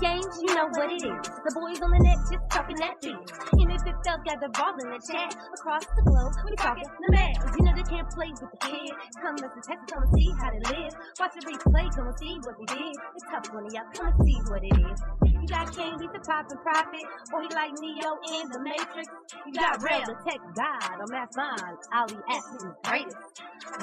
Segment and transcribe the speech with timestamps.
[0.00, 1.26] games, you know what it is.
[1.44, 3.16] The boys on the net just talking that beat.
[3.60, 6.84] And if it felt got the ball in the chat across the globe, we talking
[6.86, 7.36] the mad.
[7.58, 8.92] You know they can't play with the kid.
[9.20, 10.94] Come to Texas, come and see how they live.
[11.20, 12.94] Watch the replay, come and see what they did.
[13.16, 15.31] It's tough one y'all, come and see what it is.
[15.42, 17.02] You got King, he's the pop and profit,
[17.34, 19.08] or he like Neo in the Matrix.
[19.44, 23.16] You got Ray, the tech god, or Math Mind, Ali Atkins, greatest.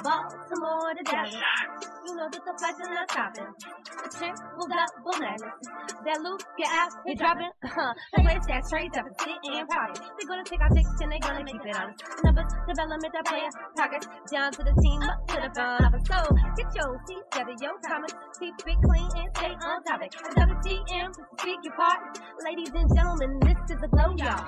[0.02, 1.36] Baltimore to Dallas.
[2.06, 3.52] You know that the flights are not stopping.
[3.60, 5.52] The chick will got bananas.
[6.04, 7.52] That loop, get out, he dropping.
[7.60, 10.00] Uh, the place that straight up and sit and party.
[10.00, 12.00] They're gonna take our dicks and they're gonna keep it honest.
[12.24, 16.02] Numbers, development, the player, pockets, down to the team, up to the front of it.
[16.08, 16.18] So,
[16.56, 20.12] get your seats, gather your comments, keep it clean and stay on topic.
[20.40, 21.10] WTM,
[21.50, 22.18] speak your part.
[22.44, 24.46] Ladies and gentlemen, this is the glow, y'all.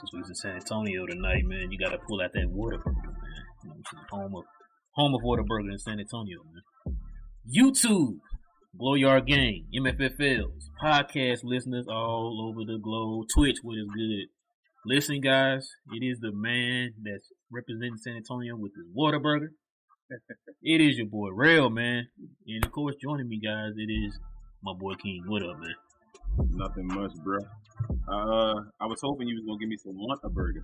[0.00, 3.44] Since we was in San Antonio tonight, man, you gotta pull out that Whataburger, man.
[3.64, 4.44] You know, home of
[4.92, 6.62] home of Whataburger in San Antonio, man.
[7.48, 8.18] YouTube,
[8.78, 14.26] Glow Yard Gang, MFFLs, podcast listeners all over the globe, Twitch, what is good.
[14.86, 19.48] Listen, guys, it is the man that's representing San Antonio with his Whataburger.
[20.62, 22.06] it is your boy Rail, man,
[22.46, 24.18] and of course, joining me, guys, it is
[24.62, 25.24] my boy King.
[25.26, 25.74] What up, man?
[26.50, 27.38] Nothing much, bro.
[28.08, 30.62] Uh, I was hoping you was gonna give me some Whataburger,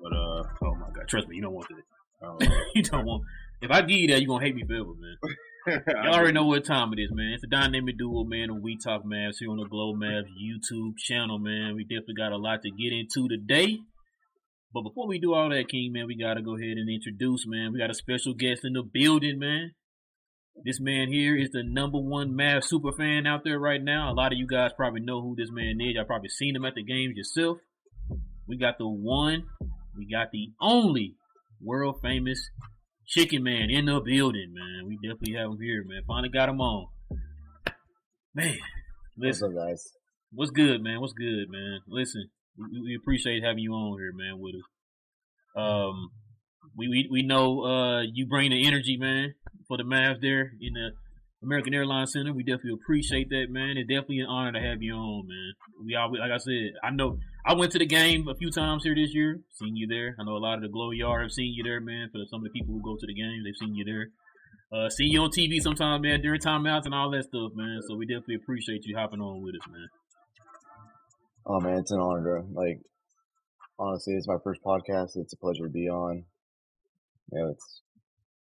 [0.00, 2.26] but uh, Oh my God, trust me, you don't want that.
[2.26, 2.38] oh,
[2.74, 3.24] you don't want.
[3.60, 5.16] If I give you that, you are gonna hate me forever, man.
[5.66, 7.32] Y'all already know what time it is, man.
[7.32, 10.98] It's the dynamic duo, man, and we talk Mavs here on the Glow Mavs YouTube
[10.98, 11.74] channel, man.
[11.74, 13.78] We definitely got a lot to get into today.
[14.74, 17.72] But before we do all that, King, man, we gotta go ahead and introduce, man.
[17.72, 19.72] We got a special guest in the building, man.
[20.64, 24.12] This man here is the number one Mavs super fan out there right now.
[24.12, 25.94] A lot of you guys probably know who this man is.
[25.94, 27.56] Y'all probably seen him at the games yourself.
[28.46, 29.44] We got the one,
[29.96, 31.16] we got the only
[31.62, 32.50] world famous
[33.06, 34.86] Chicken Man in the building, man.
[34.86, 36.02] We definitely have him here, man.
[36.06, 36.86] Finally got him on.
[38.34, 38.56] Man,
[39.16, 39.92] What's listen, up, guys?
[40.32, 41.00] what's good, man?
[41.00, 41.80] What's good, man?
[41.86, 42.28] Listen,
[42.58, 45.62] we, we appreciate having you on here, man, with us.
[45.62, 46.10] Um,
[46.76, 49.34] we we, we know uh you bring the energy, man,
[49.68, 50.90] for the Mavs there in the
[51.44, 52.32] American Airlines Center.
[52.32, 53.76] We definitely appreciate that, man.
[53.76, 55.52] It's definitely an honor to have you on, man.
[55.84, 58.84] We always, like I said, I know I went to the game a few times
[58.84, 60.16] here this year, seen you there.
[60.18, 62.08] I know a lot of the Glow Yard have seen you there, man.
[62.10, 64.06] For some of the people who go to the games, they've seen you there.
[64.72, 67.80] Uh, seen you on TV sometimes, man, during timeouts and all that stuff, man.
[67.86, 69.88] So we definitely appreciate you hopping on with us, man.
[71.46, 72.46] Oh man, it's an honor, bro.
[72.54, 72.80] Like,
[73.78, 75.10] honestly, it's my first podcast.
[75.16, 76.24] It's a pleasure to be on.
[77.30, 77.82] Yeah, it's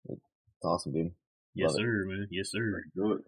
[0.10, 0.22] it's
[0.66, 1.12] awesome, dude.
[1.54, 1.82] Yes, Love it.
[1.84, 2.28] sir, man.
[2.32, 2.84] Yes, sir.
[2.96, 3.22] good.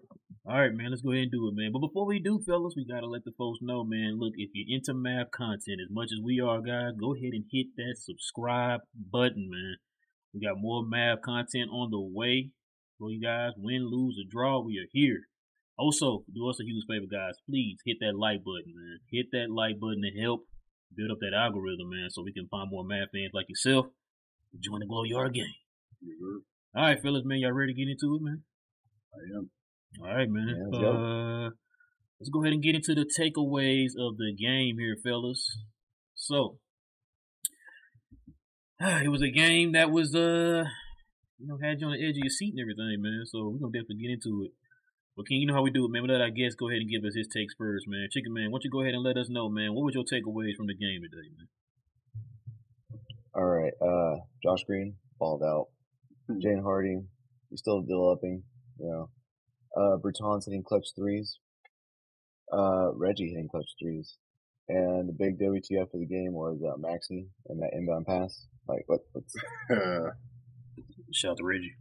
[0.46, 0.90] All right, man.
[0.90, 1.72] Let's go ahead and do it, man.
[1.72, 4.18] But before we do, fellas, we gotta let the folks know, man.
[4.20, 7.46] Look, if you're into Mavs content as much as we are, guys, go ahead and
[7.52, 9.76] hit that subscribe button, man.
[10.34, 12.52] We got more Mavs content on the way
[12.98, 13.54] for you guys.
[13.58, 15.30] Win, lose, or draw, we are here.
[15.78, 17.36] Also, do us a huge favor, guys.
[17.50, 19.00] Please hit that like button, man.
[19.12, 20.46] Hit that like button to help
[20.96, 23.88] build up that algorithm, man, so we can find more Mavs fans like yourself
[24.52, 25.54] to join the Glow Yard game.
[26.76, 27.40] All right, fellas, man.
[27.40, 28.44] Y'all ready to get into it, man?
[29.14, 29.50] I am.
[29.98, 30.48] All right, man.
[30.48, 30.92] Yeah, let's go.
[30.92, 31.50] uh,
[32.20, 35.58] let's go ahead and get into the takeaways of the game here, fellas.
[36.16, 36.60] So,
[38.80, 40.64] it was a game that was, uh,
[41.38, 43.24] you know, had you on the edge of your seat and everything, man.
[43.26, 44.52] So we're gonna definitely get into it.
[45.18, 46.04] But King, you know how we do it, man.
[46.04, 48.08] We let our guest go ahead and give us his takes first, man.
[48.12, 49.74] Chicken Man, why don't you go ahead and let us know, man?
[49.74, 51.48] What was your takeaways from the game today, man?
[53.36, 55.68] All right, uh, Josh Green balled out.
[56.30, 57.00] Jaden Hardy,
[57.50, 58.44] he's still developing.
[58.80, 59.10] You know,
[59.76, 61.40] uh, Bertans hitting clutch threes.
[62.52, 64.18] Uh, Reggie hitting clutch threes.
[64.68, 68.46] And the big WTF of the game was uh, Maxi and that inbound pass.
[68.68, 69.02] Like, what?
[69.14, 69.34] What's
[71.12, 71.76] Shout out to Reggie.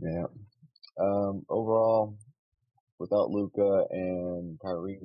[0.00, 0.24] Yeah.
[1.00, 2.16] Um, overall,
[2.98, 4.98] without Luka and Kyrie,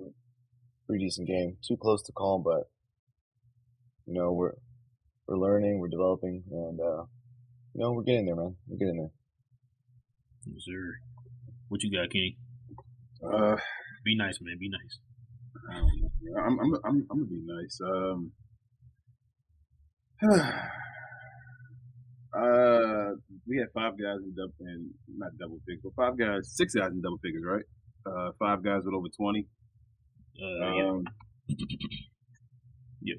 [0.88, 1.58] pretty decent game.
[1.68, 2.70] Too close to call, but
[4.06, 4.54] you know we're
[5.28, 7.04] we're learning, we're developing, and uh,
[7.74, 8.56] you know we're getting there, man.
[8.68, 9.12] We're getting there.
[10.46, 11.00] Yes, sir.
[11.70, 12.36] What you got, King?
[13.24, 13.56] Uh,
[14.04, 14.58] Be nice, man.
[14.60, 15.00] Be nice.
[15.72, 15.88] Um,
[16.38, 17.80] I'm, I'm, I'm, I'm gonna be nice.
[17.82, 18.32] Um,
[22.38, 23.16] uh,
[23.48, 26.92] we had five guys in double, and not double figures, but five guys, six guys
[26.92, 27.66] in double figures, right?
[28.06, 29.48] Uh, five guys with over twenty.
[30.38, 30.90] Uh, yeah.
[30.90, 31.04] Um,
[33.06, 33.18] Yep.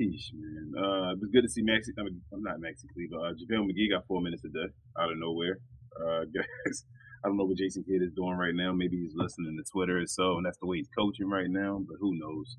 [0.00, 0.72] Yeesh, man.
[0.76, 1.88] Uh, it was good to see Maxi.
[1.98, 3.24] I mean, I'm not Maxi Kleber.
[3.24, 4.68] Uh, JaVale McGee got four minutes a day
[5.00, 5.58] out of nowhere.
[5.96, 6.84] Uh, guys,
[7.24, 8.72] I don't know what Jason Kidd is doing right now.
[8.72, 11.80] Maybe he's listening to Twitter or so, and that's the way he's coaching right now.
[11.88, 12.56] But who knows?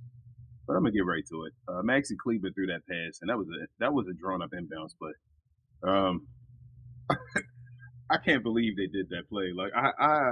[0.67, 1.53] But I'm gonna get right to it.
[1.67, 4.49] Uh, Maxi Kleber threw that pass, and that was a that was a drawn up
[4.51, 5.11] inbounds play.
[5.87, 6.27] Um,
[8.09, 9.51] I can't believe they did that play.
[9.55, 10.31] Like I, I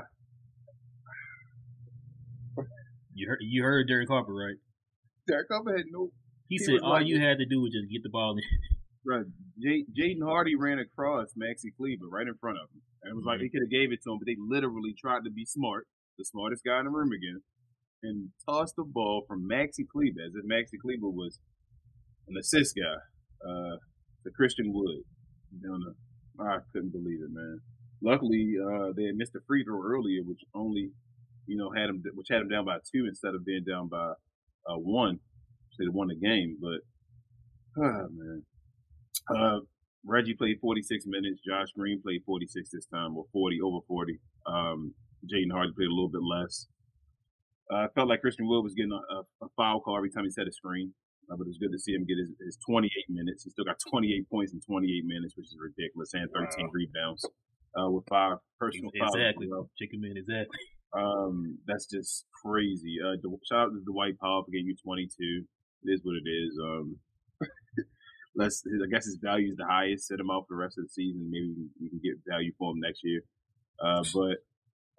[3.13, 4.55] You heard you heard Derek Harper right?
[5.27, 6.09] Derek Harper had no.
[6.49, 8.43] He, He said all like- you had to do was just get the ball in.
[9.05, 9.25] Right,
[9.61, 13.25] J- Jaden Hardy ran across Maxi Kleber right in front of him, and it was
[13.25, 15.87] like they could have gave it to him, but they literally tried to be smart,
[16.17, 17.41] the smartest guy in the room again,
[18.03, 21.39] and tossed the ball from Maxi Kleber as if Maxi Kleber was
[22.27, 22.95] an assist guy,
[23.47, 23.75] uh,
[24.23, 25.03] to Christian Wood.
[25.61, 27.59] Down the, I couldn't believe it, man.
[28.01, 30.89] Luckily, uh, they had missed a free throw earlier, which only,
[31.45, 34.13] you know, had him, which had him down by two instead of being down by
[34.67, 35.19] uh, one.
[35.71, 38.43] So they won the game, but, ah, man.
[39.29, 39.59] Uh,
[40.05, 41.39] Reggie played 46 minutes.
[41.45, 44.19] Josh Green played 46 this time, or 40, over 40.
[44.45, 46.67] Um, Jaden Hardy played a little bit less.
[47.71, 50.25] Uh, I felt like Christian Wood was getting a, a, a foul call every time
[50.25, 50.91] he set a screen,
[51.31, 53.47] uh, but it was good to see him get his, his 28 minutes.
[53.47, 57.23] He still got 28 points in 28 minutes, which is ridiculous, and 13 rebounds
[57.79, 59.15] uh, with five personal fouls.
[59.15, 59.47] exactly.
[59.47, 59.71] well.
[59.79, 60.59] Chicken man, exactly.
[60.93, 62.99] Um, that's just crazy.
[63.01, 63.17] Uh,
[63.47, 65.07] shout out to Dwight Powell for getting you 22.
[65.83, 66.53] It is what it is.
[66.61, 66.99] Um,
[68.35, 70.07] let's, I guess his value is the highest.
[70.07, 71.29] Set him out for the rest of the season.
[71.29, 73.21] Maybe we can, get value for him next year.
[73.83, 74.37] Uh, but,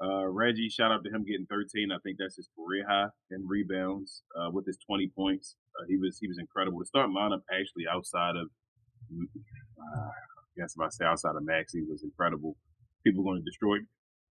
[0.05, 1.91] uh, Reggie, shout out to him getting 13.
[1.93, 5.57] I think that's his career high in rebounds, uh, with his 20 points.
[5.79, 6.79] Uh, he was, he was incredible.
[6.81, 8.49] The start lineup actually outside of,
[9.13, 12.57] uh, I guess if I say outside of Maxi was incredible.
[13.05, 13.79] People going to destroy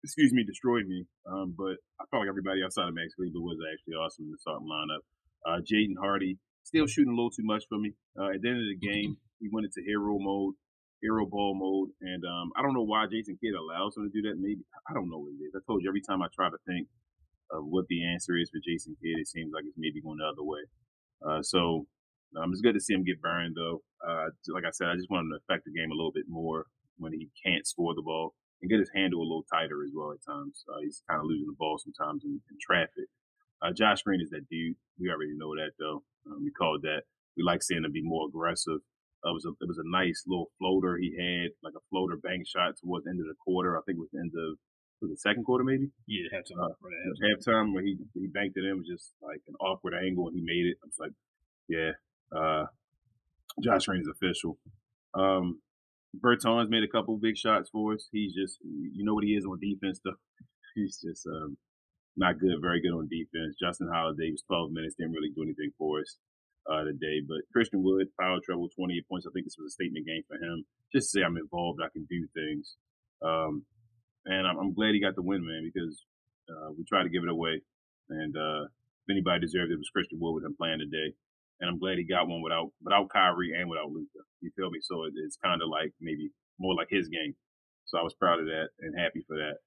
[0.04, 1.06] excuse me, destroyed me.
[1.26, 4.38] Um, but I felt like everybody outside of Max Kleber was actually awesome in the
[4.40, 5.04] starting lineup.
[5.46, 7.96] Uh, Jaden Hardy still shooting a little too much for me.
[8.20, 10.56] Uh, at the end of the game, he went into hero mode,
[11.02, 14.28] hero ball mode, and um, I don't know why Jason Kidd allows him to do
[14.28, 14.36] that.
[14.36, 15.56] Maybe I don't know what it is.
[15.56, 16.88] I told you every time I try to think
[17.52, 20.28] of what the answer is for Jason Kidd, it seems like it's maybe going the
[20.28, 20.68] other way.
[21.24, 21.88] Uh, so
[22.36, 23.82] um, it's good to see him get burned, though.
[24.04, 26.28] Uh, like I said, I just want him to affect the game a little bit
[26.28, 26.68] more
[26.98, 30.12] when he can't score the ball and get his handle a little tighter as well
[30.12, 30.66] at times.
[30.68, 33.08] Uh, he's kind of losing the ball sometimes in, in traffic.
[33.62, 34.76] Uh, Josh Green is that dude.
[35.00, 36.04] We already know that though.
[36.26, 37.04] Um, we called that.
[37.36, 38.80] We like seeing him be more aggressive.
[39.26, 42.18] Uh, it was a it was a nice little floater he had, like a floater
[42.18, 43.78] bank shot towards the end of the quarter.
[43.78, 44.58] I think it was the end of
[45.02, 46.54] was it second quarter maybe Yeah, to.
[46.54, 48.72] Uh, was halftime where he he banked it in.
[48.72, 50.78] It was just like an awkward angle and he made it.
[50.84, 51.14] I was like,
[51.68, 51.92] yeah,
[52.36, 52.66] uh,
[53.62, 54.58] Josh Green is official.
[55.14, 55.62] Um,
[56.20, 58.08] Bertans made a couple big shots for us.
[58.12, 60.16] He's just, you know what he is on defense, though.
[60.76, 61.58] He's just um,
[62.18, 63.56] not good, very good on defense.
[63.60, 66.18] Justin Holiday was 12 minutes, didn't really do anything for us
[66.70, 67.22] uh, today.
[67.26, 69.28] But Christian Wood, foul trouble, 28 points.
[69.28, 70.66] I think this was a statement game for him.
[70.94, 72.76] Just to say I'm involved, I can do things.
[73.22, 73.64] Um,
[74.26, 76.04] and I'm, I'm glad he got the win, man, because
[76.50, 77.62] uh, we tried to give it away.
[78.10, 81.14] And uh, if anybody deserved it, it was Christian Wood with him playing today
[81.60, 84.22] and I'm glad he got one without without Kyrie and without Luka.
[84.42, 84.80] You feel me?
[84.82, 86.30] So it, it's kind of like maybe
[86.60, 87.36] more like his game.
[87.86, 89.58] So I was proud of that and happy for that.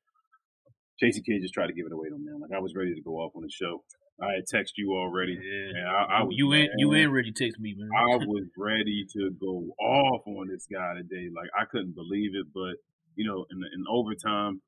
[1.00, 2.40] Jason Kidd just tried to give it away to him, man.
[2.40, 3.82] Like I was ready to go off on the show.
[4.20, 5.80] I had texted you already, Yeah.
[5.80, 7.88] and I, I was you ain't you ain't Reggie text me, man.
[7.96, 11.28] I was ready to go off on this guy today.
[11.34, 12.76] Like I couldn't believe it, but
[13.16, 14.60] you know, in, in overtime,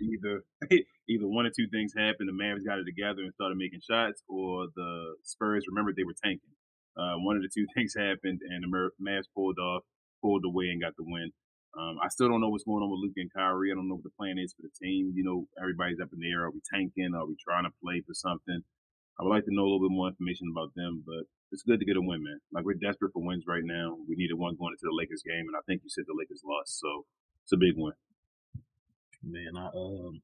[0.00, 0.44] either
[1.08, 2.28] either one or two things happened.
[2.28, 6.16] The Mavs got it together and started making shots, or the Spurs remembered they were
[6.22, 6.52] tanking.
[6.96, 9.84] Uh, one of the two things happened, and the Mavs pulled off,
[10.20, 11.32] pulled away, and got the win.
[11.76, 13.70] Um, I still don't know what's going on with Luke and Kyrie.
[13.70, 15.12] I don't know what the plan is for the team.
[15.14, 16.44] You know, everybody's up in the air.
[16.44, 17.12] Are we tanking?
[17.14, 18.64] Are we trying to play for something?
[19.18, 21.80] I would like to know a little bit more information about them, but it's good
[21.80, 22.40] to get a win, man.
[22.52, 23.98] Like we're desperate for wins right now.
[24.08, 26.42] We needed one going into the Lakers game, and I think you said the Lakers
[26.46, 27.04] lost, so
[27.42, 27.98] it's a big win.
[29.22, 30.22] Man, I um,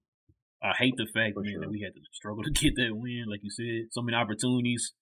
[0.63, 1.61] I hate the fact, For man, sure.
[1.63, 3.27] that we had to struggle to get that win.
[3.29, 4.95] Like you said, so many opportunities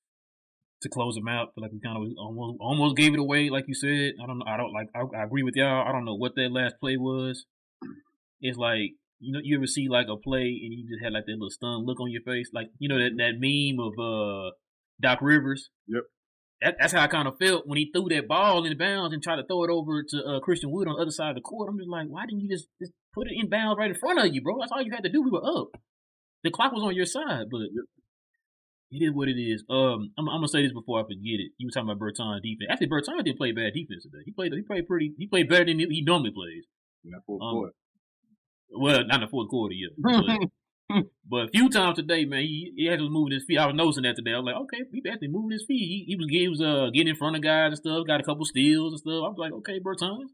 [0.83, 1.55] to close them out.
[1.55, 3.51] Feel like we kind of almost almost gave it away.
[3.51, 4.47] Like you said, I don't know.
[4.47, 4.89] I don't like.
[4.95, 5.87] I, I agree with y'all.
[5.87, 7.47] I don't know what that last play was.
[8.41, 11.27] It's like you know, you ever see like a play and you just had like
[11.27, 14.51] that little stunned look on your face, like you know that that meme of uh
[15.01, 15.71] Doc Rivers.
[15.87, 16.03] Yep.
[16.61, 19.23] That, that's how I kind of felt when he threw that ball in bounds and
[19.23, 21.41] tried to throw it over to uh, Christian Wood on the other side of the
[21.41, 21.69] court.
[21.69, 24.21] I'm just like, why didn't you just, just put it in bounds right in front
[24.21, 24.59] of you, bro?
[24.61, 25.23] That's all you had to do.
[25.23, 25.71] We were up.
[26.45, 27.63] The clock was on your side, but
[28.93, 29.65] it is what it is.
[29.71, 31.53] Um, I'm, I'm gonna say this before I forget it.
[31.59, 32.69] You were talking about Berton defense.
[32.71, 34.23] Actually, Berton didn't play bad defense today.
[34.25, 34.53] He played.
[34.53, 35.13] He played pretty.
[35.19, 36.65] He played better than he normally plays.
[37.05, 37.73] In that fourth Um, quarter.
[38.71, 39.91] Well, not in the fourth quarter yet.
[39.99, 43.59] But, but a few times today, man, he, he actually was moving his feet.
[43.59, 44.33] I was noticing that today.
[44.35, 45.79] I was like, okay, he actually moving his feet.
[45.79, 48.07] He, he was he was uh getting in front of guys and stuff.
[48.07, 49.25] Got a couple steals and stuff.
[49.25, 50.29] I was like, okay, Bertans.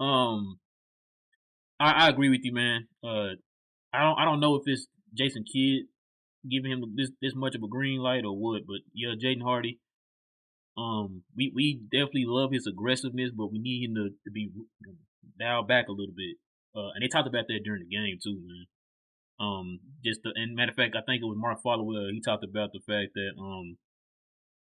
[0.00, 0.58] Um,
[1.80, 2.88] I, I agree with you, man.
[3.04, 3.30] Uh,
[3.92, 5.86] I don't I don't know if it's Jason Kidd
[6.48, 9.80] giving him this this much of a green light or what, but yeah, Jaden Hardy.
[10.76, 14.50] Um, we we definitely love his aggressiveness, but we need him to, to be
[15.38, 16.36] dialed back a little bit.
[16.76, 18.66] Uh, and they talked about that during the game too, man.
[19.40, 22.10] Um, just the, and matter of fact, I think it was Mark Followill.
[22.12, 23.78] He talked about the fact that um,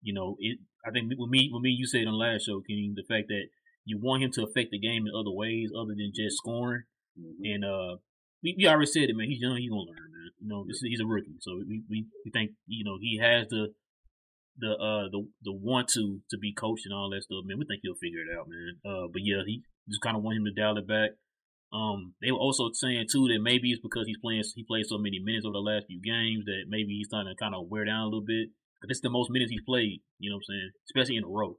[0.01, 0.59] you know, it.
[0.85, 3.47] I think with me, with me, you said on last show, King, the fact that
[3.85, 6.83] you want him to affect the game in other ways other than just scoring.
[7.19, 7.45] Mm-hmm.
[7.45, 7.95] And uh,
[8.43, 9.27] we, we already said it, man.
[9.27, 9.57] He's young.
[9.57, 10.31] He's gonna learn, man.
[10.41, 13.47] You know, this, he's a rookie, so we, we we think you know he has
[13.49, 13.73] the
[14.57, 17.59] the uh the the want to to be coached and all that stuff, man.
[17.59, 18.81] We think he'll figure it out, man.
[18.85, 21.11] Uh, but yeah, he just kind of want him to dial it back.
[21.71, 24.97] Um, they were also saying too that maybe it's because he's playing he played so
[24.97, 27.85] many minutes over the last few games that maybe he's starting to kind of wear
[27.85, 28.49] down a little bit.
[28.81, 31.31] But it's the most minutes he's played, you know what I'm saying, especially in a
[31.31, 31.55] row.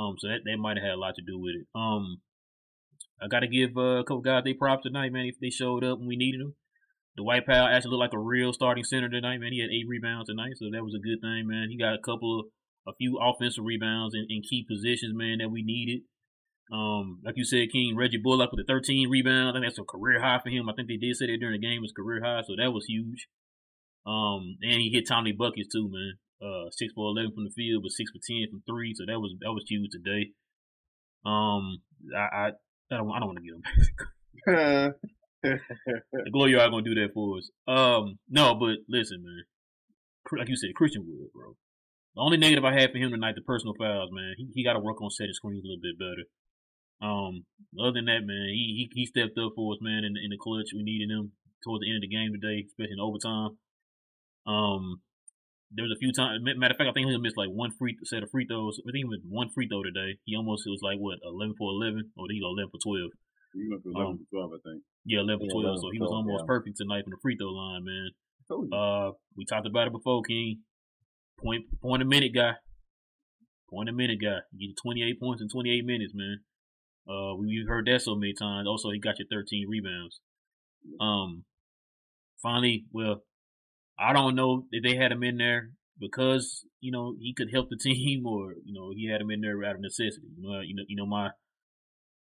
[0.00, 1.66] Um, so that that might have had a lot to do with it.
[1.76, 2.18] Um,
[3.20, 5.26] I got to give uh, a couple guys they props tonight, man.
[5.26, 6.54] If they showed up when we needed them.
[7.16, 9.52] Dwight Powell actually looked like a real starting center tonight, man.
[9.52, 11.66] He had eight rebounds tonight, so that was a good thing, man.
[11.68, 12.46] He got a couple of
[12.88, 16.02] a few offensive rebounds in, in key positions, man, that we needed.
[16.72, 19.50] Um, like you said, King Reggie Bullock with the 13 rebounds.
[19.50, 20.68] I think that's a career high for him.
[20.68, 22.86] I think they did say that during the game was career high, so that was
[22.86, 23.28] huge.
[24.06, 26.14] Um, and he hit timely buckets too, man.
[26.40, 29.18] Uh, six for 11 from the field, but six for 10 from three, so that
[29.18, 30.32] was that was huge today.
[31.26, 31.82] Um,
[32.14, 32.50] I I,
[32.90, 33.62] I don't I don't want to get him.
[36.12, 37.50] the glory are gonna do that for us.
[37.66, 39.44] Um, no, but listen, man.
[40.38, 41.56] Like you said, Christian Wood, bro.
[42.14, 44.34] The only negative I had for him tonight, the personal fouls, man.
[44.36, 46.24] He he got to work on setting screens a little bit better.
[47.00, 47.44] Um,
[47.78, 50.30] other than that, man, he he, he stepped up for us, man, in the, in
[50.30, 50.74] the clutch.
[50.74, 51.32] We needed him
[51.64, 53.58] towards the end of the game today, especially in overtime.
[54.46, 55.00] Um,
[55.70, 56.40] there was a few times.
[56.40, 58.80] Matter of fact, I think he missed like one free set of free throws.
[58.80, 60.16] I think he was one free throw today.
[60.24, 63.12] He almost it was like what eleven for eleven, or he go eleven for twelve.
[63.52, 64.82] He went for eleven um, for twelve, I think.
[65.04, 65.80] Yeah, eleven for twelve.
[65.80, 66.50] so he was almost yeah.
[66.50, 68.10] perfect tonight from the free throw line, man.
[68.48, 70.64] Uh, we talked about it before, King.
[71.36, 72.56] Point point a minute guy.
[73.68, 74.40] Point a minute guy.
[74.56, 76.40] You get 28 points in 28 minutes, man.
[77.04, 78.66] Uh, we've heard that so many times.
[78.66, 80.20] Also, he got you 13 rebounds.
[81.00, 81.44] Um,
[82.42, 83.22] finally, well,
[83.98, 87.68] I don't know if they had him in there because you know he could help
[87.70, 90.28] the team, or you know he had him in there out of necessity.
[90.36, 91.30] You know, you know, you know my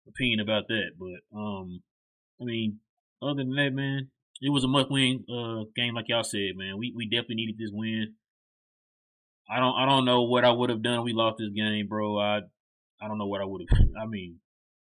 [0.06, 0.90] opinion about that.
[0.98, 1.82] But um,
[2.40, 2.80] I mean,
[3.22, 4.08] other than that, man,
[4.40, 6.78] it was a must-win uh, game, like y'all said, man.
[6.78, 8.14] We we definitely needed this win.
[9.48, 11.04] I don't I don't know what I would have done.
[11.04, 12.18] We lost this game, bro.
[12.18, 12.40] I
[13.00, 13.78] I don't know what I would have.
[14.02, 14.38] I mean,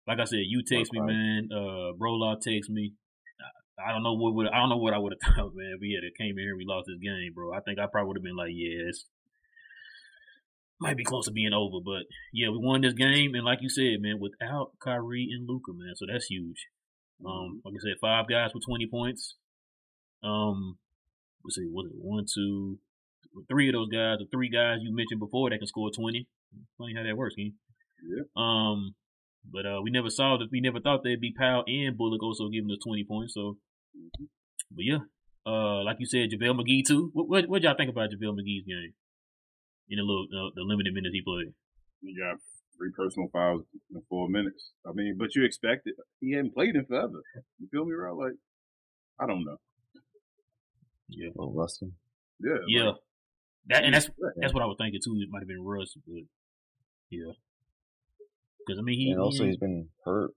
[0.08, 1.50] like I said, you text me, man.
[1.52, 2.94] Uh, bro, law text me.
[3.80, 5.78] I, don't know what would I don't know what I would have thought, man.
[5.80, 7.54] But yeah, they came in here, we lost this game, bro.
[7.54, 9.06] I think I probably would have been like, yeah, it's
[10.80, 12.04] might be close to being over, but
[12.34, 15.96] yeah, we won this game, and like you said, man, without Kyrie and Luka, man,
[15.96, 16.68] so that's huge.
[17.26, 19.36] Um, like I said, five guys with twenty points.
[20.24, 20.78] Um,
[21.44, 22.80] let's see, was it one, two,
[23.48, 26.28] three of those guys, the three guys you mentioned before that can score twenty.
[26.78, 27.54] Funny how that works, man.
[28.04, 28.24] Yeah.
[28.36, 28.96] Um,
[29.52, 30.50] but uh, we never saw that.
[30.52, 33.34] We never thought they'd be Powell and Bullock also giving us twenty points.
[33.34, 33.58] So,
[33.96, 34.26] mm-hmm.
[34.72, 35.00] but yeah,
[35.46, 37.10] uh, like you said, JaVale McGee too.
[37.14, 38.94] What what what y'all think about JaVale McGee's game?
[39.90, 41.54] In the little uh, the limited minutes he played.
[42.02, 42.40] You got
[42.78, 44.72] three personal fouls in four minutes.
[44.88, 45.96] I mean, but you expect it.
[46.20, 47.22] He hadn't played in forever.
[47.60, 48.16] You feel me, bro?
[48.16, 48.34] Like,
[49.20, 49.58] I don't know.
[51.10, 51.30] Yeah.
[51.38, 51.92] Oh, rusty.
[52.40, 52.58] Yeah.
[52.68, 52.84] Yeah.
[52.86, 52.96] Like,
[53.68, 54.10] that and that's
[54.40, 55.16] that's what I was thinking too.
[55.22, 56.24] It might have been Russ, but
[57.10, 57.34] yeah.
[58.66, 60.32] Because I mean, he and also he, has been hurt.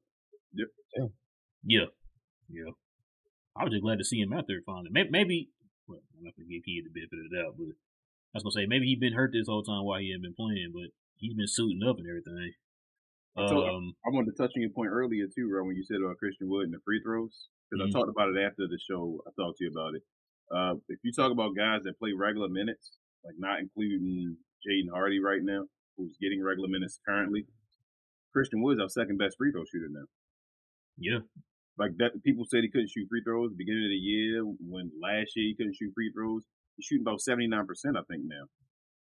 [0.52, 0.68] Yep.
[0.96, 1.06] Yeah.
[1.64, 1.88] Yeah.
[2.48, 2.72] Yeah.
[3.56, 4.90] I was just glad to see him out there finally.
[4.90, 5.48] Maybe, maybe
[5.88, 8.58] well, I'm not gonna give Key the benefit of the doubt, but I was gonna
[8.58, 11.34] say maybe he'd been hurt this whole time while he had been playing, but he's
[11.34, 12.52] been suiting up and everything.
[13.36, 16.00] So um, I wanted to touch on your point earlier too, Ron, when you said
[16.00, 17.92] about Christian Wood and the free throws, because mm-hmm.
[17.92, 19.20] I talked about it after the show.
[19.28, 20.02] I talked to you about it.
[20.48, 25.20] Uh, if you talk about guys that play regular minutes, like not including Jaden Hardy
[25.20, 27.44] right now, who's getting regular minutes currently,
[28.36, 30.04] Christian Wood's our second best free throw shooter now.
[31.00, 31.24] Yeah.
[31.80, 34.44] Like that, people said he couldn't shoot free throws at the beginning of the year.
[34.44, 36.44] When last year he couldn't shoot free throws,
[36.76, 38.48] he's shooting about seventy nine percent, I think now.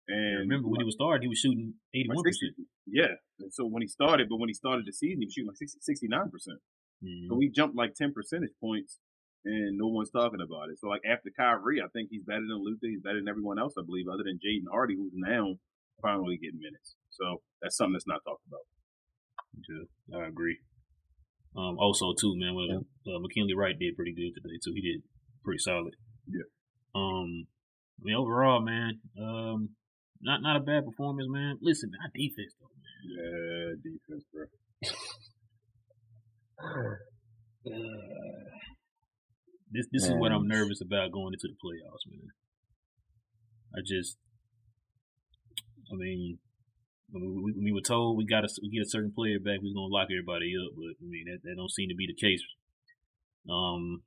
[0.09, 2.57] And remember when he was started, he was shooting eighty one percent.
[2.89, 3.21] Yeah.
[3.41, 5.61] And so when he started, but when he started the season, he was shooting like
[5.61, 6.61] 69 percent.
[7.01, 7.37] So mm-hmm.
[7.37, 9.01] we jumped like ten percentage points,
[9.45, 10.81] and no one's talking about it.
[10.81, 12.89] So like after Kyrie, I think he's better than Luka.
[12.89, 15.57] He's better than everyone else, I believe, other than Jaden Hardy, who's now
[16.01, 16.97] finally getting minutes.
[17.09, 18.69] So that's something that's not talked about.
[19.55, 20.59] Yeah, I agree.
[21.57, 24.73] Um, also too, man, well, uh, McKinley Wright did pretty good today too.
[24.75, 25.03] He did
[25.45, 25.95] pretty solid.
[26.27, 26.47] Yeah.
[26.95, 27.47] Um,
[28.01, 29.71] I mean overall, man, um,
[30.21, 31.59] not not a bad performance, man.
[31.61, 33.01] Listen, man, our defense though, man.
[33.11, 34.47] Yeah, defense, bro.
[36.63, 36.97] Uh,
[39.73, 42.31] this this is what I'm nervous about going into the playoffs, man.
[43.75, 44.19] I just,
[45.93, 46.39] I mean,
[47.13, 49.93] we, we were told we got to get a certain player back, we are gonna
[49.93, 52.43] lock everybody up, but I mean that, that don't seem to be the case.
[53.49, 54.03] Um,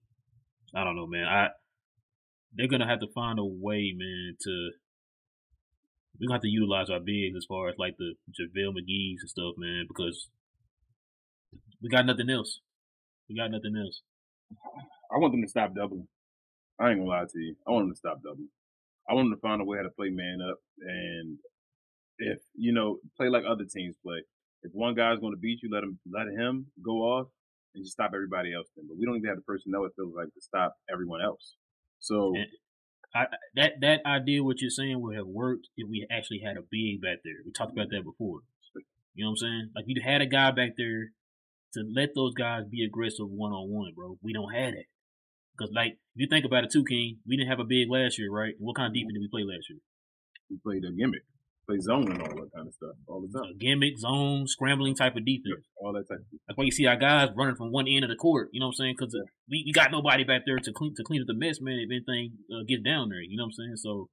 [0.75, 1.25] I don't know, man.
[1.25, 1.47] I
[2.55, 4.71] they're gonna have to find a way, man, to
[6.19, 9.29] we're gonna have to utilize our bigs as far as like the JaVale McGee's and
[9.29, 10.29] stuff, man, because
[11.81, 12.61] we got nothing else.
[13.29, 14.01] We got nothing else.
[15.13, 16.07] I want them to stop doubling.
[16.79, 17.55] I ain't gonna lie to you.
[17.67, 18.49] I want them to stop doubling.
[19.09, 21.37] I want them to find a way how to play man up and
[22.17, 24.21] if you know play like other teams play.
[24.63, 27.27] If one guy's going to beat you, let him let him go off
[27.75, 28.67] and just stop everybody else.
[28.75, 29.85] Then, but we don't even have the personnel.
[29.85, 31.55] It feels like to stop everyone else.
[31.99, 32.47] So And
[33.15, 36.63] I, that that idea what you're saying would have worked if we actually had a
[36.69, 37.43] big back there.
[37.45, 38.41] We talked about that before.
[39.15, 39.69] You know what I'm saying?
[39.75, 41.13] Like we had a guy back there
[41.73, 44.17] to let those guys be aggressive one on one, bro.
[44.23, 44.89] We don't have that.
[45.55, 48.17] Because like if you think about it too, King, we didn't have a big last
[48.17, 48.55] year, right?
[48.57, 49.05] What kind of mm-hmm.
[49.05, 49.79] defense did we play last year?
[50.53, 51.25] we played a gimmick,
[51.65, 53.57] play zone and all that kind of stuff all the time.
[53.59, 55.65] gimmick, zone, scrambling type of defense.
[55.77, 56.43] All that type of defense.
[56.47, 58.49] That's why you see our guys running from one end of the court.
[58.51, 58.95] You know what I'm saying?
[58.97, 59.15] Because
[59.49, 61.79] we, we got nobody back there to clean to clean up the mess, man.
[61.79, 63.77] If anything uh, gets down there, you know what I'm saying?
[63.77, 64.09] So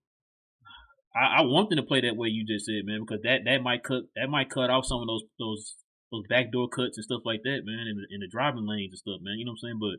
[1.15, 3.63] I, I want them to play that way you just said, man, because that, that
[3.63, 5.77] might cut that might cut off some of those those
[6.13, 8.99] those backdoor cuts and stuff like that, man, in the, in the driving lanes and
[8.99, 9.39] stuff, man.
[9.39, 9.81] You know what I'm saying?
[9.81, 9.99] But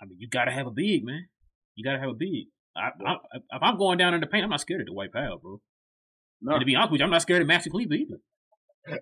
[0.00, 1.26] I mean, you gotta have a big man.
[1.74, 2.50] You gotta have a big.
[2.76, 5.38] I, I, if I'm going down in the paint, I'm not scared of Dwight Powell,
[5.42, 5.60] bro.
[6.42, 8.16] No, And to be honest with you, I'm not scared of Maxi Kleber either.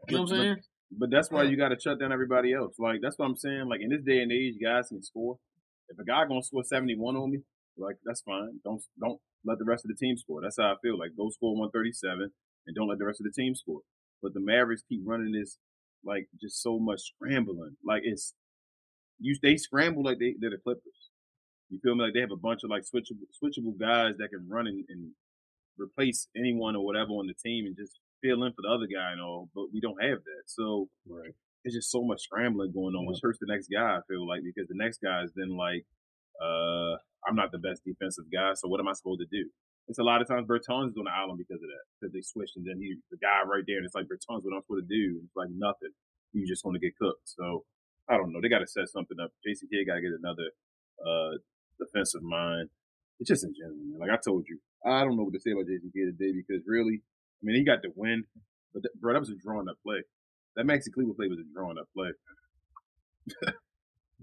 [0.09, 0.57] You know what I'm saying?
[0.91, 2.75] But that's why you got to shut down everybody else.
[2.79, 3.69] Like that's what I'm saying.
[3.69, 5.39] Like in this day and age, guys can score.
[5.89, 7.39] If a guy gonna score 71 on me,
[7.77, 8.61] like that's fine.
[8.65, 10.41] Don't don't let the rest of the team score.
[10.43, 10.99] That's how I feel.
[10.99, 12.31] Like go score 137
[12.67, 13.81] and don't let the rest of the team score.
[14.23, 15.59] But the Mavericks keep running this
[16.05, 17.77] like just so much scrambling.
[17.85, 18.35] Like it's
[19.21, 21.11] you they scramble like they they're the Clippers.
[21.71, 22.05] You feel me?
[22.05, 25.11] Like they have a bunch of like switchable switchable guys that can run and, and
[25.79, 29.13] replace anyone or whatever on the team and just fill in for the other guy
[29.13, 29.49] and all.
[29.55, 30.43] But we don't have that.
[30.47, 31.33] So Right.
[31.65, 33.97] it's just so much scrambling going on, which hurts the next guy.
[33.97, 35.85] I feel like because the next guy is then like,
[36.41, 39.51] uh, I'm not the best defensive guy, so what am I supposed to do?
[39.89, 42.21] It's a lot of times Bertans is on the island because of that, because they
[42.21, 44.87] switched and then he, the guy right there, and it's like Bertans, what I'm supposed
[44.89, 45.21] to do?
[45.25, 45.91] It's like nothing.
[46.33, 47.25] You just want to get cooked.
[47.25, 47.65] So
[48.09, 48.41] I don't know.
[48.41, 49.33] They got to set something up.
[49.45, 50.51] Jason Kidd got to get another
[51.01, 51.39] uh
[51.81, 52.69] defensive mind.
[53.19, 53.99] It's just in general, man.
[53.99, 56.63] Like I told you, I don't know what to say about Jason Kidd today because
[56.67, 58.25] really, I mean, he got the win,
[58.73, 60.03] but that, bro, that was a drawn up play.
[60.57, 62.11] That Maxi Cleveland play was a drawn up play.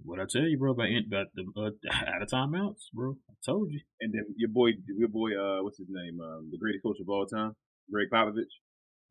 [0.03, 1.69] What I tell you, bro, about, about the uh,
[2.15, 3.15] out of timeouts, bro.
[3.29, 3.79] I told you.
[4.01, 6.19] And then your boy, your boy, uh, what's his name?
[6.19, 7.55] Um, the greatest coach of all time,
[7.91, 8.51] Gregg Popovich,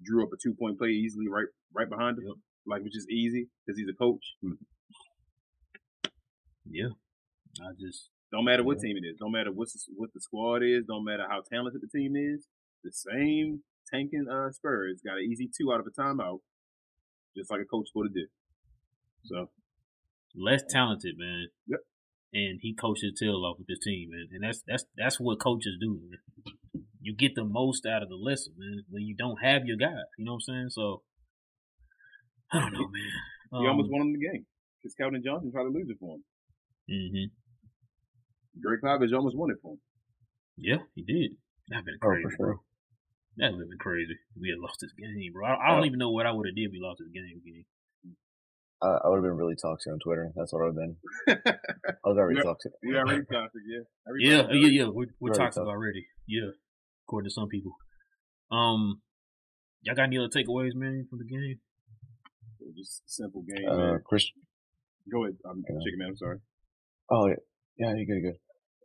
[0.04, 2.36] drew up a two point play easily right, right behind him, Yep.
[2.66, 4.34] like which is easy because he's a coach.
[6.68, 6.90] Yeah.
[7.62, 9.16] I just Don't matter what team it is.
[9.20, 10.82] Don't matter what's the, what the squad is.
[10.88, 12.48] Don't matter how talented the team is.
[12.82, 16.40] The same tanking uh, Spurs got an easy two out of a timeout,
[17.36, 18.26] just like a coach would have did.
[19.26, 19.50] So
[20.34, 21.46] less talented, man.
[21.68, 21.78] Yep.
[22.32, 24.26] And he coaches his tail off with this team, man.
[24.32, 26.82] And that's that's that's what coaches do, man.
[27.00, 30.02] You get the most out of the lesson, man, when you don't have your guy.
[30.18, 30.70] You know what I'm saying?
[30.70, 31.02] So
[32.52, 33.62] I don't know, man.
[33.62, 34.44] he almost won him the game
[34.82, 36.24] because Keldon Johnson tried to lose it for him.
[36.90, 37.43] hmm
[38.62, 39.80] Gregg Popovich almost won it for him.
[40.56, 41.32] Yeah, he did.
[41.68, 42.46] That'd been Oh, crazy, for sure.
[42.46, 42.60] bro.
[43.38, 44.12] That would have been crazy.
[44.12, 45.46] if We had lost this game, bro.
[45.46, 45.86] I, I don't Yeah.
[45.86, 47.40] even know what I would have did if we lost this game.
[47.44, 47.64] Gang.
[48.82, 50.30] Uh, I would have been really toxic on Twitter.
[50.36, 51.52] That's what I would have been.
[52.04, 52.42] I was already Yeah.
[52.44, 52.72] toxic.
[52.82, 53.82] We already toxic, yeah.
[54.06, 54.88] Everybody Yeah, already- yeah, yeah.
[54.92, 55.68] We're, we're Very toxic tough.
[55.68, 56.06] already.
[56.28, 56.50] Yeah,
[57.08, 57.74] according to some people.
[58.52, 59.00] Um,
[59.82, 61.58] y'all got any other takeaways, man, from the game?
[62.76, 64.00] Just simple game, Uh, man.
[64.04, 64.30] Chris.
[65.10, 65.78] Go ahead, I'm yeah.
[65.84, 66.08] chicken man.
[66.08, 66.38] I'm sorry.
[67.10, 67.34] Oh yeah,
[67.78, 68.38] yeah, you're good, good.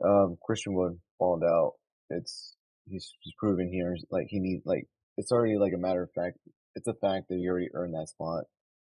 [0.03, 1.73] Um, Christian Wood balled out.
[2.09, 2.55] It's
[2.87, 6.37] he's he's proven here like he needs like it's already like a matter of fact.
[6.75, 8.45] It's a fact that he already earned that spot.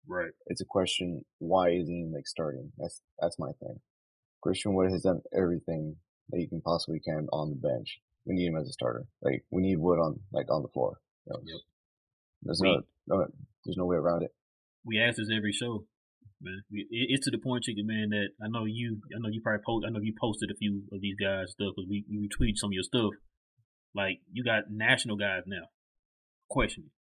[0.07, 0.31] Right.
[0.47, 2.71] It's a question why isn't he like starting?
[2.77, 3.79] That's that's my thing.
[4.41, 5.97] Christian Wood has done everything
[6.29, 7.99] that he can possibly can on the bench.
[8.25, 9.05] We need him as a starter.
[9.21, 10.99] Like we need Wood on like on the floor.
[11.27, 11.61] You know, Yep.
[12.43, 12.69] There's We-
[13.07, 13.27] no, no
[13.65, 14.33] there's no way around it.
[14.83, 15.85] We ask this every show,
[16.41, 16.61] man.
[16.71, 19.01] It, it's to the point, chicken man, that I know you.
[19.15, 19.85] I know you probably post.
[19.87, 22.69] I know you posted a few of these guys stuff because we we retweet some
[22.69, 23.11] of your stuff.
[23.93, 25.67] Like you got national guys now
[26.49, 26.91] questioning.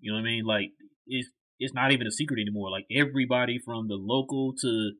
[0.00, 0.44] You know what I mean?
[0.44, 0.70] Like
[1.06, 2.70] it's it's not even a secret anymore.
[2.70, 4.92] Like everybody from the local to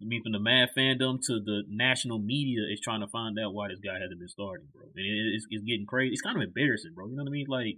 [0.00, 3.54] I mean from the mad fandom to the national media is trying to find out
[3.54, 4.82] why this guy hasn't been starting, bro.
[4.96, 6.12] And it, it's, it's getting crazy.
[6.12, 7.06] It's kind of embarrassing, bro.
[7.08, 7.46] You know what I mean?
[7.48, 7.76] Like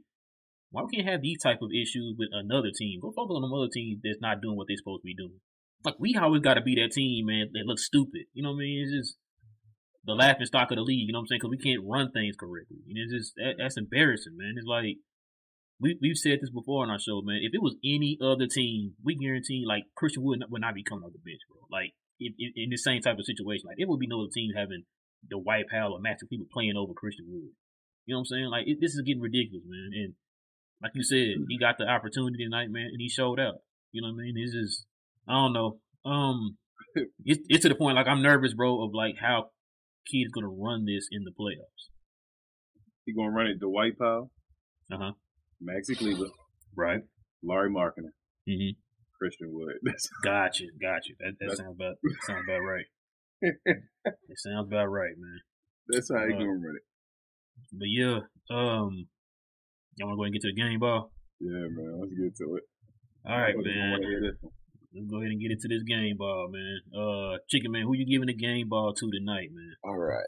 [0.75, 2.99] why we can't have these type of issues with another team?
[2.99, 5.39] Go focus on them other teams that's not doing what they're supposed to be doing.
[5.87, 7.55] like we always got to be that team, man.
[7.55, 8.27] That looks stupid.
[8.35, 8.83] You know what I mean?
[8.83, 9.15] It's just
[10.03, 11.07] the laughing stock of the league.
[11.07, 11.47] You know what I'm saying?
[11.47, 12.83] Because we can't run things correctly.
[12.91, 14.59] And it's just that, that's embarrassing, man.
[14.59, 14.99] It's like
[15.79, 17.39] we we've said this before on our show, man.
[17.47, 21.07] If it was any other team, we guarantee like Christian Wood would not be coming
[21.07, 21.71] off the bench, bro.
[21.71, 24.35] Like in, in, in the same type of situation, like it would be no other
[24.35, 24.91] team having
[25.31, 27.55] Dwight Powell or Maxi people playing over Christian Wood.
[28.11, 28.51] You know what I'm saying?
[28.51, 29.95] Like it, this is getting ridiculous, man.
[29.95, 30.11] And
[30.85, 33.63] like you said, he got the opportunity tonight, man, and he showed up.
[33.93, 34.35] You know what I mean?
[34.37, 34.85] It's just
[35.27, 35.79] I don't know.
[36.05, 36.59] Um,
[37.25, 39.51] it's, it's to the point like I'm nervous, bro, of like how
[40.07, 41.89] Kidd's gonna run this in the playoffs.
[43.07, 44.31] He gonna run it Dwight Powell,
[44.93, 45.13] Uh huh.
[45.63, 46.29] Maxi Kleber,
[46.77, 47.01] Right.
[47.43, 48.13] Larry Markkinen,
[48.49, 48.79] Mm-hmm.
[49.19, 49.77] Christian Wood.
[50.25, 50.65] Gotcha.
[50.81, 51.13] Gotcha.
[51.21, 52.85] That that sounds about that sounds about right.
[53.43, 55.41] It sounds about right, man.
[55.89, 56.83] That's how he Uh, gonna run it.
[57.73, 58.19] But yeah,
[58.51, 59.07] um,
[59.97, 61.11] y'all want to go ahead and get to the game ball?
[61.41, 62.01] Yeah, man.
[62.01, 62.65] Let's get to it.
[63.27, 63.91] All right, I don't man.
[63.93, 64.53] wanna hear this one.
[64.95, 66.79] Let's go ahead and get into this game ball, man.
[66.95, 69.75] Uh, Chicken Man, who you giving the game ball to tonight, man?
[69.83, 70.23] All right.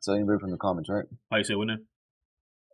[0.00, 1.04] So anybody from the comments, right?
[1.30, 1.78] How you say what now?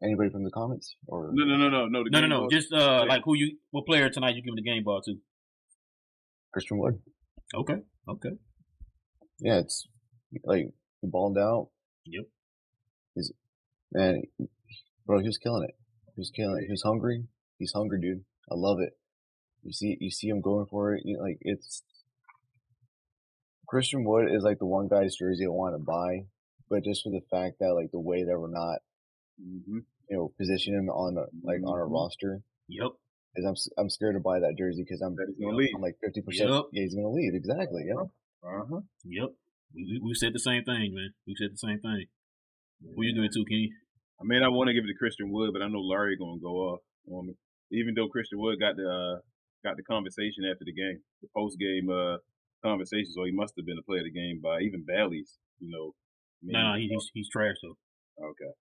[0.02, 2.04] Anybody from the comments or No, no, no, no, no.
[2.04, 2.40] The No, no, game no.
[2.40, 5.14] ball- Just uh, like who you, what player tonight you giving the game ball to?
[6.52, 7.00] Christian Wood?
[7.54, 7.76] Okay,
[8.08, 8.30] okay.
[9.40, 9.86] Yeah, it's
[10.44, 10.66] like
[11.00, 11.68] he balled out.
[12.04, 12.24] Yep.
[13.14, 13.32] He's
[13.92, 14.22] man,
[15.06, 15.20] bro.
[15.20, 15.74] He was killing it.
[16.18, 17.24] Was killing who's hungry.
[17.58, 18.24] He's hungry, dude.
[18.50, 18.98] I love it.
[19.62, 21.02] You see, you see him going for it.
[21.04, 21.82] You like it's
[23.68, 26.26] Christian Wood is like the one guy's jersey I want to buy,
[26.68, 28.80] but just for the fact that like the way that we're not,
[29.40, 29.84] Mhm.
[30.10, 31.92] you know, position him on the, like on our Mhm.
[31.92, 32.92] roster Yep.
[33.36, 35.60] is I'm I'm scared to buy that jersey because I'm you know.
[35.76, 36.50] I'm like fifty percent.
[36.50, 36.64] Yep.
[36.72, 37.34] Yeah, he's gonna leave.
[37.34, 37.84] Exactly.
[37.86, 38.10] Yep.
[38.42, 38.80] Uh-huh.
[39.04, 39.34] Yep.
[39.72, 41.12] We, we, said the same thing, man.
[41.26, 42.06] We said the same thing.
[42.80, 43.72] Who you doing too, Kenny?
[44.20, 46.40] I mean, I want to give it to Christian Wood, but I know Larry gonna
[46.42, 47.34] go off on me.
[47.70, 49.16] Even though Christian Wood got the uh,
[49.64, 52.18] got the conversation after the game, the post game uh,
[52.64, 55.70] conversation, so he must have been a player of the game by even Bally's, you
[55.70, 55.94] know.
[56.42, 57.78] No, he, he's he's trash though.
[58.18, 58.52] Okay.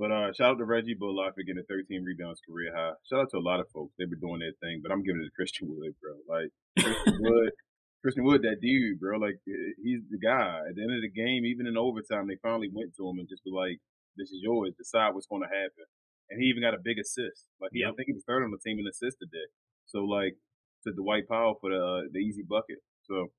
[0.00, 2.96] But uh, shout out to Reggie Bullock for getting a 13 rebounds career high.
[3.04, 3.92] Shout out to a lot of folks.
[3.98, 6.16] They've been doing their thing, but I'm giving it to Christian Wood, bro.
[6.24, 6.48] Like
[6.80, 7.52] Christian Wood,
[8.02, 9.18] Christian Wood, that dude, bro.
[9.18, 10.64] Like eh, he's the guy.
[10.68, 13.28] At the end of the game, even in overtime, they finally went to him and
[13.28, 13.76] just be like,
[14.16, 14.74] "This is yours.
[14.76, 15.86] Decide what's going to happen."
[16.30, 17.50] And he even got a big assist.
[17.60, 19.50] Like he, I think he was third on the team in assists today.
[19.86, 20.38] So like
[20.86, 22.78] to Dwight Powell for the uh, the easy bucket.
[23.04, 23.34] So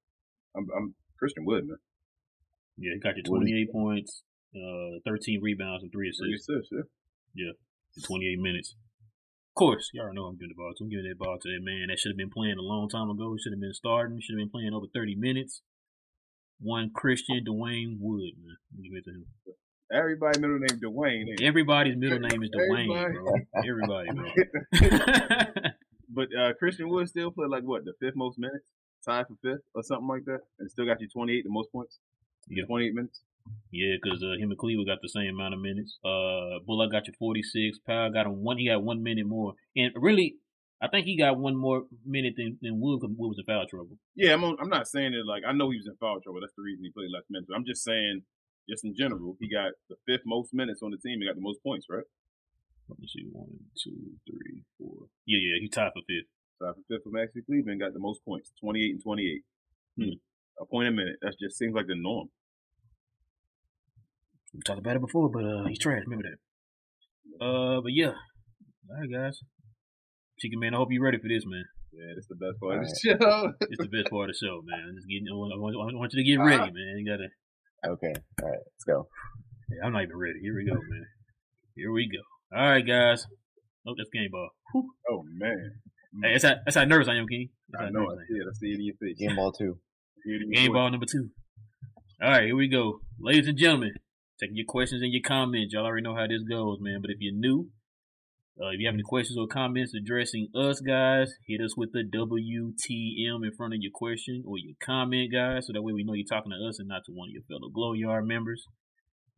[0.55, 1.79] I'm, I'm Christian Wood, man.
[2.77, 4.23] Yeah, he got you What is- 28 points,
[4.55, 6.25] uh, 13 rebounds, and three assists.
[6.25, 6.91] Three assists assists,
[7.35, 7.55] yeah.
[7.95, 8.75] in 28 minutes.
[9.51, 10.83] Of course, y'all know I'm giving the ball to.
[10.83, 13.09] I'm giving that ball to that man that should have been playing a long time
[13.09, 13.35] ago.
[13.35, 14.19] Should have been starting.
[14.21, 15.61] Should have been playing over 30 minutes.
[16.59, 18.57] One Christian Dwayne Wood, man.
[18.79, 19.25] Give it to him.
[19.93, 21.29] Everybody middle name Dwayne.
[21.29, 21.41] ain't?
[21.41, 23.13] Everybody's middle name is Dwayne,
[23.65, 24.09] Everybody.
[24.09, 24.09] bro.
[24.09, 24.09] Everybody,
[24.79, 25.71] bro.
[26.13, 28.67] But uh, Christian Wood still played like what the fifth most minutes,
[29.05, 31.99] tied for fifth or something like that, and still got you 28 the most points.
[32.49, 32.65] Yeah.
[32.65, 33.21] 28 minutes.
[33.71, 35.97] Yeah, because uh, him and Cleveland got the same amount of minutes.
[36.03, 37.79] Uh, Bullock got you 46.
[37.87, 38.57] Powell got him one.
[38.57, 39.53] He got one minute more.
[39.75, 40.35] And really,
[40.81, 43.65] I think he got one more minute than, than Wood because Wood was in foul
[43.67, 43.97] trouble.
[44.15, 44.43] Yeah, I'm.
[44.43, 46.41] On, I'm not saying it like I know he was in foul trouble.
[46.41, 47.49] That's the reason he played less minutes.
[47.55, 48.21] I'm just saying,
[48.71, 51.19] just in general, he got the fifth most minutes on the team.
[51.19, 52.07] He got the most points, right?
[52.87, 53.27] Let me see.
[53.31, 53.47] One,
[53.81, 55.07] two, three, four.
[55.25, 55.59] Yeah, yeah.
[55.59, 56.31] He tied for fifth.
[56.61, 57.81] Tied for fifth for Maxi Cleveland.
[57.81, 59.43] Got the most points, 28 and 28.
[59.97, 60.03] Hmm.
[60.61, 61.17] A point a minute.
[61.21, 62.29] That just seems like the norm.
[64.53, 66.03] We talked about it before, but uh, he's trash.
[66.05, 67.45] Remember that.
[67.45, 68.15] Uh, but yeah.
[68.89, 69.39] All right, guys.
[70.39, 71.63] Chicken Man, I hope you're ready for this, man.
[71.93, 73.53] Yeah, that's the best part of All the show.
[73.69, 74.95] It's the best part of the show, man.
[74.95, 76.97] Just getting, I want, I want, I want you to get ready, man.
[76.97, 77.27] You gotta.
[77.85, 78.13] Okay.
[78.43, 78.59] All right.
[78.59, 79.07] Let's go.
[79.69, 80.39] Yeah, I'm not even ready.
[80.41, 81.05] Here we go, man.
[81.75, 82.57] Here we go.
[82.57, 83.25] All right, guys.
[83.87, 84.49] Oh, that's game ball.
[84.73, 84.91] Whew.
[85.09, 85.71] oh man,
[86.21, 87.49] Hey, that's how that's how nervous I am, King.
[87.69, 88.01] That's I know.
[88.01, 88.27] nervous I I am.
[88.27, 88.47] see it.
[88.47, 89.17] I see it in your face.
[89.17, 89.77] Game ball two.
[90.17, 90.73] I hear it in your Game voice.
[90.75, 91.29] ball number two.
[92.21, 92.99] All right, here we go.
[93.19, 93.93] Ladies and gentlemen,
[94.39, 95.73] taking your questions and your comments.
[95.73, 96.99] Y'all already know how this goes, man.
[97.01, 97.69] But if you're new,
[98.59, 102.03] uh, if you have any questions or comments addressing us, guys, hit us with the
[102.03, 106.13] WTM in front of your question or your comment, guys, so that way we know
[106.13, 108.65] you're talking to us and not to one of your fellow Glow Yard members.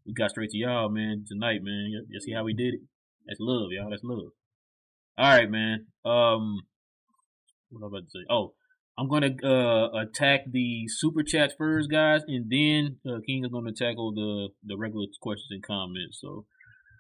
[0.06, 1.92] We got straight to y'all, man, tonight, man.
[2.10, 2.82] You, see how we did it?
[3.28, 3.90] That's love, y'all.
[3.90, 4.32] That's love.
[5.18, 5.86] All right, man.
[6.04, 6.64] Um,
[7.70, 8.26] what am I about to say?
[8.30, 8.54] Oh,
[8.98, 13.72] I'm gonna uh, attack the super chats first, guys, and then uh, King is gonna
[13.72, 16.20] tackle the the regular questions and comments.
[16.20, 16.46] So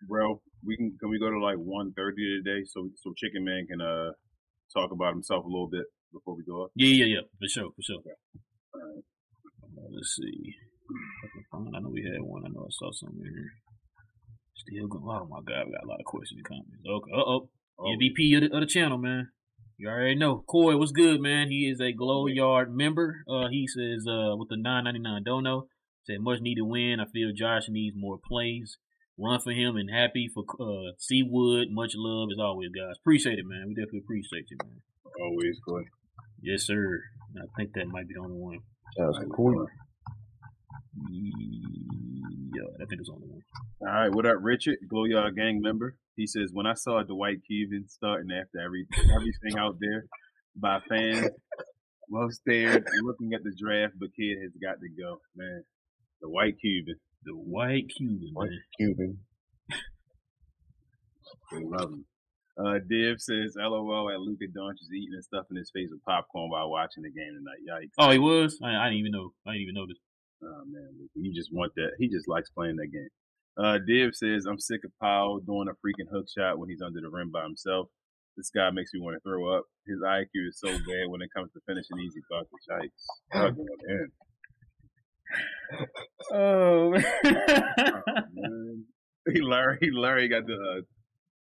[0.07, 0.41] bro.
[0.65, 3.81] We can can we go to like one thirty today so so Chicken Man can
[3.81, 4.11] uh
[4.73, 6.71] talk about himself a little bit before we go up.
[6.75, 8.01] yeah, yeah, yeah, for sure, for sure.
[8.73, 9.03] Alright.
[9.77, 10.55] Uh, let's see.
[11.53, 12.43] I I know we had one.
[12.45, 13.53] I know I saw something in here.
[14.55, 15.03] Still going.
[15.05, 16.85] Oh my God, we got a lot of questions and comments.
[16.87, 17.11] Okay.
[17.11, 17.49] Uh oh.
[17.79, 19.29] Oh, MVP of the, of the channel, man.
[19.77, 20.43] You already know.
[20.47, 21.49] Coy, what's good, man?
[21.49, 23.23] He is a Glow Yard member.
[23.27, 25.67] Uh, he says uh, with the 9.99 dono,
[26.05, 26.99] said much needed win.
[26.99, 28.77] I feel Josh needs more plays.
[29.19, 31.69] Run for him and happy for uh, Seawood.
[31.69, 32.95] Much love as always, guys.
[32.99, 33.65] Appreciate it, man.
[33.67, 34.81] We definitely appreciate you, man.
[35.21, 35.85] Always good.
[36.41, 37.01] Yes, sir.
[37.37, 38.59] I think that might be the only one.
[38.97, 39.67] That was cool.
[42.55, 43.41] Yeah, I think it's only one.
[43.81, 45.95] All right, what up, Richard, Glow Yard Gang member?
[46.15, 50.05] He says, when I saw Dwight Cuban starting after every everything out there
[50.55, 51.29] by fans,
[52.09, 55.63] well stared, looking at the draft, but Kidd has got to go, man.
[56.21, 58.59] The White Cuban, The white Cuban, White man.
[58.77, 59.17] Cuban.
[61.51, 62.05] they love him.
[62.55, 66.69] Uh, Div says, LOL at Luka Doncic eating and stuffing his face with popcorn while
[66.69, 67.65] watching the game tonight.
[67.65, 67.93] Yikes.
[67.97, 68.59] Oh, he was?
[68.63, 69.33] I, I didn't even know.
[69.47, 69.97] I didn't even notice.
[70.43, 71.91] Oh man, you just want that.
[71.97, 73.09] He just likes playing that game.
[73.57, 77.01] Uh, Div says, I'm sick of Powell doing a freaking hook shot when he's under
[77.01, 77.87] the rim by himself.
[78.35, 79.65] This guy makes me want to throw up.
[79.85, 82.67] His IQ is so bad when it comes to finishing easy buckets.
[82.69, 83.05] Yikes.
[83.35, 83.51] Oh,
[83.87, 84.11] man.
[86.31, 87.03] Oh, man.
[89.33, 90.81] He Larry, Larry got the uh,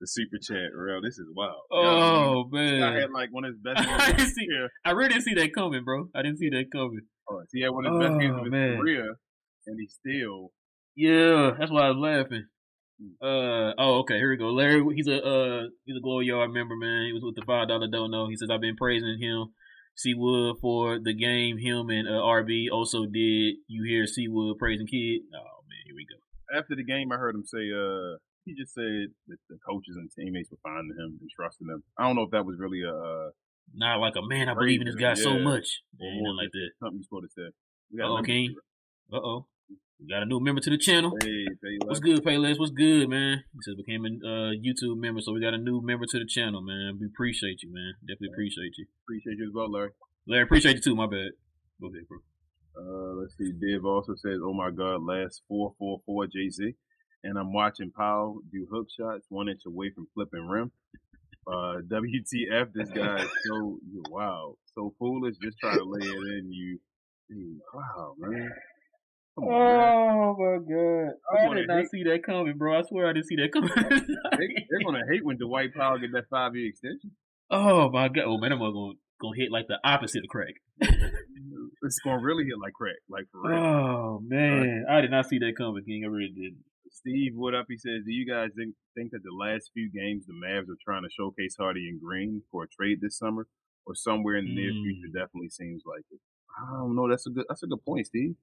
[0.02, 0.72] the super chat.
[0.74, 1.58] Real, this is wild.
[1.72, 2.94] oh, Yo, I man.
[3.02, 4.48] had like one of his best I didn't see-
[4.84, 6.10] I really didn't see that coming, bro.
[6.16, 7.02] I didn't see that coming.
[7.30, 8.78] Oh, He had one of his best games Oh, of his man.
[8.78, 9.16] career,
[9.68, 10.52] and he still.
[10.96, 12.46] Yeah, that's why I was laughing.
[13.00, 13.12] Hmm.
[13.26, 14.18] Uh oh, okay.
[14.18, 14.50] Here we go.
[14.50, 17.06] Larry, he's a uh he's a Glow Yard member, man.
[17.06, 18.28] He was with the five dollar don't know.
[18.28, 19.54] He says I've been praising him,
[19.98, 21.58] Seawood for the game.
[21.58, 23.56] Him and uh, RB also did.
[23.68, 25.22] You hear Seawood praising Kidd?
[25.34, 26.58] Oh man, here we go.
[26.58, 30.10] After the game, I heard him say, "Uh, he just said that the coaches and
[30.14, 32.94] teammates were finding him and trusting him." I don't know if that was really a
[32.94, 33.30] uh,
[33.74, 34.50] Not like a man.
[34.50, 35.82] I believe in this guy so much.
[36.00, 36.70] Or Yeah, like that.
[36.80, 37.50] something you're supposed to say.
[37.92, 38.56] We got King.
[39.12, 39.48] Uh oh.
[40.00, 41.18] We got a new member to the channel.
[41.24, 41.48] Hey,
[41.84, 42.60] What's good, Payless?
[42.60, 43.44] What's good, man?
[43.52, 46.26] He says became a uh, YouTube member, so we got a new member to the
[46.26, 47.00] channel, man.
[47.02, 47.94] We appreciate you, man.
[48.02, 48.86] Definitely appreciate you.
[49.06, 49.90] Appreciate you as well, Larry.
[50.28, 50.96] Larry, appreciate you too.
[50.96, 51.32] My bad.
[51.82, 52.20] Go ahead, bro.
[52.78, 53.52] Uh, let's see.
[53.60, 56.76] Div also says, "Oh my God, last four four four JC,"
[57.24, 60.72] and I'm watching Powell do hook shots one inch away from flipping rim.
[61.48, 62.72] Uh, WTF?
[62.72, 63.80] This guy is so
[64.12, 65.38] wow, so foolish.
[65.42, 66.52] Just try to lay it in.
[66.52, 66.80] You,
[67.74, 68.52] wow, man.
[69.38, 69.44] On.
[69.48, 71.52] Oh my god!
[71.52, 72.80] I did not hate- see that coming, bro.
[72.80, 73.70] I swear I didn't see that coming.
[74.38, 77.12] They, they're gonna hate when Dwight Powell get that five year extension.
[77.50, 78.26] oh my god!
[78.26, 80.54] Oh man, I'm gonna gonna hit like the opposite of crack.
[81.84, 83.58] It's gonna really hit like crack, like for real.
[83.58, 86.04] Oh man, I did not see that coming, King.
[86.04, 86.64] I really didn't.
[86.92, 87.66] Steve, what up?
[87.70, 90.78] He says, "Do you guys think think that the last few games the Mavs are
[90.84, 93.48] trying to showcase Hardy and Green for a trade this summer,
[93.86, 94.84] or somewhere in the near Mm.
[94.84, 95.08] future?
[95.14, 96.20] Definitely seems like it.
[96.60, 97.08] I don't know.
[97.08, 97.46] That's a good.
[97.48, 98.36] That's a good point, Steve.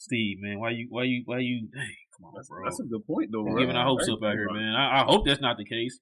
[0.00, 1.68] Steve, man, why you why you why you?
[1.74, 2.64] Hey, come on, That's, bro.
[2.64, 3.44] that's a good point, though.
[3.44, 4.74] Giving our hopes Right, up out here, man.
[4.74, 6.00] I, I hope that's not the case.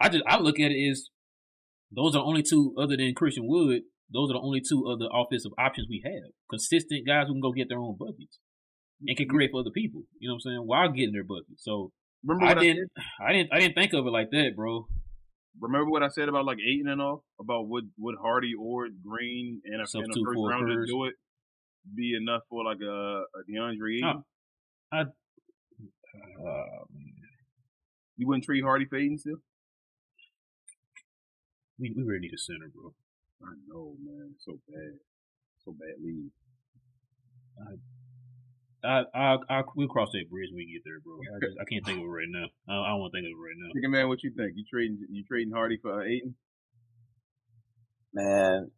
[0.00, 1.08] I just I look at it as
[1.94, 3.82] those are the only two other than Christian Wood.
[4.12, 6.34] Those are the only two other offensive options we have.
[6.50, 8.38] Consistent guys who can go get their own buckets
[9.06, 9.36] and can mm-hmm.
[9.36, 10.02] create for other people.
[10.18, 10.62] You know what I'm saying?
[10.66, 11.62] While getting their buckets.
[11.62, 11.92] So
[12.24, 12.90] Remember I didn't
[13.22, 14.86] I didn't I didn't think of it like that, bro.
[15.60, 19.62] remember what I said about like Ayton and all about would would Hardy or Green
[19.64, 21.14] and a, and a first rounder do it
[21.94, 24.22] be enough for like a, a DeAndre Ayton?
[24.92, 25.04] Uh,
[26.16, 26.84] Uh,
[28.16, 29.36] You wouldn't trade Hardy for Ayton still?
[31.78, 32.94] we we really need a center, bro.
[33.42, 34.34] I know, man.
[34.38, 34.96] So bad,
[35.62, 36.30] so bad lead.
[38.82, 41.18] I I I we'll cross that bridge when we get there, bro.
[41.20, 42.46] I, just, I can't think of it right now.
[42.68, 43.68] I, I don't want to think of it right now.
[43.74, 44.52] Chicken man, what you think?
[44.56, 46.34] You trading you trading Hardy for uh, Ayton?
[48.14, 48.70] Man,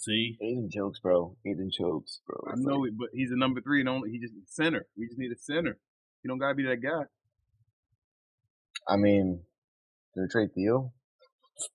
[0.00, 1.36] See, Ayton chokes, bro.
[1.44, 2.50] Ayton chokes, bro.
[2.50, 4.86] I know it, but he's a number three and only he just center.
[4.96, 5.76] We just need a center.
[6.22, 7.04] You don't gotta be that guy.
[8.88, 9.42] I mean,
[10.16, 10.94] gonna trade Theo?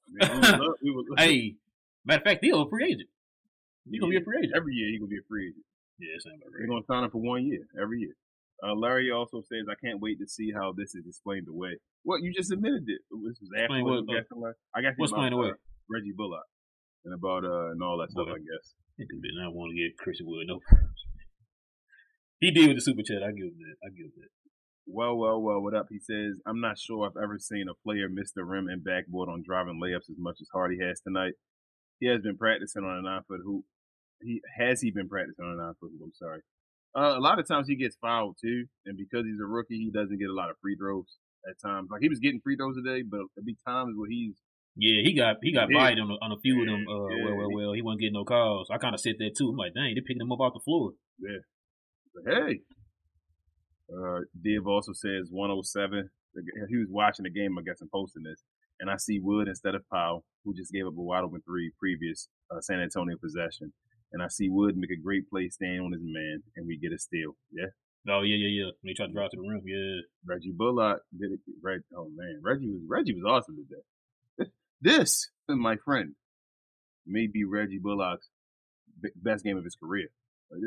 [0.09, 1.55] Man, we would love- we would hey,
[2.03, 3.09] matter of fact, Theo a free agent.
[3.91, 4.53] He gonna be a free agent.
[4.55, 4.89] every year.
[4.89, 5.65] He gonna be a free agent.
[5.99, 8.15] Yeah, about They're gonna sign him for one year every year.
[8.63, 12.17] Uh, Larry also says, "I can't wait to see how this is explained away." Well,
[12.19, 13.01] you just admitted it.
[13.23, 14.55] This was after what what, you guessed, Larry.
[14.73, 15.49] I what's explained away?
[15.49, 16.45] uh, Reggie Bullock
[17.05, 18.27] and about uh and all that stuff.
[18.27, 18.73] I guess.
[18.97, 20.59] That dude did not want to get Christian Wood no.
[22.39, 23.23] He did with the super chat.
[23.23, 23.77] I give him that.
[23.85, 24.33] I give him that.
[24.87, 25.61] Well, well, well.
[25.61, 25.87] What up?
[25.89, 29.29] He says, "I'm not sure I've ever seen a player miss the rim and backboard
[29.29, 31.33] on driving layups as much as Hardy has tonight.
[31.99, 33.65] He has been practicing on a nine foot hoop.
[34.21, 36.01] He has he been practicing on a nine foot hoop.
[36.03, 36.41] I'm sorry.
[36.95, 39.91] Uh, a lot of times he gets fouled too, and because he's a rookie, he
[39.91, 41.17] doesn't get a lot of free throws
[41.49, 41.89] at times.
[41.91, 44.35] Like he was getting free throws today, but there'll be times where he's
[44.77, 45.77] Yeah, he got he got Yeah.
[45.79, 46.85] bodied on a, on a few of them.
[46.87, 47.23] Uh, yeah.
[47.25, 48.67] well, well, well, he wasn't getting no calls.
[48.69, 49.49] I kind of said that too.
[49.49, 50.91] I'm like, dang, they picking him up off the floor.
[52.13, 52.59] But hey,
[53.91, 56.09] uh, Div also says 107.
[56.69, 58.43] He was watching the game, I guess, and posting this.
[58.79, 61.71] and I see Wood instead of Powell, who just gave up a wide open three
[61.79, 63.71] previous uh, San Antonio possession,
[64.11, 66.91] and I see Wood make a great play, staying on his man, and we get
[66.91, 67.37] a steal.
[67.53, 67.71] Yeah.
[68.09, 68.71] Oh yeah, yeah, yeah.
[68.81, 70.01] When they tried to drive to the rim, yeah.
[70.27, 71.39] Reggie Bullock did it.
[71.63, 73.81] Reg, oh man, Reggie was Reggie was awesome today.
[74.85, 76.13] This, my friend,
[77.07, 78.29] may be Reggie Bullock's
[79.15, 80.09] best game of his career.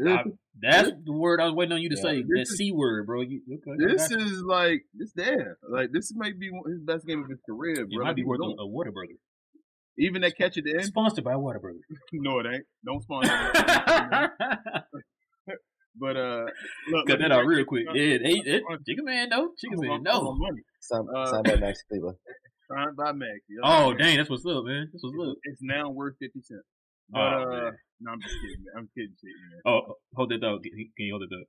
[0.07, 0.25] I,
[0.61, 2.23] that's the word I was waiting on you to yeah, say.
[2.23, 3.21] That c word, bro.
[3.23, 5.57] You, okay, this is like this there.
[5.71, 8.03] Like this might be his best game of his career, bro.
[8.03, 9.19] It might be worth a, a Whataburger.
[9.97, 10.85] Even that catch at the end.
[10.85, 11.79] Sponsored by Whataburger.
[12.13, 12.65] no, it ain't.
[12.85, 13.31] Don't sponsor.
[15.97, 16.47] but uh,
[16.91, 17.87] look, cut that out real quick.
[17.95, 20.37] Yeah, they, they, Chicken Man, no, Chicken Man, no.
[20.81, 22.17] Signed uh, by Max Kleber.
[22.71, 23.41] Signed by Max.
[23.65, 24.91] Oh, dang, that's what's up, man.
[24.93, 25.37] That's what's up.
[25.45, 26.63] It's now worth fifty cents.
[27.09, 28.65] But oh, uh, no, I'm just kidding.
[28.65, 28.75] Man.
[28.77, 29.61] I'm kidding, man.
[29.65, 30.63] Oh, hold that thought.
[30.63, 31.49] Can you hold it up?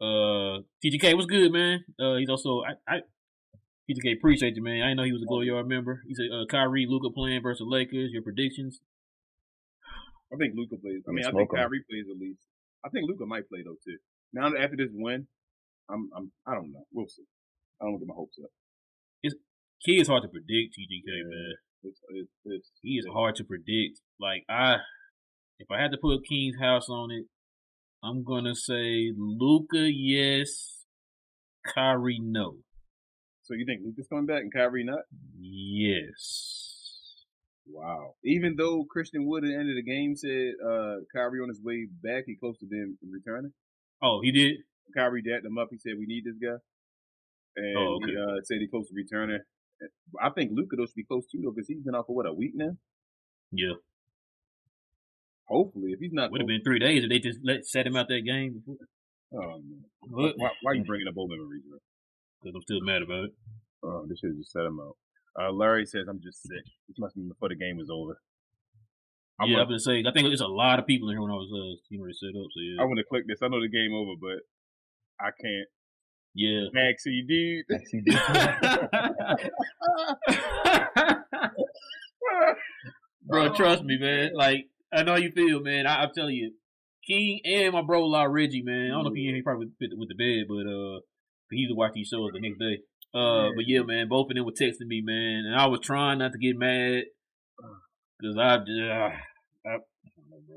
[0.00, 1.84] Uh, TGK was good, man.
[1.98, 3.00] Uh, he's also I, I
[3.90, 4.82] TGK appreciate you, man.
[4.82, 6.02] I didn't know he was a Glow Yard member.
[6.06, 8.10] He said, uh, Kyrie, Luka playing versus Lakers.
[8.12, 8.80] Your predictions?
[10.32, 11.02] I think Luka plays.
[11.08, 12.40] I mean, I think Kyrie plays at least.
[12.84, 13.96] I think Luka might play though too.
[14.34, 15.26] Now after this win,
[15.88, 16.84] I'm, I'm, I don't know.
[16.92, 17.24] We'll see.
[17.80, 18.50] I don't get my hopes up.
[19.22, 19.34] It's
[19.84, 21.24] key is hard to predict, TGK, yeah.
[21.24, 21.54] man.
[21.84, 24.00] It's, it's, it's, he is hard to predict.
[24.20, 24.76] Like I,
[25.58, 27.26] if I had to put King's house on it,
[28.02, 30.84] I'm gonna say Luka, yes,
[31.66, 32.56] Kyrie no.
[33.42, 35.00] So you think Luka's coming back and Kyrie not?
[35.40, 36.68] Yes.
[37.66, 38.14] Wow.
[38.24, 41.60] Even though Christian Wood at the end of the game said uh Kyrie on his
[41.62, 43.52] way back, he close to them returning.
[44.02, 44.56] Oh, he did.
[44.94, 45.68] Kyrie dapped him up.
[45.70, 46.56] He said, "We need this guy,"
[47.58, 48.12] and oh, okay.
[48.12, 49.40] he uh, said he close to returning.
[50.20, 52.26] I think Luka though should be close too though because he's been out for what
[52.26, 52.76] a week now.
[53.52, 53.78] Yeah.
[55.46, 57.96] Hopefully, if he's not, would have been three days if they just let set him
[57.96, 58.76] out that game before.
[59.32, 59.84] Oh man,
[60.36, 61.62] why, why, are you bringing up old memories?
[62.40, 63.32] Because I'm still mad about it.
[63.82, 64.96] Oh, they should have just set him out.
[65.38, 66.64] Uh, Larry says I'm just sick.
[66.88, 68.20] This must be before the game was over.
[69.40, 70.06] I'm yeah, I've been saying.
[70.06, 72.12] I think there's a lot of people in here when I was uh, getting ready
[72.12, 72.50] to set up.
[72.50, 73.38] So yeah, I want to click this.
[73.40, 74.42] I know the game over, but
[75.22, 75.68] I can't.
[76.38, 76.70] Yeah.
[76.72, 77.64] Maxi dude.
[77.68, 78.14] Maxi dude.
[83.26, 84.30] bro, trust me, man.
[84.34, 85.88] Like, I know you feel, man.
[85.88, 86.52] I, am telling you,
[87.04, 88.86] King and my bro La Reggie, man.
[88.86, 91.00] I don't know if he, he probably fit with the bed, but uh,
[91.50, 92.82] he used to watch these shows the next day.
[93.12, 96.18] Uh, but yeah, man, both of them were texting me, man, and I was trying
[96.18, 97.02] not to get mad
[98.20, 99.10] because I, uh,
[99.66, 99.78] I,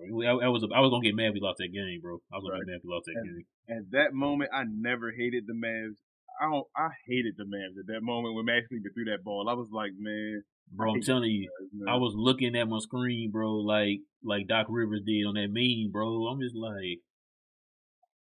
[0.09, 0.39] bro.
[0.39, 2.17] I, I, was I was gonna get mad we lost that game, bro.
[2.31, 2.65] I was gonna right.
[2.65, 3.45] get mad we lost that and, game.
[3.69, 5.99] At that moment, I never hated the Mavs.
[6.41, 6.67] I don't.
[6.75, 9.47] I hated the Mavs at that moment when Max Kleber threw that ball.
[9.49, 10.95] I was like, man, bro.
[10.95, 11.49] I'm telling you,
[11.87, 15.91] I was looking at my screen, bro, like like Doc Rivers did on that meme,
[15.91, 16.27] bro.
[16.27, 16.99] I'm just like,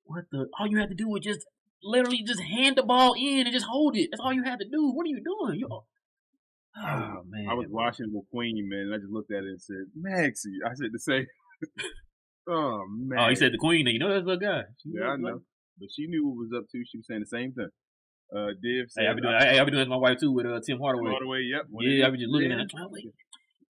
[0.05, 0.47] what the?
[0.59, 1.47] All you had to do was just
[1.83, 4.09] literally just hand the ball in and just hold it.
[4.11, 4.91] That's all you had to do.
[4.93, 5.61] What are you doing?
[5.61, 5.69] You
[6.79, 9.49] Oh man, I was oh, watching with Queen, man, and I just looked at it
[9.49, 11.27] and said, "Maxi." I said the same.
[12.49, 13.19] Oh man.
[13.19, 13.87] Oh, he said the Queen.
[13.87, 14.63] You know that's the guy.
[14.83, 15.41] She yeah, I know.
[15.79, 16.83] But she knew what was up too.
[16.91, 17.69] She was saying the same thing.
[18.35, 19.35] Uh, Div said, "Hey, I be doing.
[19.35, 21.11] I, I be doing that with my wife too with uh, Tim Hardaway.
[21.11, 21.67] Hardaway, yep.
[21.71, 22.73] When yeah, I be just looking at it.
[22.75, 23.05] Like,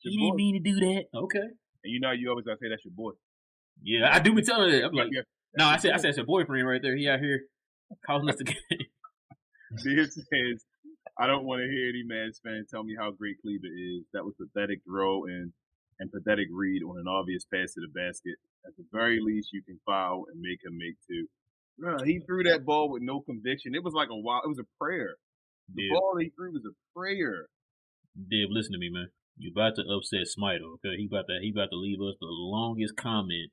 [0.01, 1.05] he didn't mean to do that.
[1.15, 1.39] Okay.
[1.85, 3.13] And you know, you always gotta say that's your boy.
[3.83, 4.87] Yeah, I do be telling her.
[4.87, 5.23] I'm like, yeah,
[5.59, 6.97] no, I said, I said it's your boyfriend right there.
[6.97, 7.43] He out here
[8.07, 8.57] causing us to get.
[9.85, 10.65] Div says
[11.19, 14.05] I don't want to hear any Mavs fan tell me how great Kleber is.
[14.13, 15.53] That was pathetic throw and
[15.99, 18.37] and pathetic read on an obvious pass to the basket.
[18.67, 21.27] At the very least, you can foul and make him make two.
[21.81, 23.75] Uh, he threw that ball with no conviction.
[23.75, 24.43] It was like a wild.
[24.45, 25.17] It was a prayer.
[25.75, 25.93] The Dib.
[25.93, 27.49] ball he threw was a prayer.
[28.17, 29.09] Dib, listen to me, man.
[29.37, 30.97] You about to upset Smite, okay?
[30.97, 33.53] He about to he about to leave us the longest comment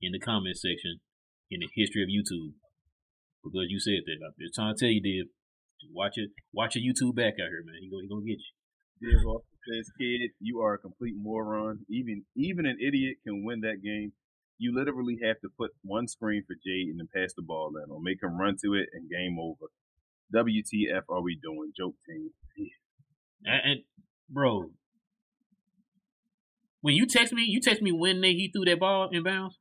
[0.00, 1.00] in the comment section
[1.50, 2.56] in the history of YouTube
[3.44, 4.24] because you said that.
[4.24, 5.28] I'm just trying to tell you, Dib.
[5.92, 6.30] Watch it.
[6.52, 7.76] Watch your YouTube back out here, man.
[7.80, 8.52] He gonna, he gonna get you.
[9.00, 9.20] Dave
[9.68, 11.84] says, "Kidd, you are a complete moron.
[11.88, 14.12] Even even an idiot can win that game.
[14.58, 17.90] You literally have to put one screen for Jade and then pass the ball in,
[17.90, 19.70] or make him run to it, and game over.
[20.34, 21.72] WTF are we doing?
[21.76, 22.30] Joke team.
[23.44, 23.80] And, and
[24.28, 24.70] bro,
[26.80, 29.52] when you text me, you text me when they he threw that ball inbounds.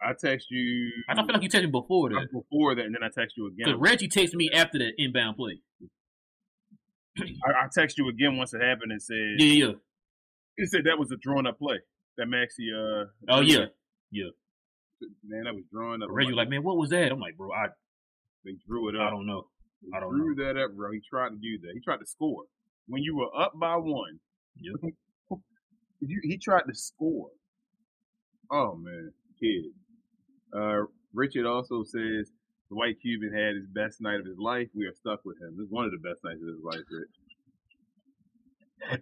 [0.00, 0.90] I text you.
[1.08, 2.28] I don't feel like you texted me before that.
[2.32, 3.66] Before that, and then I text you again.
[3.66, 5.60] Because Reggie texted me after the inbound play.
[7.46, 9.72] I, I text you again once it happened and said, "Yeah, yeah."
[10.56, 11.78] He said that was a drawn up play.
[12.16, 12.72] That Maxi.
[12.72, 13.06] Uh.
[13.28, 13.66] Oh yeah,
[14.10, 14.30] yeah.
[15.24, 16.08] Man, that was drawn up.
[16.10, 17.12] Reggie like, man, what was that?
[17.12, 17.66] I'm like, bro, I.
[18.44, 19.02] They drew it up.
[19.02, 19.48] I don't know.
[19.82, 20.44] They I don't drew know.
[20.44, 20.92] that up, bro.
[20.92, 21.72] He tried to do that.
[21.74, 22.44] He tried to score
[22.86, 24.20] when you were up by one.
[24.56, 24.72] Yeah.
[26.22, 27.28] he tried to score.
[28.50, 29.64] Oh man, kid.
[30.56, 32.30] Uh, Richard also says
[32.68, 34.68] the white Cuban had his best night of his life.
[34.74, 35.54] We are stuck with him.
[35.56, 37.16] This is one of the best nights of his life, Rich.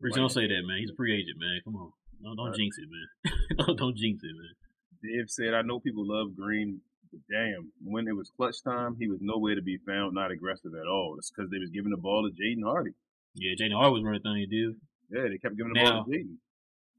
[0.00, 0.78] Rich, don't say that, man.
[0.78, 1.60] He's a free agent, man.
[1.64, 1.92] Come on.
[2.22, 3.32] Don't, don't uh, jinx it, man.
[3.66, 4.54] don't, don't jinx it, man.
[5.02, 9.08] Dave said, I know people love Green, but damn, when it was clutch time, he
[9.08, 11.16] was nowhere to be found, not aggressive at all.
[11.18, 12.92] It's because they was giving the ball to Jaden Hardy.
[13.34, 14.76] Yeah, Jaden Hardy was running thing, dude.
[15.10, 16.36] Yeah, they kept giving the Now- ball to Jaden.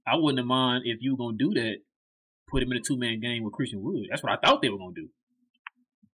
[0.07, 1.77] I wouldn't have mind if you were gonna do that.
[2.49, 4.07] Put him in a two man game with Christian Wood.
[4.09, 5.09] That's what I thought they were gonna do.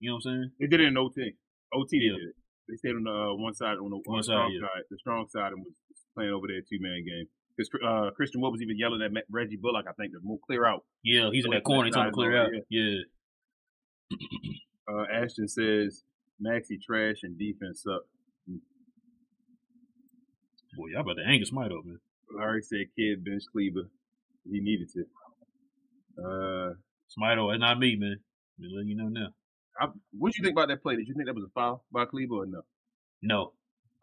[0.03, 0.51] You know what I'm saying?
[0.59, 1.39] They did it in OT.
[1.73, 2.11] OT Yeah.
[2.11, 2.37] they did it.
[2.69, 4.61] They stayed on the uh, one side on the, on One the side, strong yeah.
[4.67, 4.83] side.
[4.91, 5.73] The strong side and was
[6.19, 7.27] playing over there two man game.
[7.55, 10.67] Because uh, Christian Wood was even yelling at Reggie Bullock, I think, to move clear
[10.67, 10.85] out.
[11.05, 11.85] Yeah, he's in that corner.
[11.85, 12.51] He's trying to clear out.
[12.69, 13.07] Yeah.
[14.93, 16.03] Uh, Ashton says
[16.45, 18.03] Maxi trash and defense up.
[20.77, 22.01] Boy, y'all about to anger Smite up, man.
[22.37, 23.89] Larry said Kidd bench Kleber.
[24.51, 25.05] He needed to.
[26.21, 26.75] Uh,
[27.07, 27.49] Smite up.
[27.51, 28.17] That's not me, man.
[28.61, 29.29] Just letting you know now.
[29.81, 29.87] I,
[30.19, 30.97] what did you think about that play?
[30.97, 32.63] Did you think that was a foul by Kleber or no?
[33.23, 33.53] No.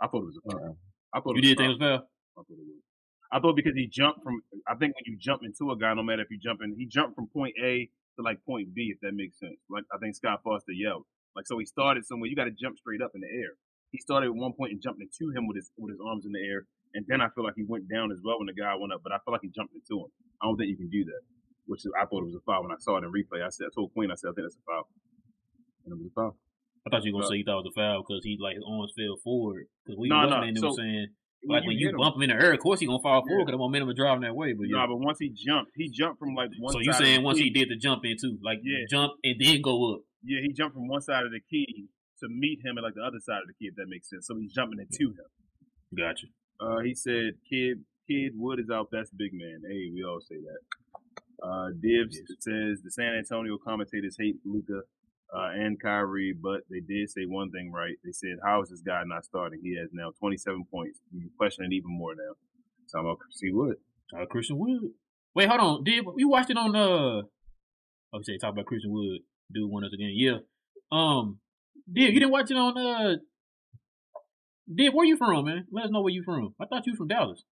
[0.01, 0.63] I thought it was a foul.
[0.63, 0.73] Uh-uh.
[1.13, 1.89] I thought You did a think it foul.
[1.91, 2.09] was foul?
[2.37, 2.83] I thought it was.
[3.31, 4.41] I thought because he jumped from.
[4.67, 6.85] I think when you jump into a guy, no matter if you jump in, he
[6.87, 7.85] jumped from point A
[8.17, 9.59] to like point B, if that makes sense.
[9.69, 11.05] Like I think Scott Foster yelled.
[11.35, 12.27] Like so, he started somewhere.
[12.27, 13.53] You got to jump straight up in the air.
[13.91, 16.31] He started at one point and jumped into him with his with his arms in
[16.31, 16.65] the air,
[16.95, 19.01] and then I feel like he went down as well when the guy went up.
[19.03, 20.09] But I feel like he jumped into him.
[20.41, 21.21] I don't think you can do that.
[21.69, 23.45] Which is, I thought it was a foul when I saw it in replay.
[23.45, 24.89] I said, I told Queen, I said, I think that's a foul.
[25.91, 26.37] And it a foul.
[26.85, 28.55] I thought you were gonna say you thought it was a foul because he like
[28.55, 29.65] his arms fell forward.
[29.85, 31.07] Because we No, no, so saying
[31.47, 33.21] like when you hit him- bump him in the air, of course he gonna fall
[33.21, 33.45] forward Yeah.
[33.45, 34.53] because the momentum is driving that way.
[34.53, 34.87] But No, yeah.
[34.87, 36.73] but once he jumped, he jumped from like one.
[36.73, 38.85] so you of saying once he did the jump in too, like Yeah.
[38.89, 40.01] jump and then go up.
[40.23, 41.87] Yeah, he jumped from one side of the key
[42.21, 44.27] to meet him at like the other side of the key, if that makes sense.
[44.27, 45.25] So he's jumping into him.
[45.97, 46.27] Gotcha.
[46.59, 50.35] Uh, he said, "Kid, Kid Wood is our best big man." Hey, we all say
[50.35, 50.59] that.
[51.41, 54.81] Uh, Dibs says the San Antonio commentators hate Luka
[55.33, 57.95] uh, and Kyrie, but they did say one thing right.
[58.03, 59.59] They said, "How is this guy not starting?
[59.63, 60.99] He has now 27 points.
[61.11, 62.33] You question it even more now."
[62.91, 63.75] Talking about C Wood.
[64.15, 64.91] Uh, Christian Wood.
[65.35, 65.83] Wait, hold on.
[65.83, 67.21] Did we watched it on uh?
[68.11, 69.19] Oh, say talk about Christian Wood.
[69.53, 70.13] Do one us again.
[70.13, 70.37] Yeah.
[70.91, 71.39] Um.
[71.91, 73.17] Did you didn't watch it on uh?
[74.73, 75.65] Did where you from, man?
[75.71, 76.55] Let us know where you from.
[76.59, 77.43] I thought you from Dallas.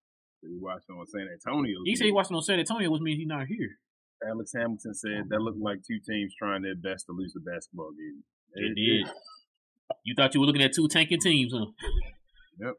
[0.41, 1.77] He watched on San Antonio.
[1.85, 3.77] He said he watched it on San Antonio, which means he's not here.
[4.25, 7.91] Alex Hamilton said that looked like two teams trying their best to lose the basketball
[7.91, 8.23] game.
[8.53, 9.13] It did.
[10.03, 11.65] You thought you were looking at two tanking teams, huh?
[12.59, 12.73] Yep.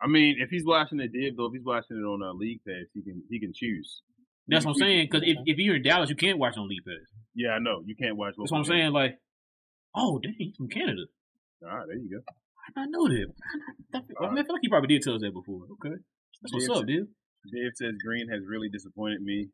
[0.00, 2.60] I mean, if he's watching it, Dib, though, if he's watching it on uh, League
[2.66, 4.02] Pass, he can he can choose.
[4.46, 5.08] That's what I'm saying.
[5.10, 7.06] Because if, if you're in Dallas, you can't watch on League Pass.
[7.34, 8.34] Yeah, I know you can't watch.
[8.38, 8.92] That's what I'm saying.
[8.92, 9.18] Like,
[9.94, 11.02] oh, dang, he's from Canada.
[11.62, 12.22] All right, there you go.
[12.76, 13.26] I know that.
[13.94, 15.62] I, I, I feel like he probably did tell us that before.
[15.72, 15.96] Okay,
[16.42, 17.08] that's what's up, dude.
[17.52, 19.48] Dave says Green has really disappointed me.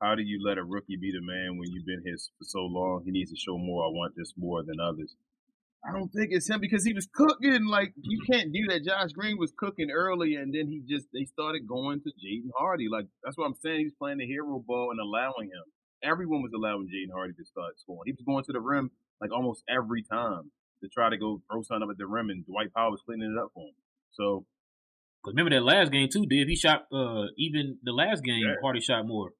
[0.00, 2.60] How do you let a rookie be the man when you've been here for so
[2.60, 3.02] long?
[3.04, 3.84] He needs to show more.
[3.84, 5.16] I want this more than others.
[5.86, 7.66] I don't think it's him because he was cooking.
[7.66, 8.84] Like you can't do that.
[8.84, 12.88] Josh Green was cooking early, and then he just they started going to Jaden Hardy.
[12.90, 13.78] Like that's what I'm saying.
[13.78, 15.64] He was playing the hero ball and allowing him.
[16.02, 18.02] Everyone was allowing Jaden Hardy to start scoring.
[18.06, 18.90] He was going to the rim
[19.20, 20.50] like almost every time
[20.82, 23.34] to try to go throw something up at the rim, and Dwight Powell was cleaning
[23.36, 23.74] it up for him.
[24.12, 24.44] So
[25.24, 26.48] remember that last game too, Dib.
[26.48, 28.44] He shot uh even the last game.
[28.44, 28.54] Yeah.
[28.60, 29.30] Hardy shot more.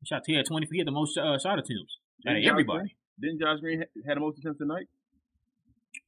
[0.00, 0.22] He shot.
[0.26, 0.66] He had twenty.
[0.70, 2.94] He had the most uh, shot attempts out of everybody.
[3.20, 4.86] Green- Didn't Josh Green ha- had the most attempts tonight?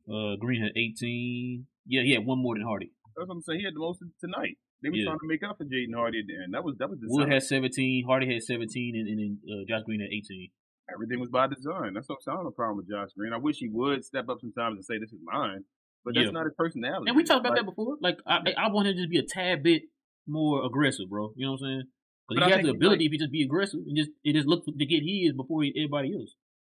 [0.08, 1.66] Uh, Green had eighteen.
[1.86, 2.92] Yeah, he had one more than Hardy.
[3.16, 3.60] That's what I'm saying.
[3.60, 4.58] He had the most tonight.
[4.82, 5.06] They were Yeah.
[5.06, 6.54] trying to make up for Jaden Hardy at the end.
[6.54, 8.04] That was that was Wood had seventeen.
[8.06, 10.48] Hardy had seventeen, and, and then uh, Josh Green had eighteen.
[10.92, 11.92] Everything was by design.
[11.94, 12.32] That's what I'm saying.
[12.32, 13.32] I don't have a problem with Josh Green.
[13.32, 15.64] I wish he would step up sometimes and say this is mine,
[16.04, 16.30] but that's Yeah.
[16.30, 17.08] not his personality.
[17.08, 17.96] And we talked about Like, that before.
[18.00, 19.82] Like I, I want him to just be a tad bit
[20.26, 21.32] more aggressive, bro.
[21.36, 21.82] You know what I'm saying?
[22.28, 24.46] But I he has the ability if he just be aggressive and just it just
[24.46, 26.34] look to get his before he, everybody else.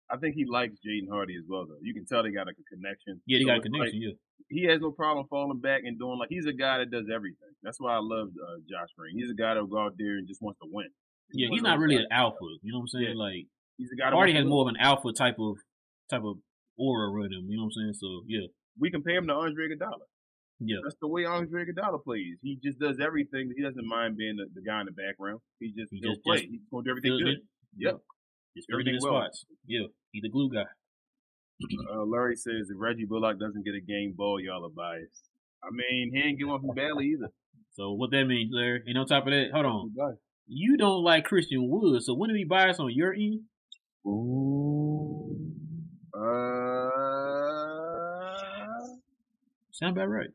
[0.10, 1.80] I think he likes Jaden Hardy as well, though.
[1.82, 3.22] You can tell they got a connection.
[3.26, 4.02] Yeah, they So got a it's like, connection.
[4.02, 4.16] yeah,
[4.49, 7.52] he has no problem falling back and doing like he's a guy that does everything.
[7.64, 9.16] That's why I love uh, Josh Green.
[9.18, 10.88] He's a guy that'll go out there and just wants to win.
[11.32, 11.47] yeah.
[11.49, 12.06] He's not really guys.
[12.12, 12.43] an alpha.
[12.62, 13.16] You know what I'm saying?
[13.16, 13.24] Yeah.
[13.24, 13.45] Like
[13.78, 15.56] He's a guy that Hardy has more of an alpha type of
[16.10, 16.38] type of
[16.78, 17.47] aura around him.
[17.47, 17.93] You know what I'm saying?
[17.95, 18.47] So yeah,
[18.80, 20.11] We compare him to Andre Iguodala.
[20.64, 20.78] Yeah.
[20.84, 22.38] That's the way Andre Iguodala plays.
[22.41, 23.51] He just does everything.
[23.55, 25.39] He doesn't mind being the, the guy in the background.
[25.59, 26.38] He just He just- play.
[26.38, 27.34] just He's going to do everything good.
[27.34, 27.39] it.
[27.78, 27.97] Yep.
[28.57, 29.22] Just Everything well.
[29.22, 29.45] spots.
[29.66, 30.66] Yeah, he's the glue guy.
[31.93, 35.24] Uh, Larry says if Reggie Bullock doesn't get a game ball, y'all are biased.
[35.64, 37.30] I mean, he ain't getting one from Bailey either.
[37.74, 38.82] So what that means, Larry?
[38.88, 40.18] And on top of that, hold on.
[40.47, 43.41] You don't like Christian Wood, so wouldn't it be biased on your end?
[44.05, 45.38] Ooh.
[46.14, 46.89] Uh,
[49.72, 50.30] Sound about right.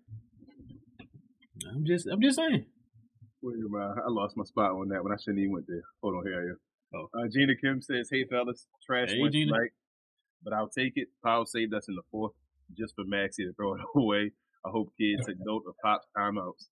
[1.75, 2.67] I'm just, I'm just saying.
[3.43, 3.57] wait.
[3.81, 5.12] I lost my spot on that one.
[5.12, 5.83] I shouldn't even went there.
[6.03, 6.43] Hold on here.
[6.43, 6.59] here.
[6.95, 7.09] Oh.
[7.19, 9.53] Uh, Gina Kim says, "Hey fellas, trash Hey, Gina.
[9.53, 9.71] tonight,
[10.43, 11.09] but I'll take it.
[11.25, 12.33] Powell saved us in the fourth
[12.77, 14.33] just for Maxie to throw it away.
[14.64, 16.67] I hope kids take note of Pop's timeouts.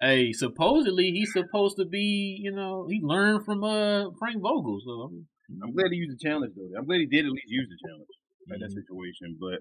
[0.00, 4.78] Hey, supposedly he's supposed to be, you know, he learned from uh Frank Vogel.
[4.84, 6.76] So I I'm glad he used the challenge though.
[6.78, 8.08] I'm glad he did at least use the challenge
[8.48, 8.74] in that Mhm.
[8.74, 9.36] situation.
[9.40, 9.60] But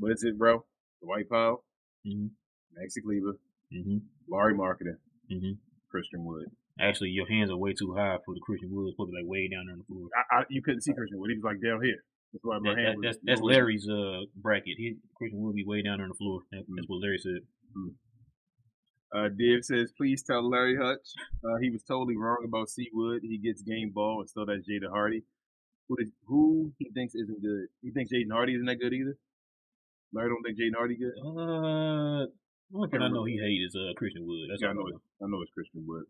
[0.00, 0.64] what is it, bro?
[1.00, 1.58] The White Power,
[2.06, 2.30] Mhm.
[2.76, 3.38] Maxi Kleber,
[3.70, 3.98] hmm
[4.28, 4.96] Laurie Marketing,
[5.30, 5.52] hmm
[5.90, 6.46] Christian Wood.
[6.80, 8.88] Actually, your hands are way too high for the Christian Wood.
[8.88, 10.08] It's supposed to be like way down there on the floor.
[10.16, 11.30] I, I, you couldn't see Christian Wood.
[11.30, 12.02] He was like down here.
[12.32, 13.04] That's why my That, hand that, was.
[13.04, 13.40] that's that's.
[13.42, 14.76] Larry's uh bracket.
[14.78, 16.40] He Christian Wood be way down there on the floor.
[16.52, 16.76] That, Mm.
[16.76, 17.42] That's what Larry said.
[19.12, 21.08] Uh, Div says, please tell Larry Hutch
[21.44, 23.20] uh, he was totally wrong about Seawood.
[23.22, 25.24] He gets game ball, and so does Jaden Hardy.
[25.88, 27.66] Who, did, who he thinks isn't good?
[27.82, 29.16] He thinks Jaden Hardy isn't that good either.
[30.12, 31.14] Larry don't think Jaden Hardy good.
[31.22, 32.26] Uh,
[32.88, 34.48] thing I know he hates uh Christian Wood.
[34.50, 34.94] That's Yeah, I know it.
[35.22, 36.04] I know it's Christian Wood.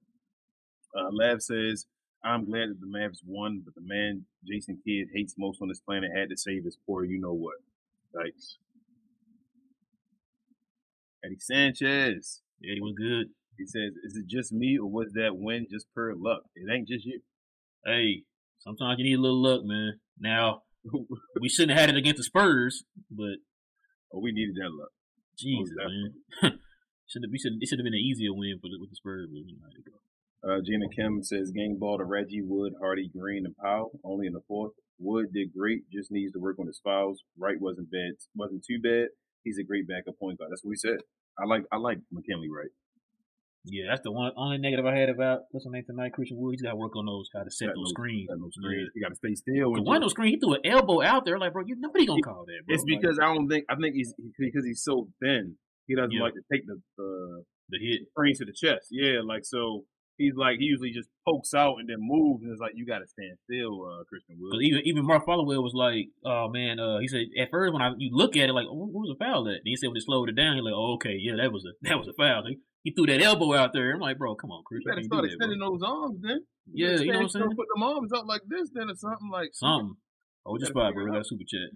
[0.96, 1.86] Uh, Lav says,
[2.24, 5.80] I'm glad that the Mavs won, but the man Jason Kidd hates most on this
[5.80, 7.56] planet had to save his poor you know what.
[8.14, 8.56] Thanks.
[11.24, 12.42] Eddie Sanchez.
[12.64, 13.28] Eddie was good.
[13.56, 16.42] He says, Is it just me or was that win just pure luck?
[16.54, 17.20] It ain't just you.
[17.84, 18.24] Hey,
[18.58, 20.00] sometimes you need a little luck, man.
[20.18, 20.62] Now
[21.40, 23.36] we shouldn't have had it against the Spurs, but
[24.12, 24.92] oh, we needed that luck.
[25.38, 26.12] Jesus, man,
[27.08, 28.96] should have we should it should have been an easier win for the, with the
[28.96, 30.00] Spurs, but you know how go.
[30.40, 33.92] Uh, Gina Kim says game ball to Reggie Wood, Hardy, Green, and Powell.
[34.02, 34.72] Only in the fourth.
[34.98, 35.82] Wood did great.
[35.92, 37.22] Just needs to work on his fouls.
[37.38, 38.12] Wright wasn't bad.
[38.34, 39.08] Wasn't too bad.
[39.44, 40.50] He's a great backup point guard.
[40.50, 41.00] That's what we said.
[41.38, 42.72] I like I like McKinley Wright.
[43.64, 46.52] Yeah, that's the one only negative I had about what's her name tonight, Christian Wood.
[46.52, 48.28] He's got to work on those how to set those screens.
[48.56, 48.88] Screen.
[48.94, 49.74] He got to stay still.
[49.74, 51.38] The one those screen, he threw an elbow out there.
[51.38, 52.74] Like, bro, you nobody gonna call that, bro.
[52.74, 55.56] It's Like, because I don't think I think he's because he's so thin.
[55.86, 56.22] He doesn't Yeah.
[56.22, 58.08] like to take the the the hit.
[58.10, 58.88] screen to the chest.
[58.90, 59.84] Yeah, like so.
[60.20, 62.98] He's like he usually just pokes out and then moves, and it's like you got
[62.98, 64.60] to stand still, uh, Christian Wood.
[64.60, 67.92] Even even Mark Followill was like, oh man, uh, he said at first when I
[67.96, 69.96] you look at it like, oh, what was a foul That And he said when
[69.96, 72.12] he slowed it down, he's like, oh okay, yeah, that was a that was a
[72.12, 72.44] foul.
[72.46, 73.92] He, he threw that elbow out there.
[73.92, 76.44] I'm like, bro, come on, Chris, You gotta start do that, those arms, then.
[76.72, 77.56] Yeah, you know what I'm saying?
[77.56, 79.96] Put them arms out like this, then, or something like Something.
[80.44, 81.02] Oh, just figure bro.
[81.02, 81.72] it We got a super chat.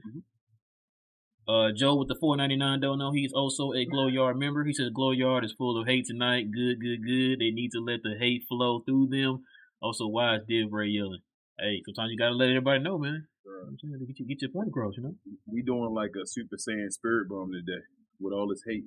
[1.47, 4.65] Uh, Joe with the 499 don't know he's also a Glow Yard member.
[4.65, 6.51] He says Glow Yard is full of hate tonight.
[6.51, 7.39] Good, good, good.
[7.39, 9.45] They need to let the hate flow through them.
[9.83, 11.21] Also, why is Div Ray yelling?
[11.59, 13.27] Hey, sometimes you gotta let everybody know, man.
[13.69, 13.99] I'm saying?
[14.01, 15.15] To Get, you, get your point across, you know?
[15.47, 17.83] We doing like a Super Saiyan Spirit Bomb today
[18.21, 18.85] with all this hate.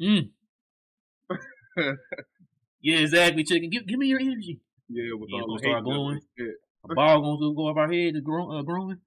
[0.00, 0.30] Mm.
[2.80, 3.70] yeah, exactly, chicken.
[3.70, 4.60] Give, give me your energy.
[4.88, 5.70] Yeah, with Yeah, all the hate.
[5.70, 6.20] start glowing?
[6.38, 6.46] Yeah.
[6.90, 8.98] A ball gonna go over our head, is grow, uh, growing.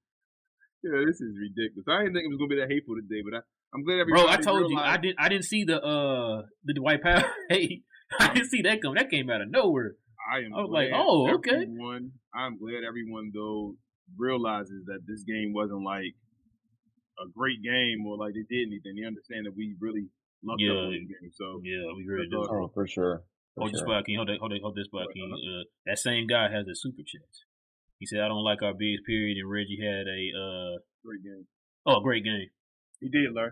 [0.83, 1.85] Yeah, this is ridiculous.
[1.87, 3.41] I didn't think it was gonna be that hateful today, but I,
[3.73, 4.23] I'm glad everybody.
[4.23, 7.83] Bro, I told you, I didn't, I didn't see the uh the Dwight Powell hate.
[8.19, 8.95] I didn't see that come.
[8.95, 9.95] That came out of nowhere.
[10.31, 10.53] I am.
[10.53, 11.55] I was like, glad oh, okay.
[11.67, 13.75] Everyone, I'm glad everyone though
[14.17, 16.13] realizes that this game wasn't like
[17.19, 18.95] a great game or like they did anything.
[18.99, 20.07] They understand that we really
[20.43, 20.71] lucked Yeah.
[20.73, 21.31] up on this game.
[21.33, 22.53] So Yeah, we really That's do.
[22.53, 22.69] all.
[22.69, 23.23] Oh, for sure.
[23.55, 23.87] For Hold this sure.
[23.87, 24.15] spot, King.
[24.17, 25.29] Hold that, hold that, hold this spot, King.
[25.33, 27.29] Uh, that same guy has a super chat.
[27.99, 29.37] He said, "I don't like our bigs." Period.
[29.37, 31.47] And Reggie had a uh great game.
[31.85, 32.49] oh great game.
[32.99, 33.51] He did, Larry.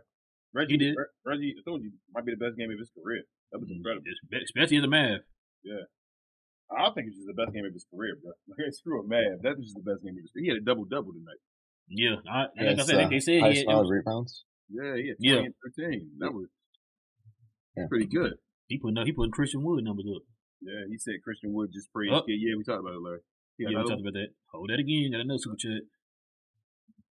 [0.53, 0.95] Reggie He did.
[1.25, 3.23] Reggie, I told you, might be the best game of his career.
[3.51, 4.03] That was incredible.
[4.07, 5.19] It's- Especially as a man.
[6.71, 8.31] I think it's just the best game of his career, bro.
[8.47, 9.39] Like, screw a man.
[9.43, 10.43] That was just the best game of his career.
[10.43, 11.39] He had a double double tonight.
[11.91, 13.91] Yeah, I, Yeah, like I said, uh, like they said, highest he had, five was-
[13.91, 14.45] rebounds.
[14.71, 15.51] Yeah, he had 20 Yeah.
[15.75, 16.11] 13.
[16.19, 16.47] That was
[17.75, 17.87] Yeah.
[17.91, 18.39] pretty good.
[18.67, 20.23] he put he put Christian Wood numbers up.
[20.61, 22.25] Yeah, he said Christian Wood just praised Up.
[22.25, 22.39] kid.
[22.39, 23.19] Yeah, we talked about it, Larry.
[23.69, 24.29] Yeah, we talked about that.
[24.51, 25.11] Hold that again.
[25.11, 25.81] Got another super chat.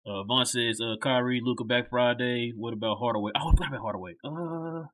[0.06, 2.54] Uh, Vaughn says, uh, Kyrie, Luka back Friday.
[2.56, 3.32] What about Hardaway?
[3.36, 4.12] Oh, forgot about Hardaway.
[4.24, 4.86] Uh,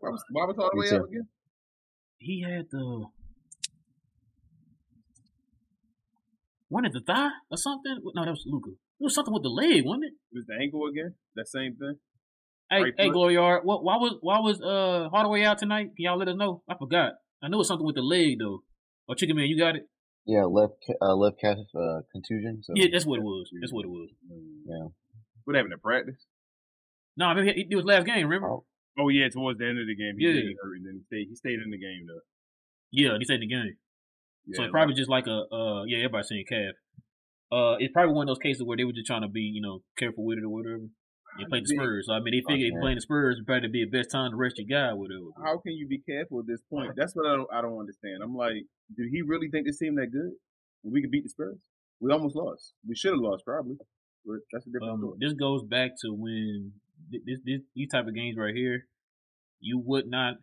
[0.00, 1.28] Why was, why was Hardaway out again?
[2.18, 3.06] he had the
[6.68, 7.98] one at the thigh or something.
[8.14, 8.70] No, that was Luka.
[8.70, 10.12] It was something with the leg, wasn't it?
[10.32, 11.14] It was the ankle again?
[11.36, 11.96] That same thing?
[12.70, 13.12] Hey, Right hey, foot.
[13.12, 13.84] Glow Yard, what?
[13.84, 15.90] Why was why was uh Hardaway out tonight?
[15.96, 16.62] Can y'all let us know?
[16.68, 17.12] I forgot.
[17.42, 18.62] I knew it was something with the leg though.
[19.08, 19.88] Oh, Chicken Man, you got it?
[20.26, 22.62] Yeah, left ca- uh, left calf uh, contusion.
[22.62, 23.50] So Yeah, that's what it was.
[23.60, 24.08] That's what it was.
[24.66, 24.88] yeah.
[25.44, 26.24] What happened at practice?
[27.16, 28.26] No, I mean he, it was last game.
[28.26, 28.48] Remember?
[28.50, 28.64] Oh,
[28.98, 30.32] Oh yeah, towards the end of the game, he Yeah.
[30.34, 31.28] did get hurt, and then he stayed.
[31.30, 32.20] He stayed in the game though.
[32.90, 33.76] Yeah, he said the game.
[34.46, 36.74] Yeah, so it's probably just like a uh yeah, everybody's saying calf.
[37.50, 39.60] Uh, it's probably one of those cases where they were just trying to be you
[39.62, 40.86] know careful with it or whatever.
[41.38, 42.80] They played the Spurs, so I mean they figured Okay.
[42.80, 45.32] playing the Spurs would probably be the best time to rest your guy whatever.
[45.42, 46.92] how can you be careful at this point?
[46.96, 48.20] That's what I don't, I don't understand.
[48.22, 50.32] I'm like, did he really think this team that good?
[50.84, 51.58] We could beat the Spurs.
[52.00, 52.74] We almost lost.
[52.86, 53.76] We should have lost probably,
[54.26, 55.16] but that's a different Um, story.
[55.20, 56.72] this goes back to when
[57.08, 58.86] this, this these type of games right here,
[59.60, 60.34] you would not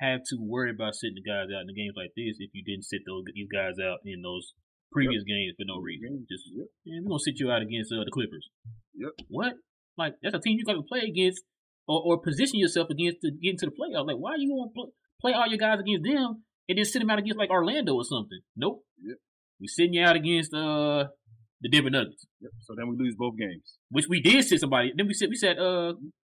[0.00, 2.64] have to worry about sitting the guys out in the games like this if you
[2.66, 4.52] didn't sit those these guys out in those
[4.90, 6.26] previous games for no reason.
[6.28, 6.66] Just Yep.
[6.86, 8.50] man, we're gonna sit you out against uh, the Clippers.
[8.98, 9.12] Yep.
[9.28, 9.54] What?
[9.98, 11.42] Like that's a team you got to play against
[11.86, 14.06] or, or position yourself against to get into the playoffs.
[14.06, 14.88] Like why are you going to play,
[15.20, 18.04] play all your guys against them and then sit them out against like Orlando or
[18.04, 18.40] something?
[18.56, 18.82] Nope.
[19.04, 19.16] Yep.
[19.60, 21.04] We sitting you out against uh
[21.60, 22.50] the Denver Nuggets, Yep.
[22.66, 23.78] So then we lose both games.
[23.90, 24.92] which we did sit somebody.
[24.96, 25.92] Then we said we said uh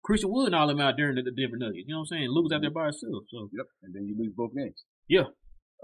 [0.04, 1.86] Christian Wood and all them out during the, the Denver Nuggets.
[1.88, 2.28] You know what I'm saying?
[2.30, 3.24] Luke was out there by himself.
[3.32, 3.66] So Yep.
[3.84, 4.84] And then you lose both games.
[5.08, 5.28] Yeah.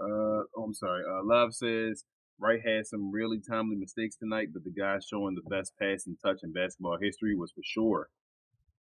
[0.00, 1.02] Uh, oh, I'm sorry.
[1.08, 2.04] Uh, Love says
[2.40, 6.16] Wright had some really timely mistakes tonight, but the guy showing the best pass and
[6.24, 8.08] touch in basketball history was for sure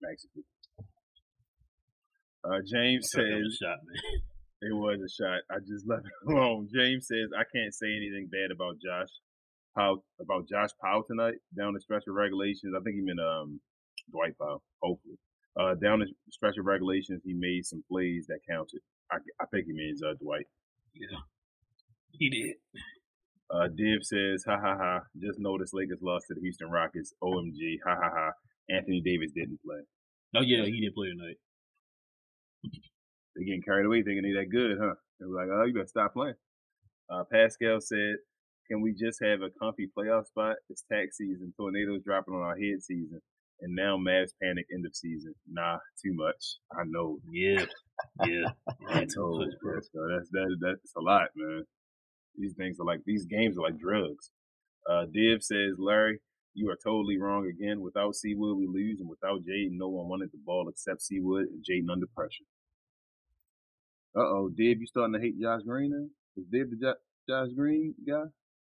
[0.03, 0.41] Mexico.
[2.45, 4.21] Uh, James says was shot, man.
[4.63, 5.41] it was a shot.
[5.51, 6.69] I just left it alone.
[6.73, 9.09] James says I can't say anything bad about Josh
[9.77, 12.75] Powell about Josh Powell tonight down the stretch of regulations.
[12.77, 13.61] I think he meant um
[14.13, 14.63] Dwight Powell.
[14.83, 15.19] Hopefully,
[15.59, 18.81] uh, down the stretch of regulations, he made some plays that counted.
[19.11, 20.47] I, I think he means uh, Dwight.
[20.95, 21.19] Yeah.
[22.13, 22.55] He did.
[23.51, 27.15] Uh, Div says, ha ha ha, just noticed Lakers lost to the Houston Rockets.
[27.23, 28.31] OMG, ha ha ha.
[28.69, 29.79] Anthony Davis didn't play.
[30.35, 31.37] Oh yeah, he didn't play tonight.
[33.35, 34.95] They're getting carried away thinking they that good, huh?
[35.21, 36.35] They're like, oh, you better stop playing.
[37.09, 38.17] Uh, Pascal said,
[38.69, 40.57] can we just have a comfy playoff spot?
[40.69, 43.21] It's tax season, tornadoes dropping on our head season,
[43.61, 45.35] and now Mavs panic end of season.
[45.49, 46.57] Nah, too much.
[46.73, 47.19] I know.
[47.31, 47.65] Yeah.
[48.27, 48.49] Yeah.
[48.89, 50.09] I told Pascal.
[50.11, 51.63] That's that that's a lot, man.
[52.39, 54.31] These things are like these games are like drugs.
[54.89, 56.21] Uh, Div says, Larry,
[56.55, 57.81] you are totally wrong again.
[57.81, 61.65] Without Seawood, we lose, and without Jaden, no one wanted the ball except Seawood and
[61.69, 62.45] Jaden under pressure.
[64.17, 66.07] Uh oh, Div, you starting to hate Josh Green now?
[66.41, 68.25] Is Div the jo- Josh Green guy?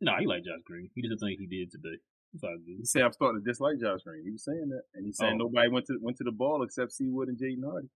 [0.01, 0.89] No, he like Josh Green.
[0.95, 1.97] He doesn't think he did today.
[2.33, 2.75] It's all good.
[2.79, 4.23] He said I'm starting to dislike Josh Green.
[4.23, 5.45] He was saying that, and he saying Oh.
[5.45, 7.89] nobody went to went to the ball except Seawood and Jaden Hardy.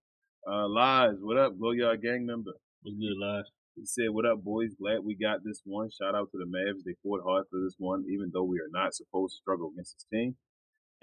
[0.48, 2.52] Uh, lies, what up, Glow Yard gang member?
[2.82, 3.46] What's good, live?
[3.76, 4.72] He said, What up, boys?
[4.80, 5.90] Glad we got this one.
[5.90, 6.84] Shout out to the Mavs.
[6.86, 9.96] They fought hard for this one, even though we are not supposed to struggle against
[9.96, 10.36] this team.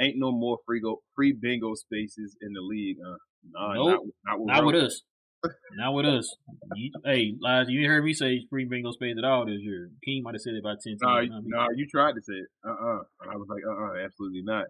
[0.00, 2.98] Ain't no more free go free bingo spaces in the league.
[3.04, 3.16] Uh,
[3.50, 4.00] nah, Nope.
[4.24, 5.02] not, not, with Not with us.
[5.76, 6.36] Not with us.
[6.74, 9.88] You, hey, Lies, you heard me say free bingo space at all this year.
[10.04, 11.30] King might have said it about 10 times.
[11.30, 12.48] you- nah, you tried to say it.
[12.66, 14.66] Uh uh And I was like, uh uh absolutely not.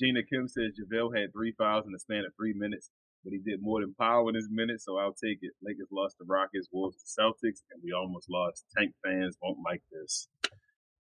[0.00, 2.88] Gina Kim says JaVale had three fouls in the span of three minutes,
[3.26, 5.50] but he did more than Powell in his minutes, so I'll take it.
[5.60, 8.64] Lakers lost to Rockets, Wolves to Celtics, and we almost lost.
[8.78, 10.28] Tank fans won't like this.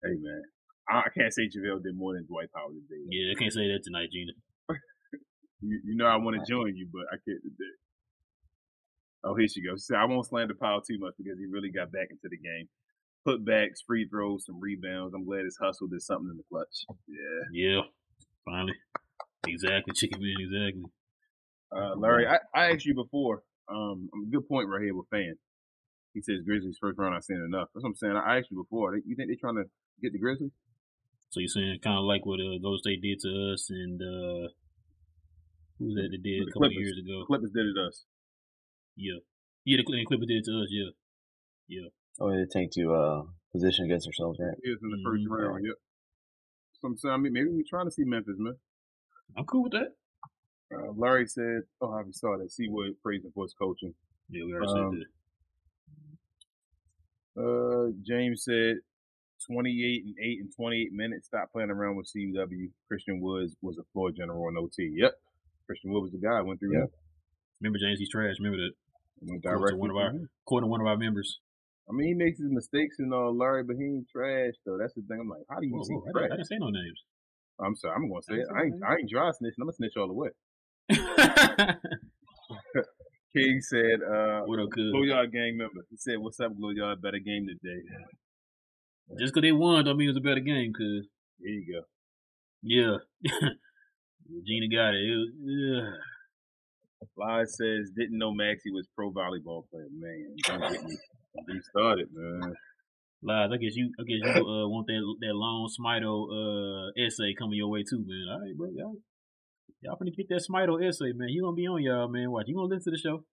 [0.04, 0.42] Hey, man.
[0.86, 3.00] I, can't say JaVale did more than Dwight Powell today.
[3.08, 4.32] Yeah, I can't say that tonight, Gina.
[5.62, 7.76] You, you know I want to join you, but I can't today.
[9.22, 9.82] Oh, here she goes.
[9.82, 12.38] She said, I won't slander Powell too much because he really got back into the
[12.40, 12.66] game.
[13.28, 15.12] Putbacks, free throws, some rebounds.
[15.12, 16.88] I'm glad his hustle did something in the clutch.
[17.06, 17.44] Yeah.
[17.52, 17.80] Yeah,
[18.46, 18.72] finally.
[19.46, 20.84] Exactly, Chicken Man, exactly.
[21.74, 23.42] Uh, Larry, I, I asked you before.
[23.68, 25.34] Um, good point right here with fan.
[26.14, 27.14] He says Grizzlies first round.
[27.14, 27.68] I've seen enough.
[27.72, 28.16] That's what I'm saying.
[28.16, 28.96] I asked you before.
[28.96, 29.70] You think they're trying to
[30.02, 30.50] get the Grizzlies?
[31.30, 34.50] So you're saying kind of like what uh, Golden State did to us and uh,
[35.78, 36.76] who was that that did a couple Clippers.
[36.82, 37.20] years ago?
[37.22, 38.04] The Clippers did it to us.
[38.96, 39.20] Yeah.
[39.64, 40.90] Yeah, the Cl- Clippers did it to us, yeah.
[41.68, 41.88] Yeah.
[42.18, 43.22] Oh, they tank to uh,
[43.54, 44.58] position against ourselves, right?
[44.58, 45.30] It was in the first Mhm.
[45.30, 45.62] round.
[45.64, 45.76] Yep.
[46.82, 48.56] So I'm saying, I mean, maybe we're trying to see Memphis, man.
[49.38, 49.94] I'm cool with that.
[50.72, 52.48] Uh, Larry said, "Oh, I saw that.
[52.50, 53.94] Seawood praising for his coaching."
[54.30, 55.00] Yeah, we already Um, said
[57.36, 57.42] that.
[57.42, 58.76] Uh, James said,
[59.46, 61.26] 28 and 8 and 28 minutes.
[61.26, 62.70] Stop playing around with CW.
[62.88, 64.92] Christian Woods was a floor general in OT.
[64.94, 65.12] Yep.
[65.66, 66.40] Christian Woods was the guy.
[66.42, 66.88] Went through that.
[67.60, 68.34] Remember James, he's trash.
[68.38, 68.72] Remember that.
[69.22, 70.12] Went directly one of our,
[70.46, 71.40] according to one of our members.
[71.88, 74.78] I mean, he makes his mistakes and all, Larry, but he ain't trash though.
[74.78, 75.18] That's the thing.
[75.20, 76.22] I'm like, how do you Whoa, see whoa, I, trash?
[76.22, 77.02] didn't, I didn't say no names.
[77.60, 77.94] I'm sorry.
[77.96, 78.46] I'm gonna say I it.
[78.54, 78.82] I ain't.
[78.84, 79.60] I ain't dry snitching.
[79.60, 80.30] I'm gonna snitch all the way.
[80.90, 82.86] What
[83.36, 85.08] King said, uh, up, Glue cuz?
[85.08, 85.84] Yard gang member.
[85.90, 87.00] He said, "What's up, Glow Yard?
[87.00, 87.82] Better game today."
[89.18, 91.06] Just because they won don't mean it was a better game, cuz.
[91.40, 91.82] Here you go.
[92.62, 92.98] Yeah.
[94.46, 95.00] Gina got it.
[95.00, 97.06] it was, yeah.
[97.14, 101.60] Fly says, "Didn't know Maxi was pro volleyball player." Man, don't get me.
[101.70, 102.54] Started, man.
[103.22, 107.34] Lies, I guess you, I guess you uh, want that that long Smito uh essay
[107.38, 108.26] coming your way too, man.
[108.30, 108.96] All right, bro, y'all,
[109.80, 111.28] y'all finna get that Smito essay, man.
[111.28, 112.30] You gonna be on y'all, man.
[112.30, 113.24] Watch, you gonna listen to the show.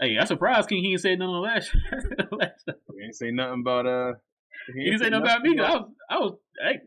[0.00, 1.70] Hey, I'm surprised King he ain't said nothing on last,
[2.32, 2.74] last show.
[2.98, 4.12] He ain't say nothing about uh.
[4.74, 5.56] He didn't say nothing about me.
[5.56, 6.78] 'cause I was, I was, hey,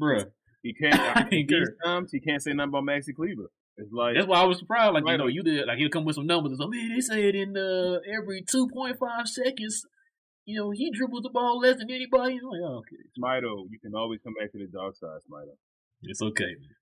[0.00, 0.24] bruh.
[0.62, 0.94] He can't.
[1.00, 3.50] I ain't these times he can't say nothing about Maxi Kleber.
[3.76, 4.92] It's like That's why I was surprised.
[4.94, 5.16] Like, you Right.
[5.18, 6.70] know, you did, like, he'll come with some numbers and stuff.
[6.70, 9.86] Man, they said in uh, every 2.5 seconds,
[10.46, 12.38] you know, he dribbles the ball less than anybody.
[12.42, 12.96] I'm like, oh, okay.
[13.16, 13.66] Smito.
[13.70, 15.54] You can always come back to the dark side, Smito.
[16.02, 16.74] It's okay, man.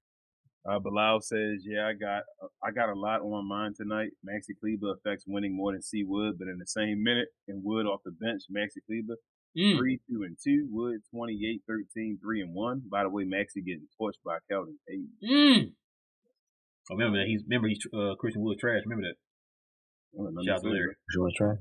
[0.69, 2.23] Uh, Bilal says, "Yeah, I got
[2.64, 4.11] I got a lot on my mind tonight.
[4.27, 7.87] Maxi Kleber affects winning more than C Wood, but in the same minute, and Wood
[7.87, 9.17] off the bench, Maxi Kleber,
[9.57, 9.79] Mm.
[9.79, 10.67] Three, two, and two.
[10.71, 12.83] Wood 28, 13, 3 and one.
[12.91, 15.09] By the way, Maxi getting torched by Keldon Hayes.
[15.25, 15.73] Mm.
[16.91, 17.27] Oh, remember that?
[17.27, 18.83] He's remember he's uh, Christian Wood trash.
[18.85, 19.17] Remember that?
[20.12, 20.91] Well, Shout out to Larry.
[20.91, 21.55] is- Sure, try.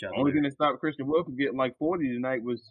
[0.00, 2.70] The only thing that stopped Christian Wood from getting like 40 tonight was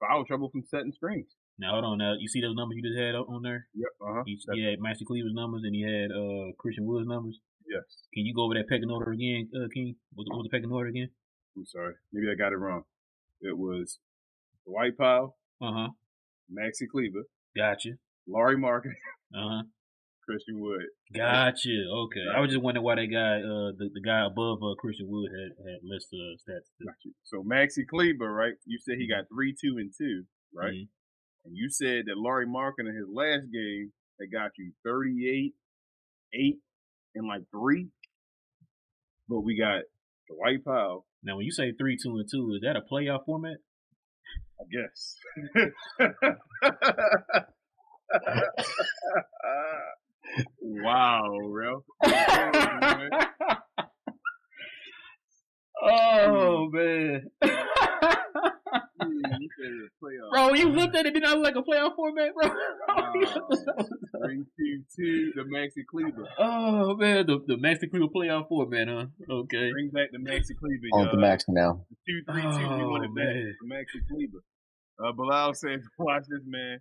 [0.00, 1.28] foul trouble from setting screens.
[1.58, 1.98] Now hold on.
[1.98, 3.68] Now you see those numbers you just had on there?
[3.74, 3.88] Yep.
[4.00, 4.22] Uh huh.
[4.26, 7.38] He, had Master Cleaver's numbers and he had uh Christian Wood's numbers.
[7.66, 7.84] Yes.
[8.12, 9.96] Can you go over that pecking order again, uh, King?
[10.14, 11.08] What, what was the pecking order again?
[11.56, 11.94] I'm sorry.
[12.12, 12.82] Maybe I got it wrong.
[13.40, 13.98] It was
[14.64, 15.88] White Powell, Uh huh.
[16.52, 17.24] Maxi Kleber,
[17.56, 17.90] Gotcha.
[18.28, 18.94] Laurie Markin,
[19.34, 19.62] Uh huh.
[20.26, 20.82] Christian Wood.
[21.14, 21.68] Gotcha.
[22.08, 22.24] Okay.
[22.34, 25.30] I was just wondering why that guy, uh, the, the guy above uh, Christian Wood
[25.30, 26.68] had had less uh, stats.
[26.78, 26.86] too.
[26.86, 27.12] Got you.
[27.24, 28.54] So Maxi Kleber, right?
[28.66, 30.24] You said he got three, two, and two,
[30.54, 30.72] right?
[30.72, 30.88] Mhm.
[31.44, 35.54] And you said that Laurie Markin in his last game had got you 38,
[36.34, 36.56] 8,
[37.14, 37.88] and like three.
[39.28, 39.82] But we got
[40.28, 43.58] Dwight Powell, Now, when you say three, two, and two, is that a playoff format?
[44.60, 45.16] I guess.
[50.60, 51.84] wow, bro.
[55.82, 57.30] oh man,
[59.00, 60.30] You said it was playoff.
[60.30, 62.48] bro, you looked at it, did not look like a playoff format, bro?
[64.24, 66.26] Three, two, two, the Maxi Kleber.
[66.38, 69.06] oh man, the the Maxi Kleber playoff format, huh?
[69.28, 69.70] Okay.
[69.72, 70.88] Bring back the Maxi Kleber.
[70.94, 71.20] On the y'all.
[71.20, 71.84] max now.
[72.06, 72.58] Two, three, two.
[72.58, 73.34] We Oh, want it back.
[73.34, 74.42] The Maxi Kleber.
[75.02, 76.78] Uh, Bilal says, watch this man.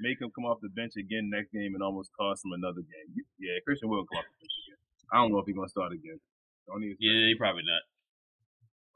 [0.00, 3.24] Make him come off the bench again next game and almost cost him another game.
[3.40, 4.78] Yeah, Christian will come off the bench again.
[5.12, 6.20] I don't know if he's going to start again.
[6.68, 7.82] Don't Yeah, he probably not.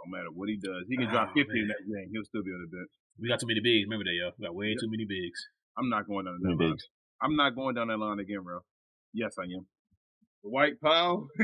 [0.01, 0.87] No matter what he does.
[0.89, 1.63] He can Oh, drop 50 man.
[1.63, 2.09] in that game.
[2.13, 2.91] He'll still be on the bench.
[3.21, 3.85] We got too many bigs.
[3.85, 4.33] Remember that, y'all.
[4.39, 4.79] We got way Yep.
[4.81, 5.41] too many bigs.
[5.77, 6.73] I'm not going down that Too line.
[6.73, 6.79] big.
[7.21, 8.61] I'm not going down that line again, bro.
[9.13, 9.67] Yes, I am.
[10.43, 11.29] White Powell,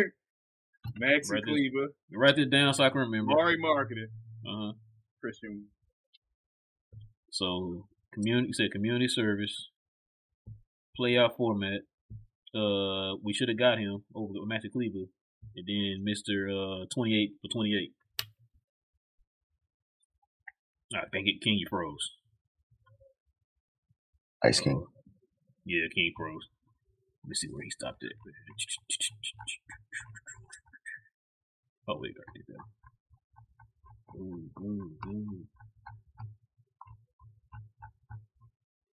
[0.96, 3.34] Maxi Right this- Kleber, Write this down so I can remember.
[3.34, 4.08] Mari Marketing,
[4.46, 4.72] Uh huh.
[5.20, 5.66] Christian.
[7.30, 9.70] So community you said community service,
[10.98, 11.82] playoff format.
[12.54, 15.10] Uh, we should have got him over the Maxi Kleber,
[15.54, 17.92] and then Mister uh twenty eight for twenty eight.
[20.94, 22.12] I think it King you froze.
[24.44, 24.84] Ice King.
[25.64, 26.46] Yeah, King froze.
[27.24, 28.12] Let me see where he stopped it.
[31.88, 32.64] Oh wait, I did that.
[34.20, 35.44] Ooh, ooh, ooh.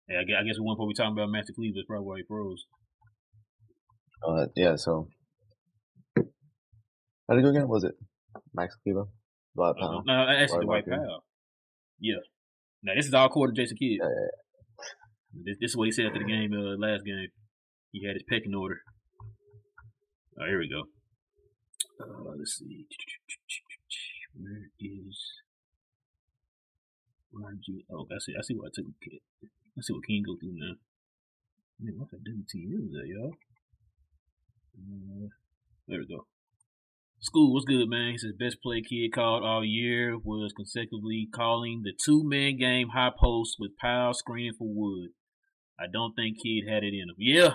[0.10, 2.18] Yeah, I guess, I guess one point we talking about Master Cleaver is probably why
[2.18, 2.66] he froze.
[4.26, 5.10] Uh, yeah, so.
[6.18, 7.68] How did it go again?
[7.68, 7.96] Was it
[8.54, 9.08] Max Kleber?
[9.56, 10.04] Dwight Uh, Powell?
[10.06, 11.24] no, actually, the White Powell.
[12.00, 12.22] Yeah.
[12.84, 14.00] Now this is all according to Jason Kidd.
[14.00, 14.08] Yeah,
[15.34, 17.28] This, this is what he said after the game, uh, last game.
[17.92, 18.82] He had his pecking order.
[20.40, 20.84] Oh, here we go.
[22.00, 22.86] Uh, let's see.
[24.36, 25.18] Where is?
[27.68, 27.82] You?
[27.92, 28.34] Oh, I see.
[28.38, 28.86] I see what I took.
[29.04, 30.76] I see what King go through now.
[31.80, 33.34] Man, what's that WTU is that, y'all?
[34.78, 35.28] Uh,
[35.88, 36.26] there we go.
[37.20, 38.12] School, what's good, man?
[38.12, 42.90] He says best play Kidd called all year was consecutively calling the two man game
[42.90, 45.10] high post with Powell screening for Wood.
[45.80, 47.16] I don't think Kidd had it in him.
[47.18, 47.54] Yeah.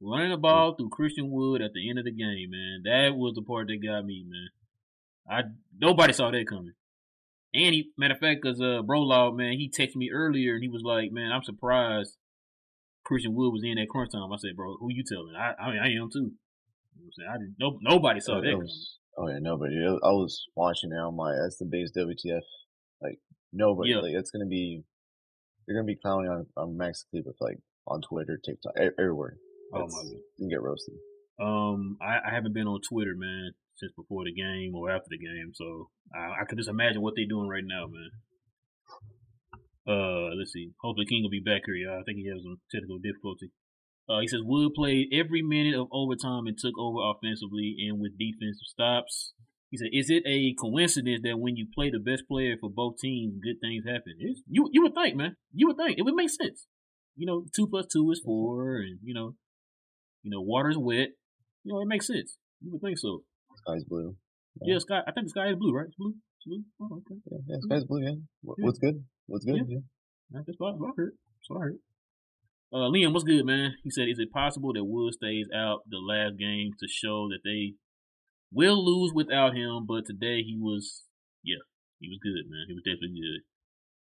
[0.00, 2.82] Running the ball through Christian Wood at the end of the game, man.
[2.84, 4.48] That was the part that got me, man.
[5.28, 6.74] I nobody saw that coming.
[7.52, 10.68] And he, matter of fact, cause uh, Brolog, man, he texted me earlier and he
[10.68, 12.16] was like, "Man, I'm surprised
[13.04, 15.70] Christian Wood was in that crunch time." I said, "Bro, who you telling?" I, I
[15.70, 16.32] mean, I am too.
[16.96, 17.30] You know what I'm saying?
[17.30, 17.56] I didn't.
[17.60, 19.76] No, nobody saw Oh, that it was- oh yeah, nobody.
[19.84, 22.42] I was watching it on like, That's the biggest WTF.
[23.02, 23.18] Like
[23.52, 23.90] nobody.
[23.90, 23.98] Yeah.
[24.00, 24.82] Like it's gonna be.
[25.66, 29.36] They're gonna be clowning on on Max Kleber like on Twitter, TikTok, everywhere.
[29.74, 30.12] Oh It's- my god.
[30.12, 30.94] You can get roasted.
[31.38, 35.18] Um, I, I haven't been on Twitter, man, since before the game or after the
[35.18, 38.10] game, so I, I could just imagine what they're doing right now, man.
[39.86, 40.72] Uh, let's see.
[40.80, 41.90] Hopefully, King will be back here.
[41.92, 43.52] I think he has some technical difficulty.
[44.08, 48.18] Uh, he says Wood played every minute of overtime and took over offensively and with
[48.18, 49.34] defensive stops.
[49.70, 52.98] He said, "Is it a coincidence that when you play the best player for both
[52.98, 55.36] teams, good things happen?" It's, you you would think, man.
[55.52, 56.66] You would think it would make sense.
[57.16, 59.34] You know, two plus two is four, and you know,
[60.22, 61.08] you know, water's wet.
[61.64, 62.36] You know, it makes sense.
[62.60, 63.24] You would think so.
[63.56, 64.14] Sky's blue.
[64.62, 65.00] Yeah, sky.
[65.06, 65.86] I think the sky is blue, right?
[65.86, 66.14] It's blue.
[66.14, 66.62] It's blue.
[66.80, 67.20] Oh, okay.
[67.30, 68.02] Yeah, yeah sky's blue.
[68.02, 68.14] Yeah.
[68.42, 68.64] What, Yeah.
[68.66, 69.04] What's good?
[69.26, 69.56] What's good?
[69.56, 69.82] Yeah.
[70.32, 70.40] Yeah.
[70.46, 71.12] That's what I heard.
[71.12, 71.78] That's what I heard.
[72.76, 73.72] Uh, Liam, what's good, man?
[73.84, 77.40] He said, "Is it possible that Wood stays out the last game to show that
[77.42, 77.72] they
[78.52, 81.04] will lose without him?" But today he was,
[81.42, 81.64] yeah,
[82.00, 82.66] he was good, man.
[82.68, 83.40] He was definitely good.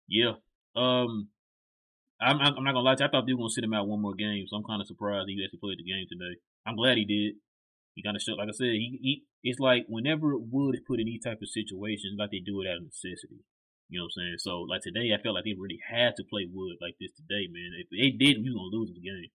[0.10, 0.34] Yeah.
[0.76, 1.30] Um,
[2.20, 3.08] I'm I'm not gonna lie to you.
[3.08, 4.88] I thought they were gonna sit him out one more game, so I'm kind of
[4.88, 6.36] surprised he actually played the game today.
[6.68, 7.40] I'm glad he did.
[7.94, 11.00] He kind of showed, like I said, he, he it's like whenever Wood is put
[11.00, 13.40] in these type of situations, like they do it out of necessity.
[13.90, 14.38] You know what I'm saying?
[14.40, 17.48] So like today, I felt like they really had to play Wood like this today,
[17.52, 17.72] man.
[17.78, 19.30] If they didn't, was gonna lose the game.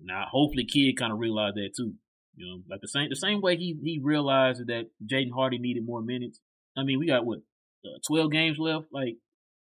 [0.00, 1.94] Now, hopefully, Kidd kind of realized that too.
[2.34, 5.84] You know, like the same the same way he he realized that Jaden Hardy needed
[5.84, 6.40] more minutes.
[6.76, 7.40] I mean, we got what
[7.84, 8.86] uh, twelve games left.
[8.90, 9.16] Like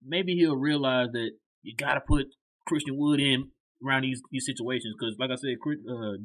[0.03, 2.27] maybe he'll realize that you got to put
[2.65, 3.51] Christian Wood in
[3.85, 6.17] around these these situations because, like I said, uh,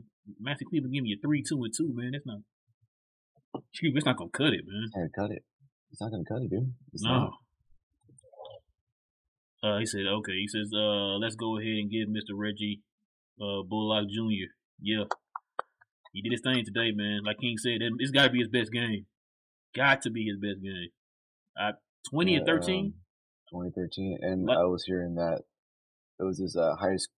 [0.42, 2.12] Maxi Kleber giving you three, two, and two, man.
[2.12, 2.38] That's not.
[3.82, 5.10] It's not gonna cut it, man.
[5.14, 5.44] Cut it.
[5.92, 6.72] It's not gonna cut it, dude.
[6.92, 7.30] It's no.
[9.62, 10.32] Uh, he said, okay.
[10.32, 12.36] He says, uh, let's go ahead and give Mr.
[12.36, 12.82] Reggie
[13.40, 14.50] uh, Bullock Jr.
[14.80, 15.04] Yeah.
[16.12, 17.20] He did his thing today, man.
[17.24, 19.06] Like King said, it's got to be his best game.
[19.74, 20.88] Got to be his best game.
[21.58, 21.72] Uh,
[22.10, 22.84] 20 and 13?
[22.86, 22.94] Um,
[23.50, 24.18] 2013.
[24.20, 25.42] And I was hearing that
[26.18, 27.08] it was his uh, highest,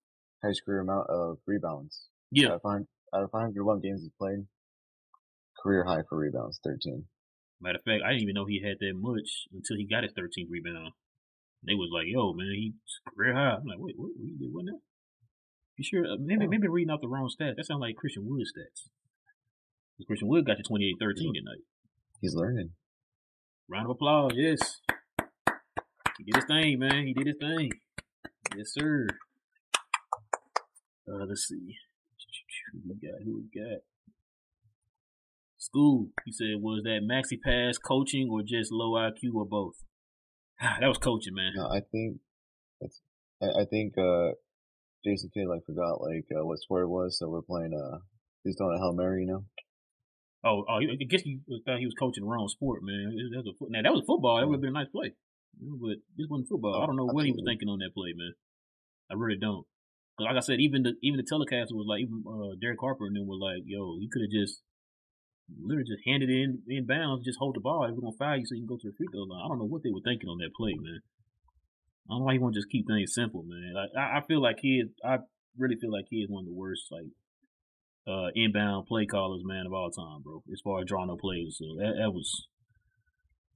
[0.42, 2.08] highest career amount of rebounds.
[2.30, 2.48] Yeah.
[2.48, 2.82] Out of, five,
[3.14, 4.46] out of 501 games he's played,
[5.62, 7.06] career high for rebounds, 13.
[7.60, 10.12] Matter of fact, I didn't even know he had that much until he got his
[10.12, 10.92] 13th rebound.
[11.64, 12.76] They was like, "Yo, man, he's
[13.08, 14.12] career high." I'm like, "Wait, what?
[14.16, 14.52] What you did?
[14.52, 14.80] What now?"
[15.76, 16.04] You sure?
[16.04, 17.56] Uh, maybe, maybe reading off the wrong stats.
[17.56, 18.90] That sounds like Christian Wood stats.
[19.96, 21.64] Because Christian Wood got you 28-13 tonight.
[22.20, 22.70] He's learning.
[23.68, 24.80] Round of applause, yes.
[26.18, 27.06] He did his thing, man.
[27.06, 27.70] He did his thing.
[28.56, 29.08] Yes, sir.
[31.08, 31.76] Uh, let's see.
[32.72, 33.22] Who we got?
[33.24, 33.80] Who we got?
[35.64, 36.08] School.
[36.24, 39.76] He said, was that maxi pass coaching or just low IQ or both?
[40.60, 41.52] that was coaching, man.
[41.56, 42.18] No, I think
[42.80, 43.00] that's.
[43.42, 44.36] I, I think uh,
[45.04, 47.72] Jason Kidd like forgot like uh, what sport it was, so we're playing.
[47.72, 47.98] Uh,
[48.44, 49.44] he's throwing a hail mary, you know.
[50.44, 53.16] Oh, oh, I guess he thought he was coaching the wrong sport, man.
[53.32, 54.38] That was a, now that was football.
[54.38, 55.16] That would have been a nice play,
[55.56, 56.82] but this wasn't football.
[56.82, 58.34] I don't know what he was thinking on that play, man.
[59.10, 59.64] I really don't.
[60.16, 63.06] Cause like I said, even the even the telecast was like, even uh, Derek Harper
[63.06, 64.62] and them were like, "Yo, you could have just
[65.50, 67.84] literally just handed it in in bounds, just hold the ball.
[67.84, 69.42] If we're gonna foul you, so you can go to the free throw line.
[69.44, 71.00] I don't know what they were thinking on that play, man.
[72.08, 73.72] I don't know why you want to just keep things simple, man.
[73.72, 74.88] Like, I, I feel like he is.
[75.04, 75.18] I
[75.56, 77.12] really feel like he is one of the worst like
[78.06, 80.42] uh inbound play callers, man, of all time, bro.
[80.52, 82.48] As far as drawing up plays, so that, that was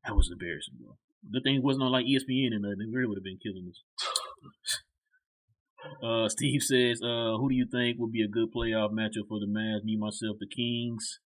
[0.04, 0.96] that was embarrassing, bro.
[1.28, 2.78] The thing wasn't on like ESPN and nothing.
[2.78, 3.82] They really would have been killing us.
[6.02, 9.38] Uh, Steve says, uh, who do you think would be a good playoff matchup for
[9.40, 9.84] the Mavs?
[9.84, 11.20] Me, myself, the Kings.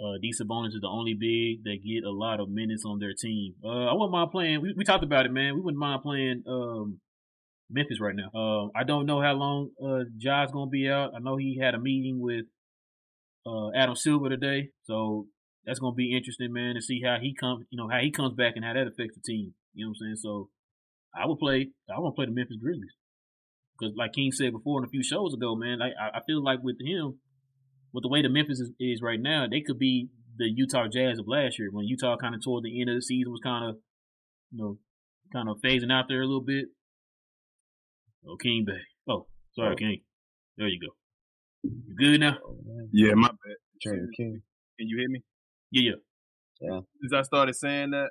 [0.00, 3.12] Uh, D Sabonis is the only big that get a lot of minutes on their
[3.16, 3.54] team.
[3.64, 4.60] Uh, I wouldn't mind playing.
[4.60, 5.54] We, we talked about it, man.
[5.54, 6.98] We wouldn't mind playing um,
[7.70, 8.30] Memphis right now.
[8.34, 11.12] Uh, I don't know how long uh, Ja's gonna be out.
[11.14, 12.46] I know he had a meeting with
[13.46, 15.28] uh, Adam Silver today, so
[15.64, 17.64] that's gonna be interesting, man, to see how he comes.
[17.70, 19.54] You know how he comes back and how that affects the team.
[19.74, 20.16] You know what I'm saying?
[20.16, 20.48] So
[21.14, 21.68] I would play.
[21.88, 22.94] I want to play the Memphis Grizzlies
[23.78, 26.64] because, like King said before in a few shows ago, man, I I feel like
[26.64, 27.20] with him
[27.94, 31.20] with the way the Memphis is, is, right now, they could be the Utah Jazz
[31.20, 33.70] of last year when Utah kind of toward the end of the season was kind
[33.70, 33.76] of,
[34.50, 34.78] you know,
[35.32, 36.66] kind of phasing out there a little bit.
[38.28, 38.80] Oh, King Bay.
[39.08, 39.76] Oh, sorry, oh.
[39.76, 40.00] King.
[40.58, 40.92] There you go.
[41.62, 42.36] You good now?
[42.44, 42.58] Oh,
[42.92, 43.96] yeah, my bad.
[44.16, 44.42] King.
[44.78, 45.22] Can you hear me?
[45.70, 45.96] Yeah, yeah.
[46.60, 46.80] Yeah.
[47.00, 48.08] Since I started saying that,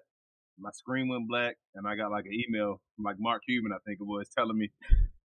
[0.60, 3.80] my screen went black, and I got like an email from like Mark Cuban, I
[3.86, 4.70] think it was, telling me,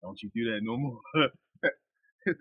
[0.02, 1.00] "Don't you do that no more."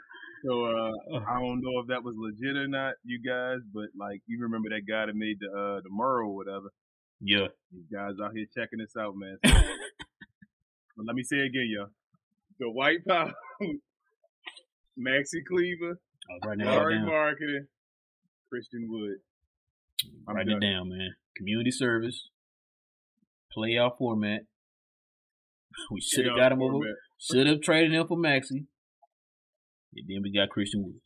[0.44, 4.22] So uh, I don't know if that was legit or not, you guys, but like
[4.26, 6.72] you remember that guy that made the uh, the Murrow or whatever.
[7.20, 7.46] Yeah.
[7.92, 9.38] Guys out here checking this out, man.
[10.94, 11.86] So, let me say it again, y'all.
[12.60, 13.32] The White Power,
[15.00, 15.98] Maxi Kleber,
[16.44, 16.58] right
[17.06, 17.66] Marketing,
[18.50, 19.16] Christian Wood.
[20.28, 20.62] I'm Write done.
[20.62, 21.14] it down, man.
[21.34, 22.28] Community service,
[23.56, 24.40] playoff format.
[25.90, 26.84] We should have got him over.
[27.18, 28.66] Should have traded him for Maxi.
[29.94, 31.00] And then we got Christian Wood.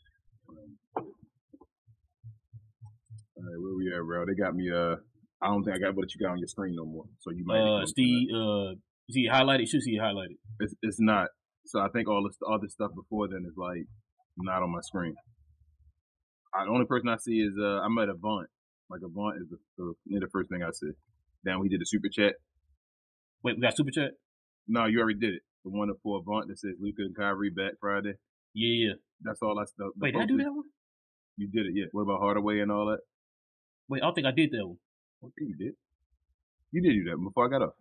[3.37, 4.24] All right, where we at, bro?
[4.26, 4.70] They got me.
[4.70, 4.97] Uh,
[5.43, 7.05] I don't think I got what you got on your screen no more.
[7.20, 7.61] So you might.
[7.61, 8.28] Uh, Steve.
[8.32, 8.74] Uh,
[9.07, 9.61] you see highlighted.
[9.61, 10.39] You should see it highlighted.
[10.61, 11.28] It's it's not.
[11.66, 13.87] So I think all this other stuff before then is like
[14.39, 15.14] not on my screen.
[16.55, 18.47] I, the only person I see is uh, I'm at Avant.
[18.89, 20.93] Like Avant is the, the, the first thing I see.
[21.43, 22.34] Then we did a super chat.
[23.43, 24.12] Wait, we got super chat?
[24.66, 25.43] No, you already did it.
[25.64, 28.14] The one for Avant that says Luka and Kyrie back Friday.
[28.57, 28.94] Yeah, yeah.
[29.20, 29.64] That's all I.
[29.76, 30.64] The, Wait, did I do that one?
[31.36, 31.84] You did it, yeah.
[31.92, 33.00] What about Hardaway and all that?
[33.88, 34.78] Wait, I don't think I did that one.
[35.22, 35.74] I think you did.
[36.72, 37.74] You did do that before I got off.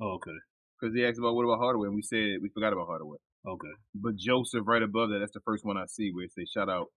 [0.00, 0.34] Oh, okay.
[0.74, 3.18] Because he asked about what about Hardaway, and we said we forgot about Hardaway.
[3.46, 3.74] Okay.
[3.94, 6.68] But Joseph, right above that, that's the first one I see where it says shout
[6.68, 6.88] out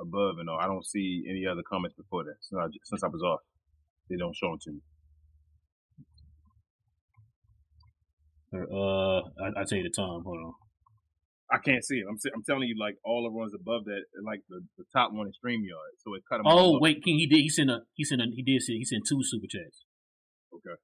[0.00, 0.58] above and all.
[0.58, 3.40] I don't see any other comments before that since I, since I was off.
[4.10, 4.80] They don't show them to me.
[8.52, 10.22] Uh, I, I tell you the time.
[10.26, 10.54] Hold on.
[11.50, 12.06] I can't see it.
[12.08, 15.28] I'm I'm telling you, like all the ones above that, like the, the top one
[15.28, 16.46] is Streamyard, so it cut them.
[16.46, 17.40] Oh wait, King, he did.
[17.40, 17.80] He sent a.
[17.94, 18.26] He sent a.
[18.34, 18.62] He did.
[18.62, 19.84] Send, he sent two super chats.
[20.54, 20.76] Okay.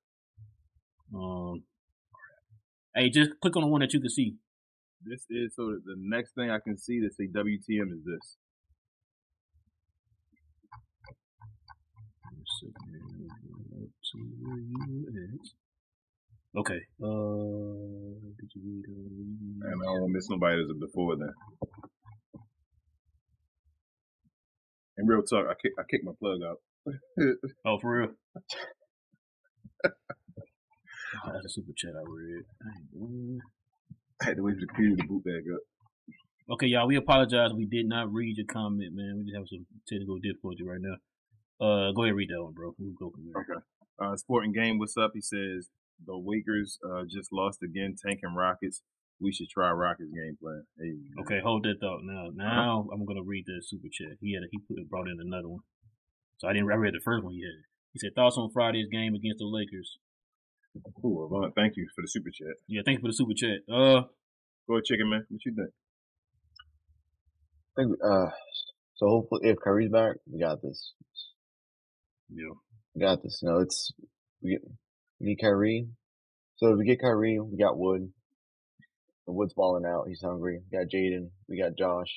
[1.14, 1.64] Um,
[2.94, 4.36] hey, just click on the one that you can see.
[5.02, 8.36] This is so that the next thing I can see that say WTM is this.
[16.56, 16.80] Okay.
[17.02, 18.84] Uh, did you read?
[18.90, 21.32] Uh, And I don't want to miss nobody that's before then.
[24.98, 26.58] In real talk, I kick, I kicked my plug out.
[27.66, 28.08] oh, for real?
[29.84, 32.44] Oh, that's a super chat I read.
[32.94, 33.38] Dang,
[34.20, 35.60] I had to wait for the computer to boot back up.
[36.54, 37.52] Okay, y'all, we apologize.
[37.56, 39.18] We did not read your comment, man.
[39.18, 40.96] We just have some technical difficulty right now.
[41.64, 42.74] Uh, go ahead and read that one, bro.
[42.78, 43.42] We'll go from there.
[43.42, 43.60] Okay.
[44.02, 45.12] Uh, Sporting Game, what's up?
[45.14, 45.68] He says
[46.06, 48.82] the Lakers uh, just lost again, tanking Rockets.
[49.20, 50.64] We should try Rockets game plan.
[50.78, 50.96] Hey.
[51.22, 52.00] Okay, hold that thought.
[52.02, 54.16] Now, now I'm gonna read the super chat.
[54.20, 55.64] He had a, he put brought in another one,
[56.38, 56.70] so I didn't.
[56.70, 57.64] I read the first one he had.
[57.92, 59.98] He said thoughts on Friday's game against the Lakers.
[61.02, 61.28] Cool.
[61.28, 62.54] Well, thank you for the super chat.
[62.68, 63.66] Yeah, thanks for the super chat.
[63.68, 64.02] Uh,
[64.70, 65.26] Go ahead, Chicken Man.
[65.28, 65.70] What you think?
[67.76, 68.30] I think, uh,
[68.94, 70.92] so hopefully if Kyrie's back, we got this.
[72.28, 72.54] yeah,
[72.94, 73.40] We got this.
[73.42, 73.92] You know, it's,
[74.42, 74.58] we,
[75.20, 75.88] get, we need Kyrie.
[76.56, 78.12] So if we get Kyrie, we got Wood.
[79.26, 80.04] And Wood's balling out.
[80.08, 80.60] He's hungry.
[80.70, 81.30] We got Jaden.
[81.48, 82.08] We got Josh.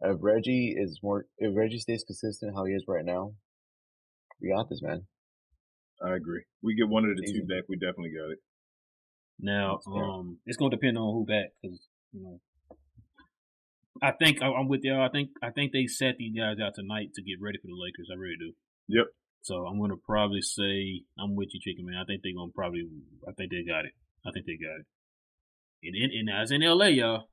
[0.00, 3.32] If Reggie is more, if Reggie stays consistent how he is right now,
[4.40, 5.02] we got this, man.
[6.00, 6.44] I agree.
[6.62, 7.64] We get one of the two back.
[7.68, 8.38] We definitely got it.
[9.40, 11.80] Now, um, it's gonna depend on who back because
[12.12, 12.40] you know.
[14.00, 15.00] I think I- I'm with y'all.
[15.02, 17.74] I think I think they set these guys out tonight to get ready for the
[17.74, 18.08] Lakers.
[18.12, 18.52] I really do.
[18.88, 19.06] Yep.
[19.42, 21.96] So I'm gonna probably say I'm with you, Chicken Man.
[21.96, 22.84] I think they're gonna probably.
[23.26, 23.92] I think they got it.
[24.26, 24.86] I think they got it.
[25.82, 27.28] And and, and now it's in L.A., y'all.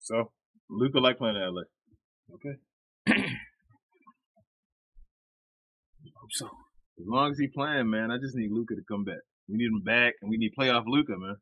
[0.00, 0.32] So
[0.68, 1.62] Luka like playing in LA.
[2.34, 2.56] Okay.
[6.16, 6.46] Hope so.
[7.00, 9.18] As long as he playing, man, I just need Luka to come back.
[9.48, 11.36] We need him back, and we need playoff Luka, man.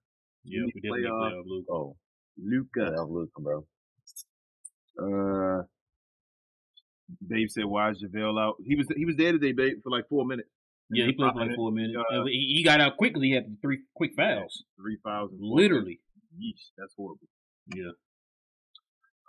[0.45, 1.21] Yeah, need we definitely playoff.
[1.21, 1.67] play off Luke.
[1.71, 1.97] Oh,
[2.39, 2.91] Luka.
[2.95, 3.67] yeah, Luke, bro.
[4.99, 5.63] Uh,
[7.29, 8.57] Dave said, "Why is JaVale out?
[8.65, 10.49] He was he was there today, babe, for like four minutes.
[10.91, 11.97] Yeah, he played for like four minutes.
[11.97, 13.29] Uh, he, he got out quickly.
[13.29, 14.65] He had three quick fouls.
[14.77, 15.31] Three fouls.
[15.39, 16.01] Literally.
[16.37, 17.29] Yeesh, that's horrible.
[17.75, 17.93] Yeah.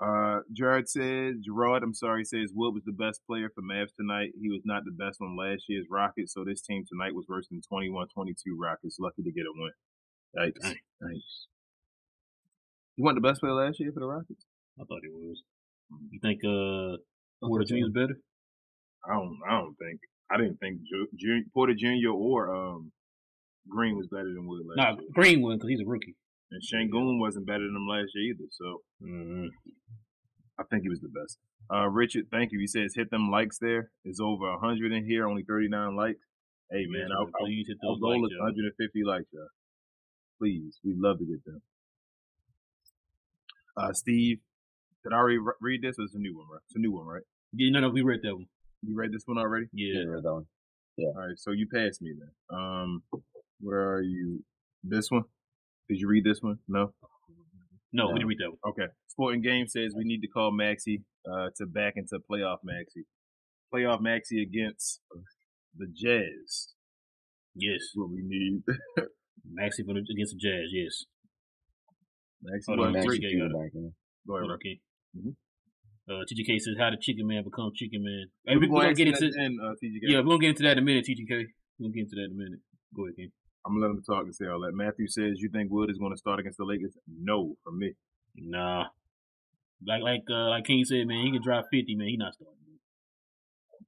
[0.01, 4.31] Uh, Jared says, Gerard, I'm sorry, says Wood was the best player for Mavs tonight.
[4.41, 7.47] He was not the best on last year's Rockets, so this team tonight was worse
[7.47, 8.97] than 21-22 Rockets.
[8.99, 9.71] Lucky to get a win.
[10.35, 10.73] Dang.
[10.99, 11.47] Nice.
[12.95, 14.45] He wasn't the best player last year for the Rockets?
[14.79, 15.41] I thought he was.
[16.11, 16.97] You think uh
[17.47, 18.17] Porter is better?
[19.05, 19.37] I don't.
[19.47, 19.99] I don't think.
[20.31, 22.09] I didn't think Ju- Ju- Porter Jr.
[22.13, 22.91] or um
[23.69, 26.15] Green was better than Wood last Nah, year, Greenwood because he's a rookie.
[26.51, 28.45] and Sengun wasn't better than him last year either.
[28.51, 29.47] So Mm-hmm.
[30.59, 31.37] I think he was the best.
[31.73, 32.59] Uh, Richard, thank you.
[32.59, 33.89] He says hit them likes there.
[34.05, 36.19] It's over hundred in here, only thirty nine likes.
[36.71, 39.47] Hey man, our, please hit those goal likes, is 150 likes, y'all.
[40.39, 41.61] Please, we'd love to get them.
[43.77, 44.39] Uh, Steve,
[45.03, 45.95] did I already re- read this?
[45.99, 46.61] Or it's a new one, right?
[46.67, 47.23] It's a new one, right?
[47.55, 48.47] Yeah, no, no, we read that one.
[48.81, 49.67] You read this one already?
[49.73, 49.99] Yeah.
[49.99, 50.45] Yeah, read that one.
[50.97, 51.07] Yeah.
[51.09, 52.57] All right, so you passed me then.
[52.59, 53.03] Um,
[53.61, 54.43] where are you?
[54.83, 55.23] This one?
[55.89, 56.59] Did you read this one?
[56.67, 56.93] No.
[57.91, 58.07] No, No.
[58.07, 58.59] we didn't read that one.
[58.73, 58.91] Okay.
[59.07, 63.03] Sporting Game says we need to call Maxi uh, to back into playoff Maxi.
[63.73, 65.01] Playoff Maxi against
[65.77, 66.73] the Jazz.
[67.55, 67.79] Yes.
[67.79, 68.63] That's what we need.
[69.59, 71.05] Maxi against the Jazz, yes.
[72.43, 73.21] Maxi Hold on, Maxi great.
[73.21, 73.27] Jr.
[73.27, 73.93] Junior got back in.
[74.27, 74.61] Go ahead, Hold on, Rick.
[74.61, 74.79] King.
[75.17, 75.35] Mhm.
[76.09, 78.25] Uh, TGK says, how did Chicken Man become Chicken Man?
[78.45, 79.99] Hey, We're we, we're gonna get into in, uh, TGK.
[80.03, 81.29] Yeah, we're going to get into that in a minute, TGK.
[81.29, 82.59] We're going to get into that in a minute.
[82.95, 83.31] Go ahead, King.
[83.65, 84.73] I'm gonna let him talk and say all that.
[84.73, 86.91] Matthew says you think Wood is going to start against the Lakers?
[87.07, 87.93] No, from me.
[88.35, 88.87] Nah.
[89.87, 92.07] Like like uh, like King said, man, he can drop 50, man.
[92.07, 92.57] He not starting.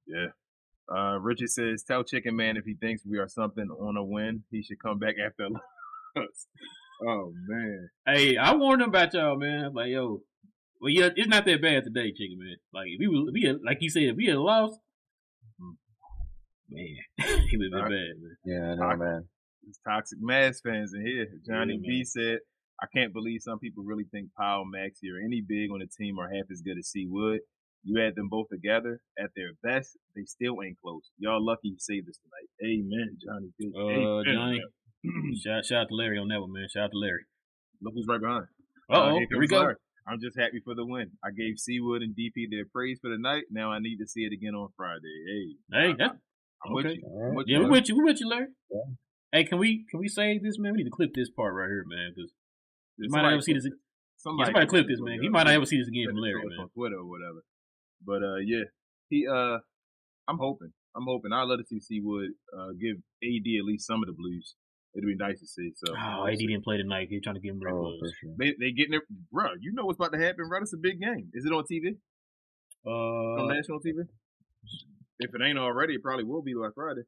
[0.08, 0.28] Yeah.
[0.88, 4.44] Uh, Richard says, tell Chicken Man if he thinks we are something on a win,
[4.52, 5.48] he should come back after
[7.08, 7.90] oh man.
[8.06, 9.74] Hey, I warned him about y'all, man.
[9.74, 10.22] Like, yo,
[10.82, 12.56] well, yeah, it's not that bad today, chicken man.
[12.74, 14.80] Like, if we were, if we had, like you said, if we had lost,
[16.70, 16.86] man,
[17.50, 18.38] he would have been bad, man.
[18.46, 19.00] Yeah, I know, Alright.
[19.00, 19.22] man.
[19.64, 21.28] There's toxic Mavs fans in here.
[21.48, 22.06] Johnny Yeah, B man.
[22.06, 22.38] said,
[22.82, 26.20] I can't believe some people really think Powell, Maxi, or any big on the team
[26.20, 27.40] are half as good as C Wood.
[27.84, 31.04] You add them both together at their best, they still ain't close.
[31.20, 32.50] Y'all lucky you saved us tonight.
[32.66, 33.72] Amen, Johnny B.
[33.78, 34.34] Uh, Amen.
[34.34, 36.66] Johnny, shout, shout out to Larry on that one, man.
[36.74, 37.26] Shout out to Larry.
[37.82, 38.46] Look who's right behind.
[38.92, 39.60] Uh oh, here here we comes go.
[39.62, 39.76] Larry.
[40.08, 41.12] I'm just happy for the win.
[41.24, 43.46] I gave Seawood and DP their praise for the night.
[43.50, 45.02] Now I need to see it again on Friday.
[45.26, 46.14] Hey, Hey, that's
[46.64, 46.96] I'm with okay.
[46.96, 47.04] you.
[47.08, 47.36] All I'm right.
[47.38, 47.64] with yeah, you.
[47.64, 48.48] we with you, we with you, Larry.
[48.72, 48.82] Yeah.
[49.32, 50.74] Hey, can we can we save this, man?
[50.74, 52.32] We need to clip this part right here, man, because
[52.98, 53.68] you might not ever see this.
[54.18, 55.20] Somebody, somebody clip this, man.
[55.22, 56.60] He might not ever see this again from Larry, man.
[56.60, 57.44] on Twitter or whatever.
[58.06, 58.64] But uh, yeah,
[59.10, 59.58] he uh,
[60.28, 60.72] I'm hoping.
[60.96, 61.34] I'm hoping.
[61.34, 64.56] I'd love to see Seawood uh give AD at least some of the blues.
[64.96, 65.72] It'd be nice to see.
[65.76, 67.08] So Oh, AD didn't play tonight.
[67.10, 68.00] He's trying to give him red Oh, buzz.
[68.00, 68.36] for sure.
[68.40, 69.48] they they getting it, bro.
[69.60, 70.62] You know what's about to happen, bro.
[70.62, 71.30] It's a big game.
[71.34, 71.98] Is it on TV?
[72.86, 74.08] on Uh, national TV?
[75.20, 77.02] If it ain't already, it probably will be by Friday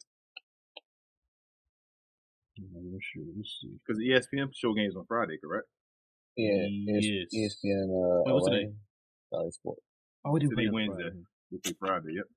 [2.58, 3.24] I'm not sure.
[3.38, 3.78] Let's see.
[3.86, 5.68] because ESPN show games on Friday, correct?
[6.36, 7.30] Yeah, Yes.
[7.34, 8.74] ESPN, uh, Wait, what's LA, today?
[9.32, 9.78] Bally Sport,
[10.26, 11.04] Oh, we didn't Today play on Wednesday.
[11.04, 11.24] Friday.
[11.52, 12.14] This is Friday.
[12.14, 12.28] Yep.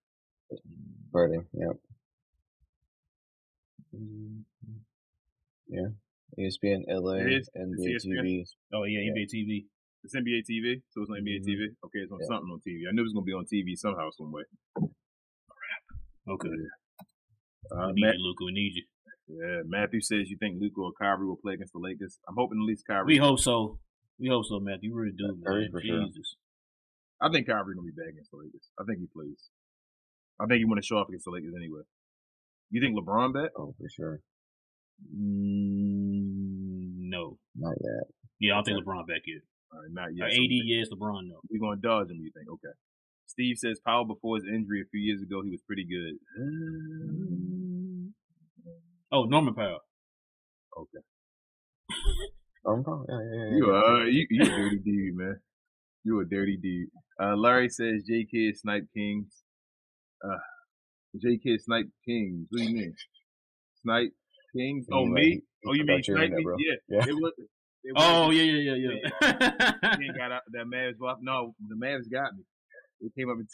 [1.13, 1.39] Friday,
[5.71, 5.91] yeah.
[6.39, 7.51] ESPN, LA, It is?
[7.57, 8.23] NBA It's ESPN?
[8.23, 8.45] TV.
[8.75, 9.13] Oh yeah, Yeah.
[9.13, 9.67] NBA TV.
[10.03, 11.47] It's NBA TV, so it's on NBA Mhm.
[11.47, 11.63] TV.
[11.85, 12.27] Okay, it's on Yeah.
[12.27, 12.87] something on TV.
[12.89, 14.45] I knew it was gonna be on TV somehow, some way.
[16.29, 16.49] Okay.
[17.71, 18.45] Uh, we need Matt, you, Luka.
[18.45, 18.85] We need you.
[19.29, 22.19] yeah, Matthew says you think Luka or Kyrie will play against the Lakers.
[22.29, 23.07] I'm hoping at least Kyrie.
[23.07, 23.79] We hope so.
[24.19, 24.91] We hope so, Matthew.
[24.91, 25.71] You really do, man.
[25.71, 26.07] for sure.
[27.21, 28.71] I think Kyrie gonna be back against the Lakers.
[28.79, 29.51] I think he plays.
[30.39, 31.83] I think he want to show off against the Lakers anyway.
[32.71, 33.51] You think LeBron back?
[33.57, 34.21] Oh, for sure.
[35.09, 37.39] Mm, no.
[37.57, 38.05] Not yet.
[38.41, 39.43] Yeah, I don't think LeBron back yet.
[39.73, 40.33] All right, not Uh, yet.
[40.33, 40.89] AD, yes.
[40.93, 41.41] LeBron, no.
[41.51, 42.19] We're gonna dodge him.
[42.21, 42.49] You think?
[42.49, 42.75] Okay.
[43.27, 46.19] Steve says Powell before his injury a few years ago, he was pretty good.
[49.13, 49.81] Oh, Norman Powell.
[50.77, 51.05] Okay.
[52.67, 53.57] Oh, no, yeah, yeah, yeah.
[53.57, 55.41] You are you, you a dirty dude, man.
[56.05, 56.89] You a dirty dude.
[57.23, 59.43] Uh, Larry says J Kidd snipe kings.
[60.25, 60.39] Uh,
[61.21, 62.47] J Kidd snipe kings.
[62.51, 62.95] What do you mean?
[63.83, 64.13] Snipe
[64.57, 64.87] kings?
[64.93, 65.35] Oh me?
[65.35, 66.03] like oh you mean
[66.43, 66.57] bro.
[66.59, 66.75] Yeah.
[66.89, 67.09] Yeah.
[67.09, 67.33] It was.
[67.83, 69.97] It was Oh, yeah, yeah, yeah, yeah.
[69.99, 72.45] He got out that Mavs Wi No, the Mavs got me.
[73.01, 73.49] They came up and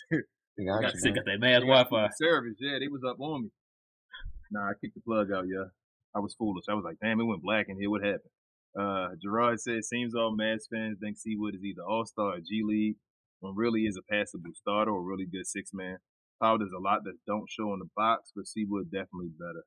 [0.58, 1.14] They got got you, man.
[1.14, 2.08] got that got Wi-Fi.
[2.16, 2.54] service.
[2.58, 3.50] Yeah, they was up on me.
[4.50, 5.66] Nah, I kicked the plug out, yeah.
[6.14, 6.64] I was foolish.
[6.68, 7.90] I was like, damn, it went black in here.
[7.90, 8.32] What happened?
[8.78, 12.96] Uh, Gerard says, seems all Mavs fans think Seawood is either All-Star or G League,
[13.40, 15.98] when really is a passable starter or really good six-man.
[16.42, 19.64] Powell does a lot that don't show in the box, but Seawood definitely better.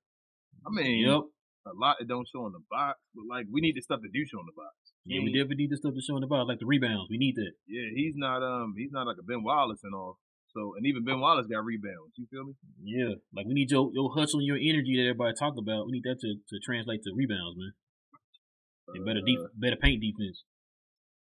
[0.65, 1.21] I mean, Yep.
[1.67, 4.11] a lot that don't show in the box, but like we need the stuff that
[4.13, 4.75] do show in the box.
[5.05, 7.09] Yeah, we definitely need the stuff to show in the box, like the rebounds.
[7.09, 7.53] We need that.
[7.67, 10.19] Yeah, he's not um he's not like a Ben Wallace and all.
[10.53, 12.13] So and even Ben Wallace got rebounds.
[12.17, 12.53] You feel me?
[12.83, 15.85] Yeah, like we need your your hustle and your energy that everybody talk about.
[15.85, 17.73] We need that to, to translate to rebounds, man.
[18.95, 20.43] And better deep, Uh, better paint defense.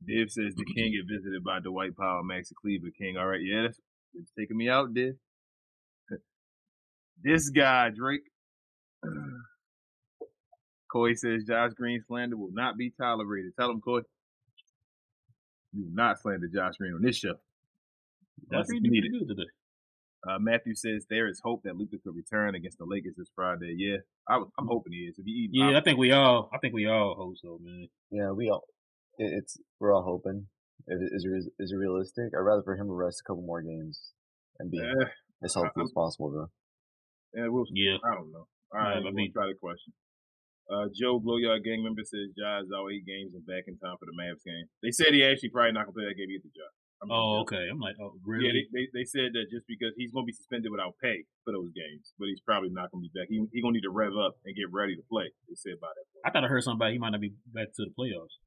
[0.07, 3.17] Div says the King get visited by Dwight Powell, Maxi Kleber King.
[3.19, 3.79] All right, yeah, that's
[4.15, 5.15] it's taking me out, Div.
[7.23, 8.23] this guy, Drake.
[10.93, 13.53] Coy says Josh Green slander will not be tolerated.
[13.59, 14.01] Tell him, Coy.
[15.73, 17.35] You will not slander Josh Green on this show.
[18.51, 19.13] That's That's pretty needed.
[19.13, 19.49] good today.
[20.29, 23.75] Uh, Matthew says there is hope that Luka could return against the Lakers this Friday.
[23.79, 23.99] Yeah,
[24.29, 25.19] I, I'm hoping he is.
[25.19, 27.89] If he, Yeah, I think we all, I think we all hope so, man.
[28.11, 28.65] Yeah, we all.
[29.19, 30.47] It, it's we're all hoping.
[30.87, 32.33] If it- Is it is it realistic?
[32.35, 34.01] I'd rather for him to rest a couple more games
[34.59, 34.93] and be yeah,
[35.43, 36.51] as healthy as possible, though.
[37.41, 38.47] yeah, we'll Yeah, I don't know.
[38.73, 39.93] All right, let me try the question.
[40.71, 43.99] Uh, Joe Glow Yard gang member says Ja's out eight games and back in time
[43.99, 44.71] for the Mavs game.
[44.87, 46.71] They said he actually probably not gonna play that game either, Joe.
[47.03, 47.67] I mean, Oh, okay.
[47.67, 48.71] I'm like, oh, Yeah, really?
[48.71, 51.75] they, they they said that just because he's gonna be suspended without pay for those
[51.75, 53.27] games, but he's probably not gonna be back.
[53.27, 55.35] He he gonna need to rev up and get ready to play.
[55.51, 56.23] They said by that point.
[56.23, 58.39] I thought I heard somebody he might not be back to the playoffs.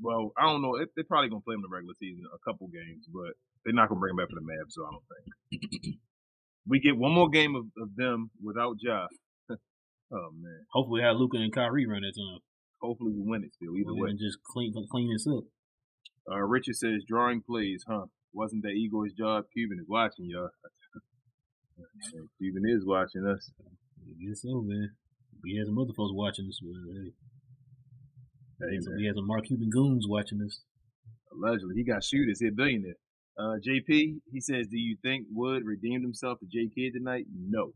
[0.00, 0.78] Well, I don't know.
[0.78, 3.34] It, they're probably gonna play him in the regular season, a couple games, but
[3.66, 4.78] they're not gonna bring him back for the Mavs.
[4.78, 5.98] So I don't think
[6.70, 9.10] we get one more game of, of them without Ja.
[10.12, 12.38] Oh man, Hopefully, we have Luka and Kyrie run that time.
[12.80, 13.76] hopefully we win it still.
[13.76, 14.16] Either Well, way.
[14.18, 15.44] just clean clean this up.
[16.30, 18.06] Uh, Richard says drawing plays, huh?
[18.32, 19.44] Wasn't that Igor's job?
[19.54, 20.50] Cuban is watching y'all.
[22.40, 23.50] Cuban is watching us.
[23.60, 24.90] I guess so, man.
[25.42, 26.68] We had some other folks watching this, hey,
[28.60, 29.00] we Hey, had some, man.
[29.00, 30.60] we had some Mark Cuban goons watching this.
[31.32, 32.40] Allegedly, he got shooters.
[32.40, 32.94] He a billionaire.
[33.38, 37.26] Uh, JP, he says, do you think Wood redeemed himself to J Kidd tonight?
[37.32, 37.72] No.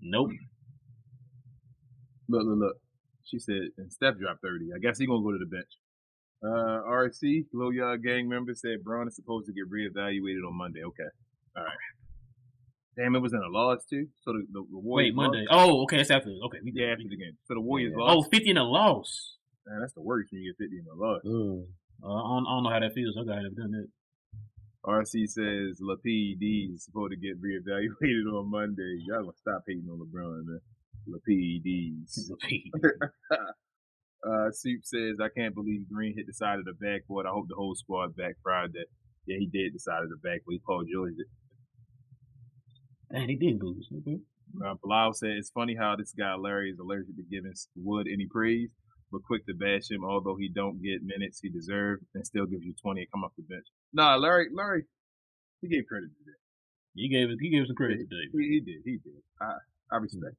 [0.00, 0.30] Nope.
[2.28, 2.76] Look, look, look.
[3.24, 4.70] She said, and Steph dropped 30.
[4.74, 5.70] I guess he gonna go to the bench.
[6.44, 10.82] Uh, RC, Glow Yard gang member said Braun is supposed to get reevaluated on Monday.
[10.84, 11.08] Okay.
[11.56, 11.72] All right.
[12.96, 14.06] Damn, it was in a loss too.
[14.22, 15.44] So the, the, the Warriors Wait, Monday.
[15.50, 15.68] lost?
[15.70, 15.96] Oh, okay.
[15.98, 16.30] That's after.
[16.46, 16.92] Okay, we Yeah, did.
[16.92, 17.36] after the game.
[17.44, 18.02] So the Warriors Yeah.
[18.04, 18.30] Oh, lost.
[18.30, 19.36] 50 in a loss.
[19.66, 21.20] Man, that's the worst when you get 50 in a loss.
[21.26, 23.16] Uh, I, don't, I don't know how that feels.
[23.18, 23.88] I never done that.
[24.86, 29.00] RC says LaPD is supposed to get reevaluated on Monday.
[29.08, 30.60] Y'all gonna stop hating on LeBron, man.
[31.08, 32.30] LaPDs.
[34.26, 37.26] Uh, Soup says, I can't believe Green hit the side of the backboard.
[37.26, 38.86] I hope the whole squad back Friday.
[39.26, 40.54] Yeah, he did the side of the backboard.
[40.54, 41.26] He Paul George did.
[43.12, 43.88] Dang, they did lose.
[44.00, 44.18] Okay.
[44.64, 48.26] Uh, Bilal said, it's funny how this guy Larry is allergic to giving Wood any
[48.26, 48.70] praise,
[49.12, 50.02] but quick to bash him.
[50.02, 53.32] Although he don't get minutes he deserves, and still gives you 20 and come off
[53.36, 53.66] the bench.
[53.92, 54.84] Nah, Larry, Larry,
[55.60, 56.40] he gave credit to that.
[56.94, 57.38] He gave it.
[57.40, 58.26] He gave some credit today.
[58.32, 58.82] He, he did.
[58.84, 59.22] He did.
[59.40, 59.52] I
[59.92, 60.34] I respect.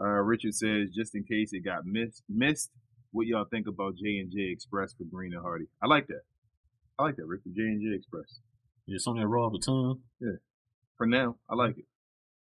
[0.00, 2.70] Uh, Richard says, just in case it got missed, missed,
[3.12, 5.66] what y'all think about J and J Express for Green and Hardy?
[5.82, 6.22] I like that.
[6.98, 7.54] I like that, Richard.
[7.54, 8.40] J and J Express.
[8.88, 10.00] Is something that raw of the tongue?
[10.96, 11.84] For now, I like it.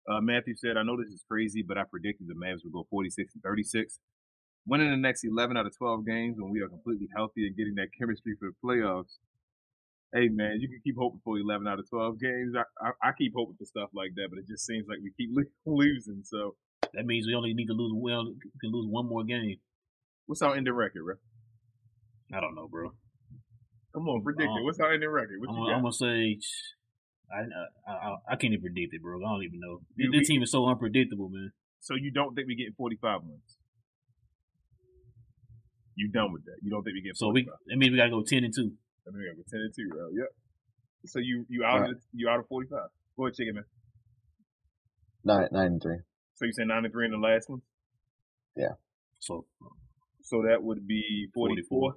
[0.09, 2.87] Uh, Matthew said, I know this is crazy, but I predicted the Mavs would go
[2.91, 3.99] 46 and 36.
[4.67, 7.75] Winning the next 11 out of 12 games when we are completely healthy and getting
[7.77, 9.19] that chemistry for the playoffs.
[10.13, 12.55] Hey, man, you can keep hoping for 11 out of 12 games.
[12.57, 15.13] I, I, I keep hoping for stuff like that, but it just seems like we
[15.17, 15.31] keep
[15.67, 16.23] losing.
[16.25, 16.55] So,
[16.97, 17.93] That means we only need to lose.
[17.95, 18.11] We
[18.61, 19.57] can lose one more game.
[20.27, 21.15] what's our ending record, bro?
[22.37, 22.91] I don't know, bro.
[23.95, 24.59] Come on, predict it.
[24.59, 25.37] Um, What's our ending record?
[25.41, 26.39] What I'm, you I'm gonna say.
[27.31, 27.41] I,
[27.89, 29.19] I I I can't even predict it, bro.
[29.21, 29.81] I don't even know.
[29.97, 31.53] You- this we- team is so unpredictable, man.
[31.81, 33.59] So you don't think we getting 45 wins?
[35.95, 36.57] You done with that?
[36.63, 38.73] You don't think we get So we, that means we gotta go ten and two.
[39.07, 40.09] I mean, we gotta go 10 and 2, bro.
[40.13, 40.29] Yep.
[41.07, 41.91] So you you out Right.
[41.91, 42.79] of you out of 45.
[43.17, 43.65] Go ahead, chicken man.
[45.25, 45.99] Nine, nine and three.
[46.37, 47.63] So you say 9 and 3 in the last one?
[48.57, 48.77] Yeah.
[49.21, 49.47] So
[50.23, 51.69] So that would be 44.
[51.69, 51.97] 44.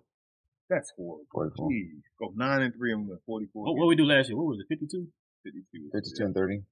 [0.70, 1.26] That's horrible.
[1.32, 1.70] 44.
[1.70, 2.02] Jeez.
[2.20, 3.64] Go 9 and 3 and went 44.
[3.64, 4.38] what what we do last year?
[4.38, 4.68] What was it?
[4.70, 5.08] Fifty two.
[5.44, 5.90] 52.
[5.92, 6.64] 52 and 30.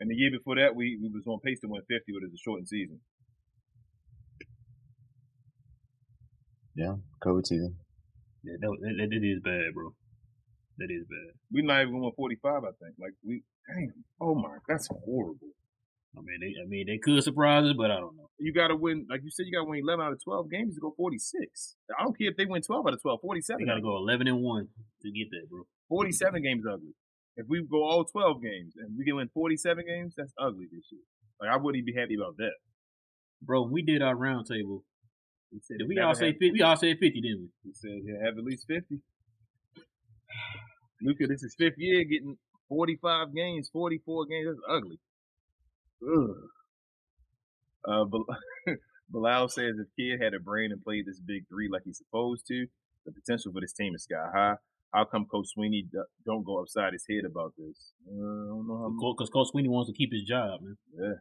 [0.00, 2.34] And the year before that, we, we was on pace to win 50, but it's
[2.34, 2.98] a shortened season.
[6.74, 7.76] Yeah, COVID season.
[8.42, 9.94] Yeah, that, that, that is bad, bro.
[10.78, 11.38] That is bad.
[11.52, 12.98] We're not even going 45, I think.
[12.98, 14.02] Like, we, damn.
[14.20, 15.54] Oh my, that's horrible.
[16.16, 18.28] I mean, they I mean they could surprise us, but I don't know.
[18.38, 20.50] You got to win, like you said, you got to win 11 out of 12
[20.50, 21.76] games to go 46.
[21.98, 23.64] I don't care if they win 12 out of 12, 47.
[23.64, 24.68] They gotta go eleven and one
[25.02, 25.62] to get that, bro.
[25.88, 26.94] 47 games ugly.
[27.36, 30.84] If we go all 12 games and we can win 47 games, that's ugly this
[30.90, 31.00] year.
[31.40, 32.52] Like, I wouldn't be happy about that.
[33.40, 34.82] Bro, we did our roundtable,
[35.50, 36.52] We said did we all say 50?
[36.52, 37.48] We all said fifty, didn't we?
[37.64, 39.00] We said he'll have at least 50.
[41.02, 42.36] Luka, this is fifth year getting
[42.68, 44.46] 45 games, 44 games.
[44.46, 44.98] That's ugly.
[47.88, 48.04] Uh,
[49.10, 52.46] Bilal says if Kidd had a brain and played this big three like he's supposed
[52.48, 52.66] to,
[53.06, 54.54] the potential for this team is sky high.
[54.94, 57.92] How come Coach Sweeney do- don't go upside his head about this?
[58.06, 59.16] Uh, I don't know how much.
[59.16, 60.76] Because Coach Sweeney wants to keep his job, man.
[60.98, 61.14] Yeah.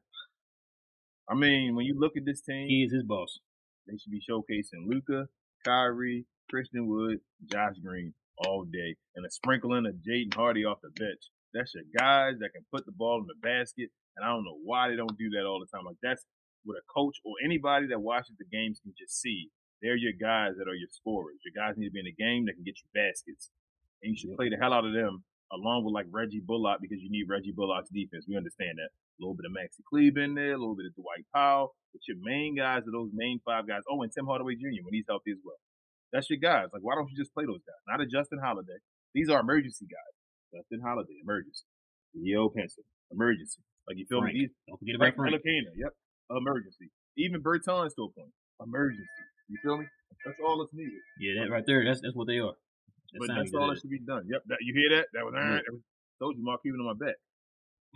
[1.29, 3.39] I mean, when you look at this team, He is his boss.
[3.87, 5.27] they should be showcasing Luka,
[5.65, 8.13] Kyrie, Christian Wood, Josh Green
[8.45, 11.21] all day, and a sprinkling of Jaden Hardy off the bench.
[11.53, 14.59] That's your guys that can put the ball in the basket, and I don't know
[14.63, 15.85] why they don't do that all the time.
[15.85, 16.23] Like that's
[16.63, 19.49] what a coach or anybody that watches the games can just see.
[19.81, 21.41] They're your guys that are your scorers.
[21.41, 23.49] Your guys need to be in the game that can get you baskets,
[24.03, 27.03] and you should play the hell out of them along with like Reggie Bullock because
[27.03, 28.25] you need Reggie Bullock's defense.
[28.27, 28.89] We understand that.
[28.89, 31.75] A little bit of Maxi Cleve in there, a little bit of Dwight Powell.
[31.93, 33.83] But your main guys are those main five guys.
[33.85, 34.81] Oh, and Tim Hardaway Jr.
[34.81, 35.59] when he's healthy as well.
[36.13, 36.71] That's your guys.
[36.73, 37.81] Like, why don't you just play those guys?
[37.87, 38.79] Not a Justin Holiday.
[39.13, 40.15] These are emergency guys.
[40.55, 41.67] Justin Holiday, emergency.
[42.15, 43.63] Theo Pinson, emergency.
[43.87, 44.35] Like you feel Frank.
[44.35, 44.39] me?
[44.47, 45.43] These Don't forget about Frank Frank.
[45.43, 45.93] Ntilikina, yep,
[46.29, 46.89] emergency.
[47.17, 48.31] Even Bertans to a point,
[48.63, 49.05] emergency.
[49.49, 49.85] You feel me?
[50.25, 51.01] That's all that's needed.
[51.19, 51.83] Yeah, that right there.
[51.83, 52.53] That's that's what they are.
[53.13, 54.23] That but that's all that should be done.
[54.29, 55.07] Yep, that, you hear that?
[55.13, 55.59] That was, Yeah.
[55.59, 55.81] that was
[56.19, 57.17] told you, Mark Cuban on my back.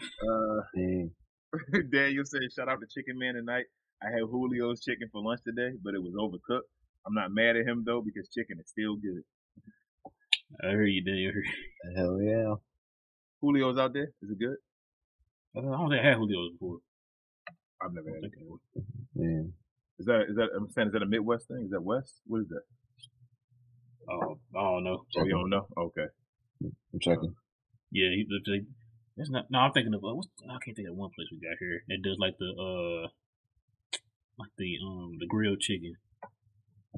[0.01, 0.59] Uh,
[1.91, 3.65] Daniel said, shout out to Chicken Man tonight.
[4.03, 6.67] I had Julio's chicken for lunch today, but it was overcooked.
[7.07, 9.23] I'm not mad at him though because chicken is still good.
[10.63, 11.31] I heard you, Daniel.
[11.95, 12.55] Hell yeah.
[13.41, 14.11] Julio's out there.
[14.21, 14.57] Is it good?
[15.55, 16.79] I don't I don't think I had Julio's before.
[17.81, 18.31] I've never had it.
[18.31, 19.23] think I
[19.99, 21.63] Is that is that I'm saying is that a Midwest thing?
[21.65, 22.21] Is that West?
[22.27, 22.63] What is that?
[24.09, 25.05] Oh, I don't know.
[25.17, 25.67] Oh, you don't know?
[25.77, 26.07] Okay.
[26.61, 27.33] I'm checking.
[27.91, 28.65] Yeah, he, the, the,
[29.17, 29.45] that's not.
[29.49, 30.03] No, I'm thinking of.
[30.03, 32.51] Uh, what's, I can't think of one place we got here that does like the
[32.53, 33.07] uh,
[34.37, 35.95] like the um the grilled chicken.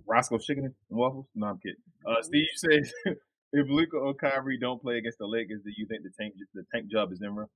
[0.05, 1.27] Roscoe's Chicken and Waffles?
[1.35, 1.81] No, I'm kidding.
[2.05, 2.93] Uh, Steve says,
[3.53, 6.63] if Luka or Kyrie don't play against the Lakers, do you think the tank the
[6.73, 7.49] tank job is in rough?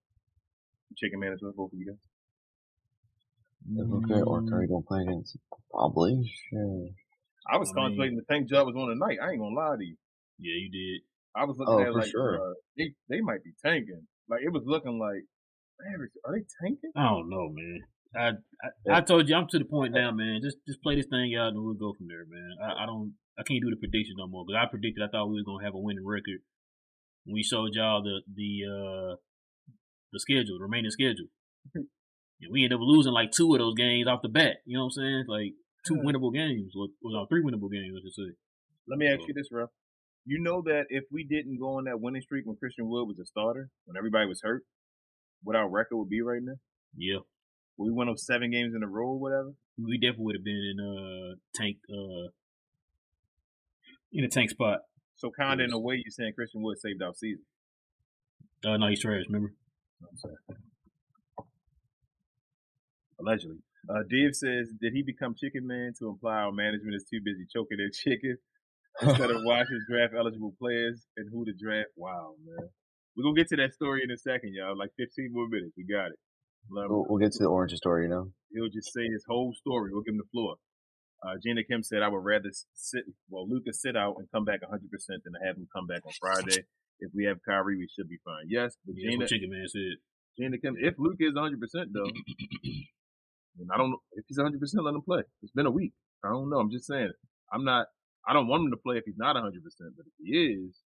[0.98, 2.00] Chicken Man as well, both of you guys.
[3.78, 5.38] If Luka or Kyrie don't play against,
[5.70, 6.32] probably.
[6.50, 6.88] Sure.
[7.52, 9.20] I was I contemplating the tank job was on tonight.
[9.22, 9.96] I ain't gonna lie to you.
[10.40, 11.02] Yeah, you did.
[11.36, 12.36] I was looking Oh, at for like sure.
[12.42, 14.08] uh, they they might be tanking.
[14.30, 15.24] Like it was looking like,
[15.80, 16.92] man, are they tanking?
[16.96, 17.80] I don't know, man.
[18.14, 18.28] I,
[18.92, 20.42] I I told you I'm to the point now, man.
[20.44, 22.58] Just just play this thing out and we'll go from there, man.
[22.62, 25.28] I, I don't I can't do the prediction no more because I predicted I thought
[25.30, 26.42] we was gonna have a winning record.
[27.26, 29.16] We showed y'all the the uh
[30.12, 31.28] the schedule, the remaining schedule.
[31.76, 31.88] and
[32.52, 34.58] we ended up losing like two of those games off the bat.
[34.66, 35.26] You know what I'm saying?
[35.28, 35.54] Like
[35.86, 36.04] two Yeah.
[36.04, 38.36] winnable games, or, or three winnable games, I should say.
[38.88, 39.70] Let me ask you this, Ralph.
[40.26, 43.18] You know that if we didn't go on that winning streak when Christian Wood was
[43.20, 44.64] a starter, when everybody was hurt,
[45.44, 46.56] what our record would be right now?
[46.96, 47.20] Yeah,
[47.78, 49.54] We went on seven games in a row or whatever.
[49.78, 52.30] we definitely would have been in uh tank uh
[54.12, 54.80] in a tank spot.
[55.16, 57.44] So kind of in a way, you're saying Christian Wood saved our season.
[58.66, 59.24] Uh, no, he's trash.
[59.28, 59.54] Remember?
[60.02, 60.38] You know what I'm saying?
[63.22, 63.58] Allegedly.
[63.90, 67.46] Uh, Dave says, did he become Chicken Man to imply our management is too busy
[67.50, 68.38] choking their chicken
[69.02, 71.90] instead of watching draft eligible players and who to draft?
[71.96, 72.70] Wow, man.
[73.16, 74.78] We're going to get to that story in a second, y'all.
[74.78, 75.74] Like 15 more minutes.
[75.78, 76.20] We got it.
[76.70, 78.32] We'll, we'll get to the orange story, you know.
[78.54, 79.90] He'll just say his whole story.
[79.92, 80.56] We'll give him the floor.
[81.22, 84.62] Uh, Gina Kim said, I would rather sit, well, Lucas sit out and come back
[84.62, 84.80] 100%
[85.24, 86.66] than have him come back on Friday.
[87.02, 88.46] If we have Kyrie, we should be fine.
[88.48, 89.98] Yes, but Yeah, Gina, Chicken Man said.
[90.38, 91.58] Kim, if Luke is 100%
[91.94, 92.06] though,
[93.60, 94.54] and I don't know if he's 100%,
[94.84, 95.24] let him play.
[95.44, 95.94] It's been a week.
[96.24, 96.60] I don't know.
[96.60, 97.12] I'm just saying.
[97.52, 97.88] I'm not,
[98.28, 100.78] I don't want him to play if he's not 100%, but if he is,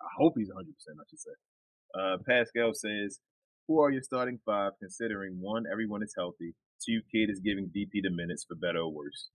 [0.00, 1.30] I hope he's 100%, I should say.
[1.98, 3.20] Uh, Pascal says,
[3.66, 6.54] who are your starting five considering one, everyone is healthy,
[6.84, 9.28] two, Kidd is giving DP the minutes for better or worse?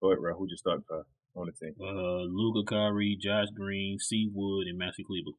[0.00, 0.36] Go ahead, Ron.
[0.38, 1.04] Who's your starting five
[1.36, 1.74] on the team?
[1.80, 5.36] Uh, Luka Kyrie, Josh Green, C Wood, and Maxi Kleber.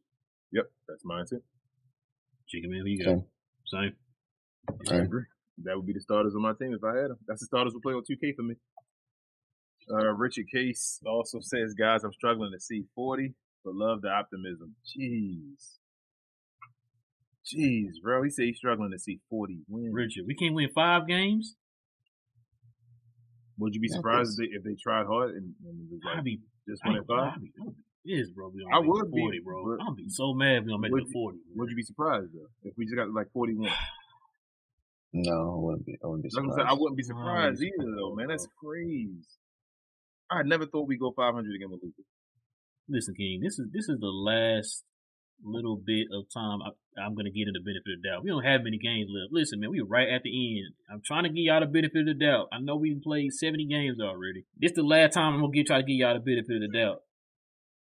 [0.53, 1.41] Yep, that's mine too.
[2.47, 3.11] Chicken Man, who you got?
[3.11, 3.23] Same.
[3.67, 3.95] Same.
[4.69, 5.01] I Same.
[5.01, 5.23] agree.
[5.63, 7.17] That would be the starters on my team if I had them.
[7.27, 8.55] That's the starters who play on 2K for me.
[9.91, 13.33] Uh, Richard Case also says, guys, I'm struggling to see 40,
[13.63, 14.75] but love the optimism.
[14.85, 15.77] Jeez.
[17.45, 18.23] Jeez, bro.
[18.23, 19.93] He said he's struggling to see 40 wins.
[19.93, 21.55] Richard, we can't win five games.
[23.57, 26.01] Would you be Yeah, surprised if they, if they tried hard and, and it was
[26.09, 27.33] I'd like be, just I'd win at five?
[27.35, 27.51] I'd be,
[28.03, 28.49] I'd be pissed, bro.
[28.53, 29.77] We don't I would the be, 40, bro.
[29.79, 31.37] I'd be so mad if we don't make Would the you- 40.
[31.55, 33.69] Would you be surprised though if we just got like 41?
[35.13, 35.97] No, I wouldn't be.
[36.03, 36.69] I wouldn't be Like I surprised.
[36.69, 38.27] said, I wouldn't be surprised he's either though, man.
[38.29, 39.11] That's crazy.
[40.31, 42.05] I never thought we'd go 500 again with Lucas.
[42.87, 44.85] Listen, King, this is this is the last
[45.43, 46.71] little bit of time I,
[47.01, 48.23] I'm gonna get in the benefit of the doubt.
[48.23, 49.33] We don't have many games left.
[49.35, 50.75] Listen, man, we're right at the end.
[50.89, 52.47] I'm trying to give y'all the benefit of the doubt.
[52.53, 54.45] I know we've played 70 games already.
[54.57, 56.77] This the last time I'm gonna get try to give y'all the benefit of the
[56.77, 57.03] doubt.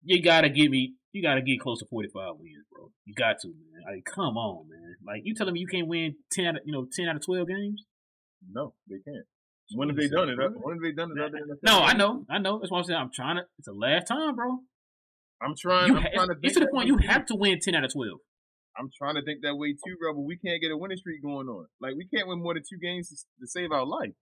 [0.04, 0.94] You gotta give me.
[1.12, 2.90] You gotta get close to 45 wins, bro.
[3.06, 3.96] You got to, man.
[3.96, 4.96] Like, come on, man.
[5.06, 7.26] Like, you telling me you can't win 10 out of, you know, 10 out of
[7.26, 7.84] 12 games?
[8.52, 9.26] No, they can't.
[9.76, 10.38] When have they done it?
[10.38, 11.22] When have they done it?
[11.22, 12.60] other than the No, I know, I know.
[12.60, 13.44] That's why I'm saying I'm trying to.
[13.58, 14.60] It's the last time, bro.
[15.42, 15.88] I'm trying.
[15.90, 17.84] You I'm ha- trying to think to the point you have to win 10 out
[17.84, 18.20] of 12.
[18.78, 20.14] I'm trying to think that way too, bro.
[20.14, 21.68] But we can't get a winning streak going on.
[21.80, 24.14] Like we can't win more than two games to, to save our life.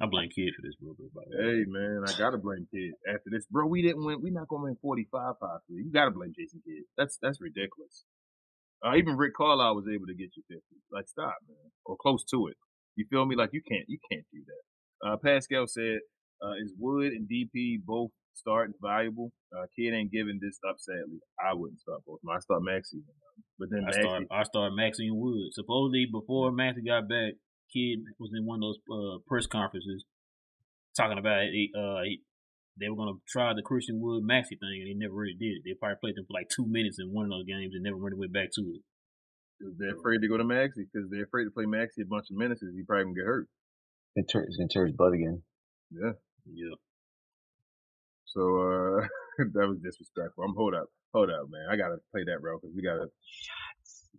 [0.00, 0.94] I blame Kidd for this, bro.
[1.14, 1.44] By the way.
[1.44, 3.66] Hey man, I gotta blame Kidd after this, bro.
[3.66, 4.20] We didn't win.
[4.20, 5.82] We're not gonna win 45 possibly.
[5.86, 6.84] You gotta blame Jason Kidd.
[6.98, 8.04] That's that's ridiculous.
[8.84, 10.60] Uh, even Rick Carlisle was able to get you 50.
[10.90, 12.56] Like stop, man, or close to it.
[12.96, 13.36] You feel me?
[13.36, 15.08] Like you can't you can't do that.
[15.08, 16.00] Uh, Pascal said,
[16.42, 19.32] uh, "Is Wood and DP both starting valuable?
[19.56, 20.76] Uh, Kidd ain't giving this up.
[20.78, 22.18] Sadly, I wouldn't start both.
[22.28, 22.98] I start Maxi,
[23.58, 25.52] but then I Maxi, start I start Maxi and Wood.
[25.52, 27.34] Supposedly before Maxi got back,
[27.74, 30.04] Kidd was in one of those uh, press conferences
[30.96, 31.70] talking about it.
[31.76, 32.22] Uh, he,
[32.78, 35.62] they were gonna try the Christian Wood Maxi thing, and they never really did it.
[35.64, 37.96] They probably played them for like two minutes in one of those games and never
[37.98, 38.82] really went back to it.
[39.60, 42.26] 'cause they're afraid to go to Maxi because they're afraid to play Maxi a bunch
[42.30, 42.60] of minutes.
[42.60, 43.48] 'cause He probably gonna get hurt.
[44.16, 45.42] It tur- It's gonna tear his butt again.
[45.90, 46.12] Yeah.
[46.46, 46.74] Yeah,
[48.26, 49.08] So uh
[49.54, 50.44] that was disrespectful.
[50.44, 51.66] I'm hold up, hold up, man.
[51.70, 53.08] I gotta play that role because we gotta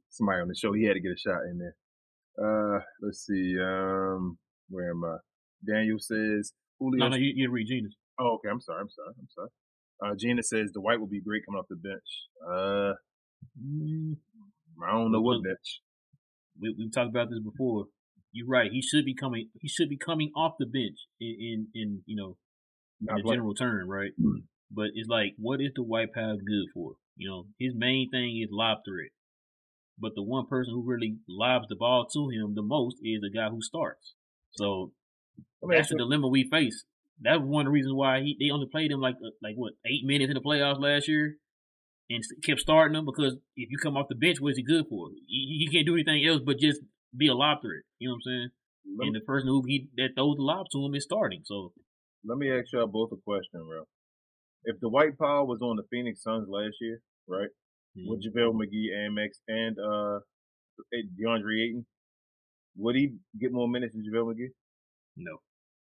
[0.09, 0.71] somebody on the show.
[0.73, 1.75] He had to get a shot in there.
[2.41, 3.57] Uh, let's see.
[3.59, 4.37] Um,
[4.69, 5.17] where am I?
[5.65, 6.99] Daniel says Julio.
[7.05, 7.93] no, no, you, you read Genius.
[8.19, 8.49] Oh, okay.
[8.49, 8.81] I'm sorry.
[8.81, 9.13] I'm sorry.
[9.17, 9.49] I'm sorry.
[10.03, 12.03] Uh, Gina says the White will be great coming off the bench.
[12.49, 12.93] Uh,
[13.63, 14.15] Mm,
[14.83, 15.81] I don't know what bench.
[16.59, 17.85] we we've talked about this before.
[18.31, 18.71] You're right.
[18.71, 19.49] He should be coming.
[19.61, 22.37] He should be coming off the bench in in, in you know
[23.01, 24.11] in a general term, right?
[24.71, 26.93] But it's like, what is the white powder good for?
[27.17, 29.11] You know, his main thing is lob threat.
[29.97, 33.29] But the one person who really lobs the ball to him the most is the
[33.29, 34.13] guy who starts.
[34.51, 34.91] So
[35.61, 36.85] Let me that's ask the dilemma we face.
[37.21, 39.55] That was one of the reasons why he they only played him like uh, like
[39.55, 41.37] what eight minutes in the playoffs last year,
[42.09, 44.85] and kept starting him because if you come off the bench, what is he good
[44.89, 45.09] for?
[45.27, 46.81] He, he can't do anything else but just
[47.15, 47.83] be a lob threat.
[47.99, 48.49] You know what I'm saying?
[48.97, 51.41] let, And me, the person who he that throws the lob to him is starting.
[51.45, 51.71] So
[52.25, 53.83] let me ask y'all both a question, bro.
[54.65, 57.49] If the White Power was on the Phoenix Suns last year, right?
[57.97, 60.19] Mm, with JaVale McGee and Max and uh
[60.93, 61.85] DeAndre Ayton,
[62.77, 64.49] would he get more minutes than JaVale McGee?
[65.17, 65.37] no,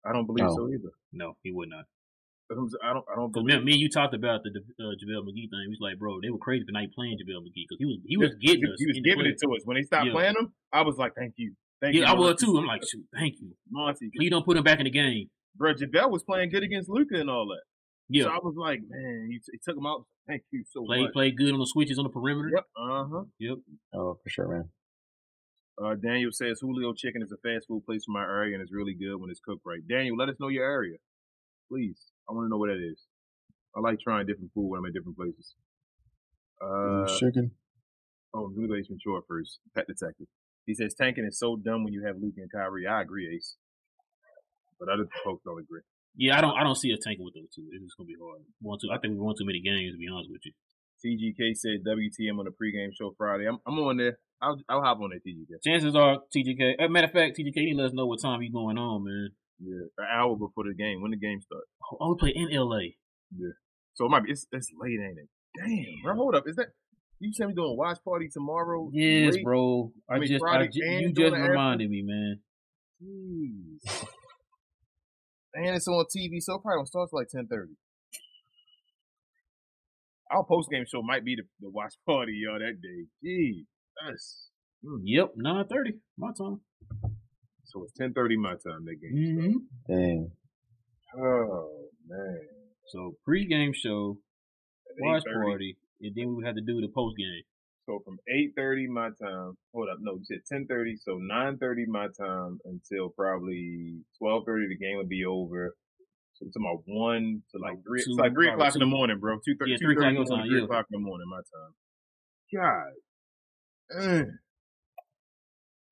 [0.05, 0.55] I don't believe No.
[0.55, 0.93] so either.
[1.13, 1.85] no, he would not.
[2.49, 2.71] I don't.
[3.11, 5.63] I don't Because me and you talked about the uh, JaVale McGee thing.
[5.67, 7.99] He was like, bro, they were crazy for not playing JaVale McGee because he was
[8.07, 8.77] he was getting he, us.
[8.79, 10.13] he was giving it to us when they stopped Yeah.
[10.13, 10.53] playing him.
[10.73, 12.03] I was like, thank you, thank you.
[12.03, 12.57] Yeah, I was too.
[12.57, 13.51] I'm like, shoot, thank you.
[13.69, 15.29] Monty, Please don't put him back in the game.
[15.57, 15.75] bro.
[15.75, 17.63] JaVale was playing good against Luka and all that.
[18.09, 20.07] Yeah, So I was like, man, he, he took him out.
[20.29, 21.13] Thank you so play much.
[21.13, 22.51] Played good on the switches on the perimeter.
[22.55, 22.65] Yep.
[22.77, 23.25] Uh huh.
[23.39, 23.59] Yep.
[23.95, 24.69] Oh, for sure, man.
[25.83, 28.73] Uh, Daniel says Julio Chicken is a fast food place from my area and it's
[28.73, 29.81] really good when it's cooked right.
[29.87, 30.97] Daniel, let us know your area,
[31.71, 32.01] please.
[32.29, 32.99] I want to know what that is.
[33.77, 35.55] I like trying different food when I'm at different places.
[36.65, 37.51] Uh, chicken.
[38.33, 39.59] oh, let me go to Ace Ventura first.
[39.75, 40.27] Pet Detective.
[40.65, 42.87] He says tanking is so dumb when you have Luke and Kyrie.
[42.87, 43.57] I agree, Ace.
[44.81, 45.83] But other folks don't agree.
[46.17, 47.69] Yeah, I don't I don't see a tanking with those two.
[47.73, 48.43] It's just gonna be hard.
[48.61, 50.53] One too I think we won too many games to be honest with you.
[51.05, 53.47] TGK said WTM on the pregame show Friday.
[53.47, 54.19] I'm, I'm on there.
[54.41, 55.63] I'll, I'll hop on that TGK.
[55.63, 56.81] Chances are TGK.
[56.81, 59.05] As uh, matter of fact, TGK you let us know what time you going on,
[59.05, 59.29] man.
[59.61, 61.01] Yeah, an hour before the game.
[61.01, 61.67] When the game starts.
[61.93, 62.97] Oh, oh we play in LA.
[63.37, 63.57] Yeah.
[63.95, 64.33] So it might be.
[64.33, 65.29] It's, it's late, ain't it?
[65.57, 66.15] Damn, bro.
[66.15, 66.45] Hold up.
[66.47, 66.69] Is that
[67.19, 68.91] you said we doing a watch party tomorrow?
[68.93, 69.45] Yes, late?
[69.45, 69.93] bro.
[70.11, 72.41] I, I mean, just, I Friday and you just reminded me, man.
[73.03, 74.05] Jeez.
[75.57, 77.73] and it's on TV, so it probably don't start till like ten thirty.
[80.31, 83.07] Our post game show might be the, the watch party, y'all, that day.
[83.25, 83.65] Jeez.
[84.05, 84.49] That's,
[84.85, 85.01] mm.
[85.05, 86.61] Yep, nine thirty, my time.
[87.65, 89.15] So it's ten thirty my time that game.
[89.15, 89.93] Mm-hmm.
[89.93, 90.31] Dang.
[91.19, 92.41] Oh man.
[92.89, 94.19] So pregame show,
[95.01, 97.43] watch party, and then we would have to do the post game.
[97.87, 99.57] So from eight thirty my time.
[99.73, 100.97] Hold up, no, you said ten thirty.
[100.97, 104.67] So nine thirty my time until probably twelve thirty.
[104.69, 105.75] The game would be over.
[106.35, 108.03] So it's about one to like oh, three.
[108.05, 109.37] Two, it's like three o'clock in the morning, bro.
[109.45, 109.73] Two thirty.
[109.73, 110.65] Yeah, two three o'clock thirty your morning, time, Three yeah.
[110.65, 111.73] o'clock in the morning, my time.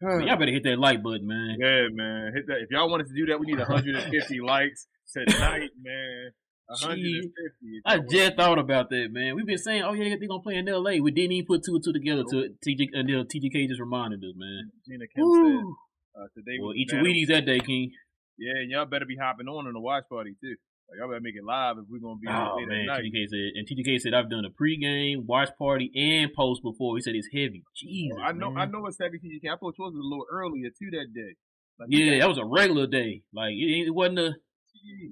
[0.02, 0.26] God.
[0.26, 1.56] Y'all better hit that like button, man.
[1.58, 2.32] Yeah, man.
[2.34, 2.58] Hit that.
[2.60, 6.30] If y'all wanted to do that, we need 150 likes tonight, man.
[6.68, 7.82] 150.
[7.84, 9.36] I just thought about that, man.
[9.36, 11.00] We've been saying, oh yeah, they're gonna play in L.A.
[11.00, 14.32] We didn't even put two and two together to TJ until TGK just reminded us,
[14.36, 14.70] man.
[14.88, 17.90] Gina Kim said uh, today Well, eat your Wheaties that day, King.
[18.38, 20.56] Yeah, and y'all better be hopping on in the watch party too.
[20.88, 23.04] Like, y'all better make it live if we're gonna be Oh late man, at night.
[23.04, 26.96] TGK said, and TGK said I've done a pregame, watch party, and post before.
[26.96, 27.62] He said it's heavy.
[27.76, 28.68] Jesus, I know, man.
[28.68, 29.52] I know it's heavy TGK.
[29.52, 31.34] I thought yours was a little earlier too that day.
[31.78, 33.22] Like, Yeah, that was a regular day.
[33.32, 34.32] Like it, it wasn't a.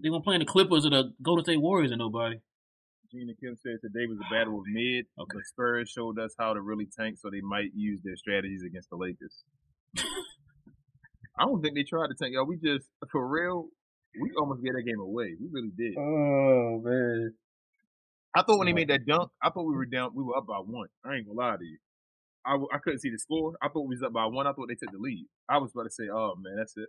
[0.02, 2.36] they weren't playing the Clippers or the Golden State Warriors or nobody.
[3.10, 5.04] Gina Kim said today was a battle of mid.
[5.18, 5.36] Okay.
[5.36, 8.88] The Spurs showed us how to really tank, so they might use their strategies against
[8.88, 9.44] the Lakers.
[9.98, 12.46] I don't think they tried to tank, y'all.
[12.46, 13.68] We just, for real,
[14.20, 15.34] we almost gave that game away.
[15.38, 15.96] We really did.
[15.98, 17.34] Oh man,
[18.34, 20.46] I thought when they made that dunk, I thought we were down, we were up
[20.46, 20.88] by one.
[21.04, 21.78] I ain't gonna lie to you.
[22.44, 23.52] I, I couldn't see the score.
[23.62, 24.46] I thought we was up by one.
[24.46, 25.26] I thought they took the lead.
[25.48, 26.88] I was about to say, oh man, that's it.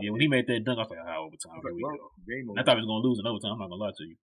[0.00, 0.10] Yeah.
[0.10, 1.60] When he made that dunk, I was like, ah, I overtime.
[1.62, 2.54] Here we go.
[2.58, 3.52] I thought he was gonna lose in overtime.
[3.52, 4.16] I'm not gonna lie to you.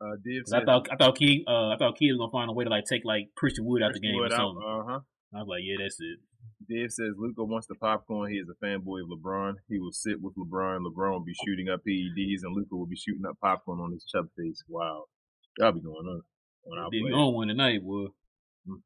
[0.00, 2.52] Uh, Div I thought I thought Key uh, I thought Key was gonna find a
[2.52, 4.36] way to like take like Christian Wood out of the game or Wood out.
[4.36, 4.62] something.
[4.62, 5.00] Uh huh.
[5.34, 6.18] I was like, yeah, that's it.
[6.68, 8.30] Dave says Luka wants the popcorn.
[8.30, 9.54] He is a fanboy of LeBron.
[9.68, 10.80] He will sit with LeBron.
[10.80, 14.04] LeBron will be shooting up PEDs, and Luka will be shooting up popcorn on his
[14.04, 14.62] chub face.
[14.68, 15.04] Wow,
[15.58, 16.22] y'all be going on.
[16.78, 17.12] our Did play.
[17.12, 18.06] on one tonight, boy.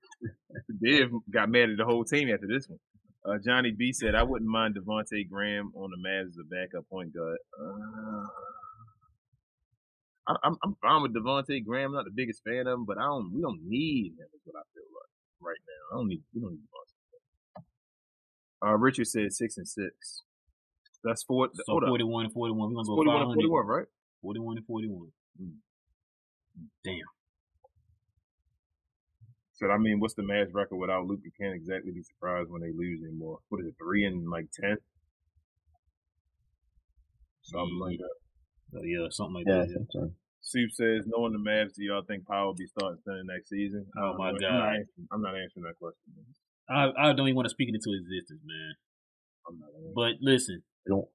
[0.82, 2.78] Div got mad at the whole team after this one.
[3.29, 6.89] Uh, Johnny B said, "I wouldn't mind Devonte Graham on the Mavs as a backup
[6.89, 8.27] point guard." Uh,
[10.29, 11.91] I, I'm I'm fine with Devonte Graham.
[11.91, 13.33] I'm not the biggest fan of him, but I don't.
[13.35, 14.27] We don't need him.
[14.35, 15.11] Is what I feel like
[15.41, 15.97] right now.
[15.97, 16.23] I don't need.
[16.35, 17.65] We don't need Devonte.
[18.67, 20.23] Uh, Richard said six and six.
[21.05, 21.49] That's four.
[21.53, 21.89] So hold up.
[21.91, 22.59] 41 and 41.
[22.59, 23.87] We're gonna go 41 and 41, right?
[24.23, 25.09] 41 and 41.
[26.85, 26.95] Damn.
[29.59, 31.21] Said, I mean, what's the Mavs record without Luke?
[31.25, 33.39] You Can't exactly be surprised when they lose anymore.
[33.49, 34.77] What is it, three and like ten?
[37.43, 38.15] Something like that.
[38.73, 39.75] So, yeah, something like Yeah, that.
[39.75, 40.13] think so.
[40.43, 43.87] Soup says, knowing the Mavs, do y'all think Powell will be starting center next season?
[44.01, 44.53] Oh, my I'm God.
[44.53, 46.13] Not answering, I'm not answering that question.
[46.15, 46.25] man.
[46.71, 48.75] I, I don't even want to speak it into existence, man.
[49.49, 49.69] I'm not.
[49.95, 51.09] But listen, They don't,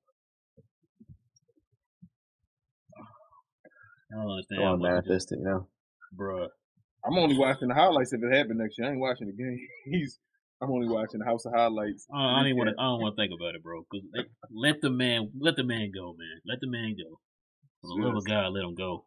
[4.12, 4.60] I don't understand.
[4.60, 5.60] don't how want to much it manifest it, you know?
[5.60, 6.48] just- Bruh.
[7.06, 8.88] I'm only watching the highlights if it happened next year.
[8.88, 9.60] I ain't watching the game.
[9.86, 10.20] He's.
[10.62, 12.08] I'm only watching the House of Highlights.
[12.14, 12.76] I, I don't want to.
[12.80, 13.84] I don't want to think about it, bro.
[13.92, 16.40] Cause let, let the man, let the man go, man.
[16.46, 17.20] Let the man go.
[17.82, 19.04] For the love of God, let him go.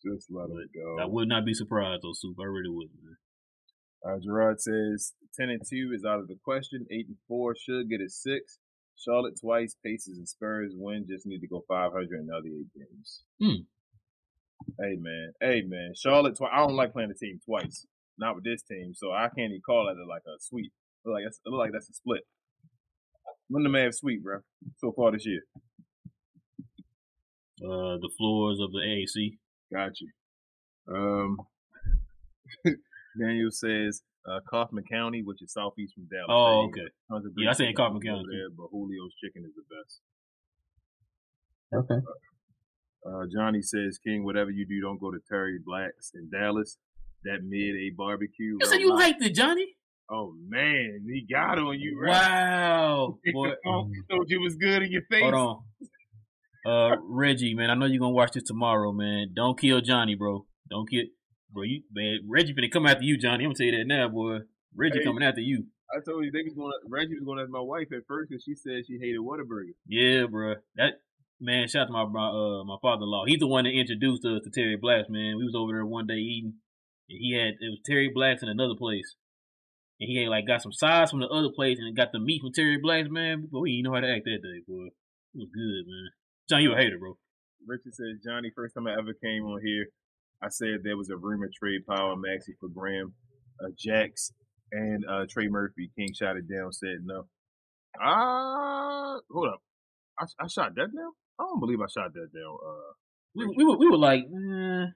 [0.00, 0.96] Just let it go.
[1.02, 2.36] I would not be surprised, though, Soup.
[2.40, 3.16] I really would, man.
[4.06, 6.86] Uh, Gerard says ten and two is out of the question.
[6.90, 8.58] Eight and four should get a six.
[8.96, 9.76] Charlotte twice.
[9.84, 11.04] Pacers and Spurs win.
[11.06, 13.22] Just need to go 500 in the other eight games.
[13.38, 13.68] Hmm.
[14.80, 15.92] Hey man, hey man.
[15.96, 16.36] Charlotte.
[16.36, 17.86] Twi- I don't like playing the team twice.
[18.18, 18.92] Not with this team.
[18.94, 20.72] So I can't even call it like a sweep.
[21.04, 22.22] Look like that's, look like that's a split.
[23.48, 24.38] When the Mavs sweep, bro.
[24.78, 25.42] So far this year.
[27.62, 29.38] Uh, the floors of the AAC.
[29.72, 30.10] Got you.
[30.94, 31.36] Um,
[33.20, 36.26] Daniel says uh, Kaufman County, which is southeast from Dallas.
[36.28, 36.90] Oh, There okay.
[37.08, 37.14] go.
[37.14, 40.00] Tons of Yeah, I say chicken Kaufman County, There, but Julio's chicken is the best.
[41.74, 41.94] Okay.
[42.06, 42.12] Uh,
[43.32, 46.78] Johnny says, King, whatever you do, don't go to Terry Black's in Dallas.
[47.24, 48.56] That mid A barbecue.
[48.60, 49.66] You said you Well, liked it, Johnny.
[50.08, 52.10] Oh man, he got on you, right?
[52.10, 53.50] Wow, boy.
[53.66, 55.22] Oh, told you it was good in your face.
[55.22, 55.62] Hold on.
[56.64, 59.32] Uh, Reggie, man, I know you're gonna watch this tomorrow, man.
[59.34, 60.46] Don't kill Johnny, bro.
[60.70, 61.04] Don't kill,
[61.50, 61.62] bro.
[61.64, 63.44] You, man, Reggie finna come after you, Johnny.
[63.44, 64.38] I'm gonna tell you that now, boy.
[64.76, 65.04] Reggie Hey.
[65.04, 65.66] coming after you.
[65.96, 66.72] I told you they was going.
[66.88, 69.70] Reggie was going to ask my wife at first because she said she hated Whataburger.
[69.86, 70.54] Yeah, bro.
[70.74, 70.94] That
[71.40, 73.24] man, shout out to my my, uh, my father in law.
[73.26, 75.36] He's the one that introduced us to Terry Blacks, man.
[75.36, 76.54] We was over there one day eating.
[77.08, 79.16] And he had it was Terry Blacks in another place.
[80.00, 82.42] And he had like got some sides from the other place and got the meat
[82.42, 83.48] from Terry Blacks, man.
[83.50, 84.88] But we didn't know how to act that day, boy.
[85.34, 86.08] It was good, man.
[86.48, 87.16] John, you a hater, bro.
[87.66, 89.86] Richard says, Johnny, first time I ever came on here,
[90.42, 93.14] I said there was a rumor trade Powell Maxi for Graham,
[93.60, 94.32] uh, Jax,
[94.70, 95.90] and uh, Trey Murphy.
[95.98, 97.26] King shot it down, said no.
[98.00, 99.62] Ah, uh, hold up.
[100.18, 101.12] I, I shot that down?
[101.38, 102.56] I don't believe I shot that down.
[102.64, 102.92] Uh,
[103.34, 104.86] we, we, were, we were like, eh.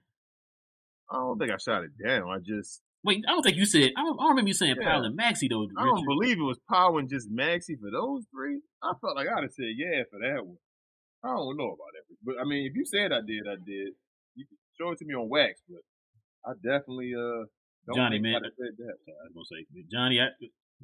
[1.11, 2.29] I don't think I shot it down.
[2.29, 2.81] I just.
[3.03, 3.91] Wait, I don't think you said.
[3.97, 4.89] I don't, I don't remember you saying yeah.
[4.89, 5.63] Powell and Maxi though.
[5.63, 5.79] Richard.
[5.79, 8.61] I don't believe it was Powell and just Maxi for those three.
[8.83, 10.59] I felt like I'd have said yeah for that one.
[11.25, 13.93] I don't know about that, but I mean, if you said I did, I did.
[14.37, 15.83] You can show it to me on wax, but
[16.47, 17.45] I definitely uh.
[17.87, 18.95] Don't Johnny, man, I, said that.
[19.09, 20.21] I was gonna say Johnny.
[20.21, 20.29] I,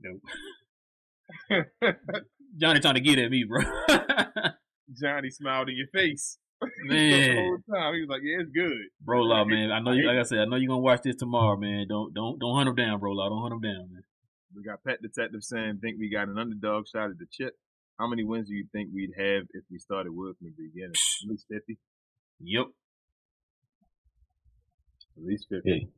[0.00, 1.92] no.
[2.60, 3.60] Johnny trying to get at me, bro.
[5.00, 6.38] Johnny smiled in your face.
[6.84, 9.70] Man, the whole time he was like, "Yeah, it's good." Bro, law, man.
[9.70, 10.06] I know you.
[10.06, 11.84] Like I said, I know you're gonna watch this tomorrow, man.
[11.86, 13.12] Don't don't don't hunt him down, bro.
[13.12, 13.28] Law.
[13.28, 14.02] Don't hunt him down, man.
[14.56, 17.52] We got Pet Detective saying, "Think we got an underdog shot at the chip."
[17.98, 20.96] How many wins do you think we'd have if we started with from the beginning?
[21.24, 21.76] At least fifty.
[22.40, 22.66] Yep.
[25.18, 25.90] At least fifty.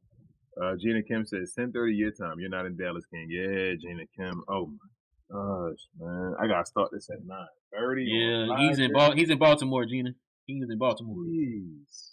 [0.61, 2.41] Uh, Gina Kim says, 10:30 your time.
[2.41, 3.29] You're not in Dallas, King.
[3.31, 4.43] Yeah, Gina Kim.
[4.49, 4.89] Oh my
[5.31, 8.05] gosh, man, I gotta start this at nine thirty.
[8.05, 10.11] Yeah, he's in ba- he's in Baltimore, Gina.
[10.47, 11.25] He's in Baltimore.
[11.25, 12.13] Jeez.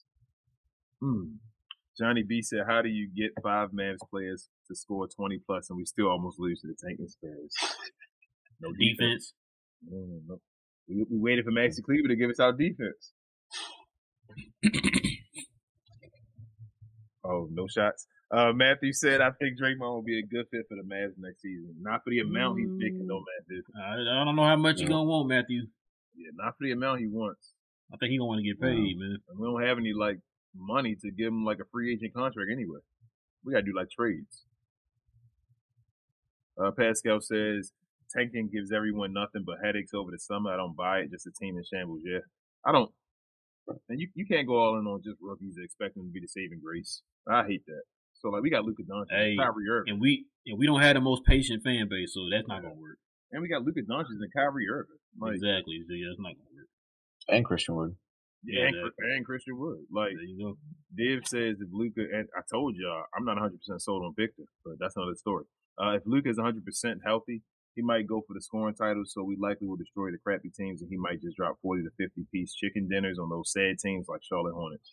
[1.02, 1.36] Hmm.
[1.98, 5.78] Johnny B said, "How do you get five Mavs players to score 20 plus, and
[5.78, 7.54] we still almost lose to the Tanking Spurs?
[8.60, 9.34] No defense.
[9.88, 10.42] Mm, no.
[10.88, 13.14] We, we waited for Maxi Kleber to give us our defense.
[17.24, 18.08] oh, no shots.
[18.32, 21.42] Uh, Matthew said, I think Draymond will be a good fit for the Mavs next
[21.42, 21.76] season.
[21.80, 23.62] Not for the amount he's making, though, Matthew.
[23.78, 24.84] I, I don't know how much no.
[24.84, 25.68] he gonna want, Matthew.
[26.16, 27.54] Yeah, not for the amount he wants.
[27.94, 29.18] I think he gonna want to get paid, man.
[29.30, 30.18] And we don't have any like
[30.56, 32.80] money to give him like a free agent contract anyway.
[33.44, 34.44] We gotta do like trades.
[36.58, 37.74] Uh, Pascal says
[38.16, 40.52] tanking gives everyone nothing but headaches over the summer.
[40.52, 41.12] I don't buy it.
[41.12, 42.02] Just a team in shambles.
[42.04, 42.20] Yeah,
[42.66, 42.92] I don't.
[43.90, 46.22] And you you can't go all in on just rookies and expect them to be
[46.22, 47.02] the saving grace.
[47.28, 47.84] I hate that.
[48.26, 50.98] So like we got Luka Doncic, hey, Kyrie Irving, and we and we don't have
[50.98, 52.98] the most patient fan base, so that's not gonna work.
[53.30, 54.98] And we got Luka Doncic and Kyrie Irving.
[55.22, 56.70] Like, exactly, so yeah, that's not gonna work.
[57.30, 57.94] And Christian Wood.
[58.42, 59.86] Yeah, and, and, Christian Wood.
[59.94, 60.58] Like there you go.
[60.98, 64.50] Div says if Luka and I told y'all I'm not 100 percent sold on Victor,
[64.66, 65.46] but that's another story.
[65.78, 67.44] Uh, if Luka is 100 percent healthy,
[67.78, 69.06] he might go for the scoring title.
[69.06, 71.94] So we likely will destroy the crappy teams, and he might just drop 40 to
[71.94, 74.90] 50 piece chicken dinners on those sad teams like Charlotte Hornets.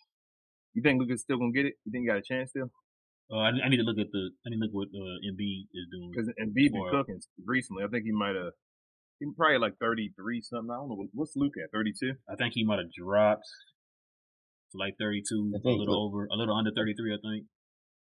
[0.77, 1.81] You think Luka's still gonna get it?
[1.81, 2.69] You think he got a chance still?
[3.31, 4.29] Uh, I, I, need to look at the.
[4.45, 6.11] I need to look what uh, Embiid is doing.
[6.11, 7.83] Because Embiid been cooking recently.
[7.83, 8.53] I think he might have.
[9.19, 10.69] He probably like thirty three something.
[10.69, 12.13] I don't know what's Luke at thirty two.
[12.29, 13.47] I think he might have dropped
[14.71, 17.13] to like thirty two, a little over, a little under thirty three.
[17.13, 17.47] I think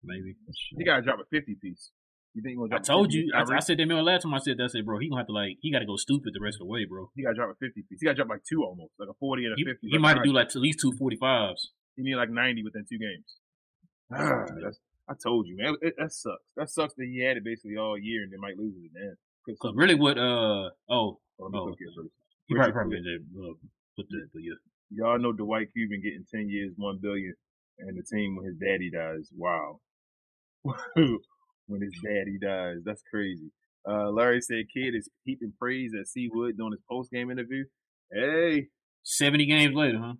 [0.02, 0.34] maybe.
[0.78, 1.90] He got to drop a fifty piece.
[2.34, 3.30] You think I told you.
[3.30, 4.64] I, I, said that man last time I said that.
[4.64, 6.56] I said, bro, he gonna have to like he got to go stupid the rest
[6.56, 7.10] of the way, bro.
[7.14, 8.00] He got to drop a fifty piece.
[8.00, 9.86] He got to drop like two almost, like a forty and a he, fifty.
[9.86, 11.70] He like might do like at least two forty fives.
[11.94, 13.38] He need like ninety within two games.
[14.10, 14.78] Ah, that's
[15.08, 15.76] I told you, man.
[15.82, 16.42] It, that sucks.
[16.56, 19.16] That sucks that he had it basically all year and they might lose it then.
[19.46, 20.16] Because really, what?
[20.16, 21.74] Uh oh, oh, oh
[22.46, 23.52] he probably probably uh,
[23.96, 24.54] put that, but yeah.
[24.90, 27.34] Y'all know Dwight Cuban getting ten years, one billion,
[27.78, 29.28] and the team when his daddy dies.
[29.36, 29.80] Wow.
[30.96, 33.50] when his daddy dies, that's crazy.
[33.88, 37.64] Uh, Larry said, "Kidd is heaping praise at Seawood during his post game interview."
[38.12, 38.68] Hey,
[39.02, 40.14] seventy games later, huh?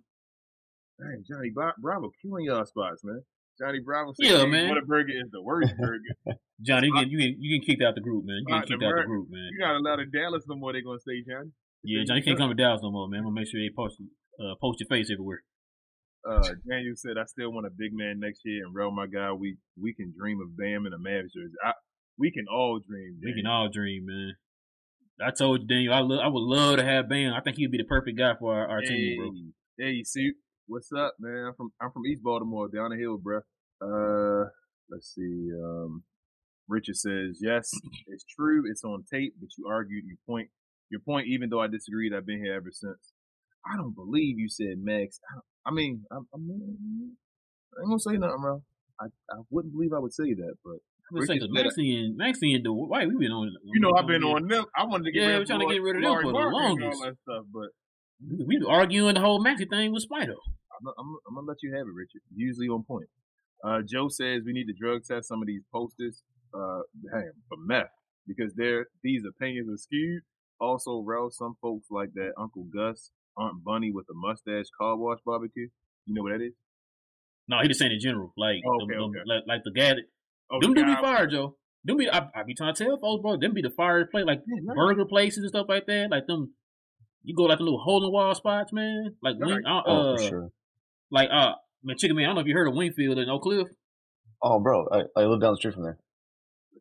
[0.99, 3.21] Hey, Johnny Bravo killing y'all spots, man.
[3.59, 4.69] Johnny Bravo said, yeah, man.
[4.69, 6.37] Whataburger is the worst burger.
[6.61, 8.43] Johnny, you get you you get kicked out the group, man.
[8.47, 9.49] You get kicked out the group, man.
[9.51, 10.73] You got a lot of Dallas no more.
[10.73, 11.51] They gonna say, Johnny.
[11.83, 13.19] Yeah, Johnny, you can't come to Dallas no more, man.
[13.19, 13.97] I'm gonna make sure they post
[14.39, 15.43] uh, post your face everywhere.
[16.27, 19.31] Uh, Daniel said, "I still want a big man next year." And real, my guy,
[19.31, 21.53] we we can dream of Bam and a Mavs jersey.
[21.63, 21.73] I,
[22.17, 23.19] we can all dream.
[23.21, 23.35] Daniel.
[23.35, 24.33] We can all dream, man.
[25.21, 27.33] I told you, Daniel, I, lo- I would love to have Bam.
[27.33, 29.85] I think he'd be the perfect guy for our, our hey, team, bro.
[29.85, 30.31] Hey, you see,
[30.67, 31.47] what's up, man?
[31.47, 33.39] I'm from I'm from East Baltimore, down the hill, bro.
[33.81, 34.49] Uh,
[34.89, 35.49] let's see.
[35.53, 36.03] Um,
[36.67, 37.69] Richard says, yes,
[38.07, 38.63] it's true.
[38.69, 40.49] It's on tape, but you argued your point.
[40.89, 43.13] Your point, even though I disagreed, I've been here ever since.
[43.65, 45.19] I don't believe you said Max.
[45.29, 47.17] I, I mean, I, I, mean,
[47.75, 48.61] I ain't gonna say nothing, bro.
[49.01, 50.77] I, I wouldn't believe I would say that, but
[51.11, 53.51] Richard said Maxi and Maxi and the white, we've been on.
[53.63, 54.65] You know, I've been on them.
[54.77, 56.37] I wanted to get yeah, rid we're trying to get rid of them for the
[56.37, 57.01] longest.
[57.01, 57.69] all that stuff, but
[58.21, 60.33] we were arguing the whole Maxi thing with Spider.
[60.33, 62.21] I'm, I'm, I'm, gonna let you have it, Richard.
[62.35, 63.07] Usually on point.
[63.63, 66.21] Uh, Joe says we need to drug test some of these posters.
[66.53, 66.81] Uh,
[67.11, 67.87] damn, for meth.
[68.27, 70.21] because their these opinions are skewed.
[70.59, 75.19] Also, Rel, some folks like that Uncle Gus, Aunt Bunny with a mustache car wash
[75.25, 75.67] barbecue.
[76.05, 76.53] You know what that is?
[77.47, 79.19] No, he just saying in general, like Oh, the, okay, the- okay.
[79.25, 79.89] like, like the guy.
[79.89, 80.03] That,
[80.51, 81.55] Oh, them do be fire, Joe.
[81.83, 83.37] Them be I, I be trying to tell folks, bro.
[83.37, 86.09] Them be the fire place, like Yeah, burger places and stuff like that.
[86.11, 86.53] Like them,
[87.25, 89.15] you go like the little hole in the wall spots, man.
[89.21, 89.55] Like Right.
[89.55, 90.49] wing, uh, Oh, uh, for sure.
[91.11, 91.53] like uh,
[91.83, 92.25] man, chicken man.
[92.25, 93.67] I don't know if you heard of Wingfield in Oak Cliff.
[94.41, 95.97] Oh, bro, I, I live down the street from there.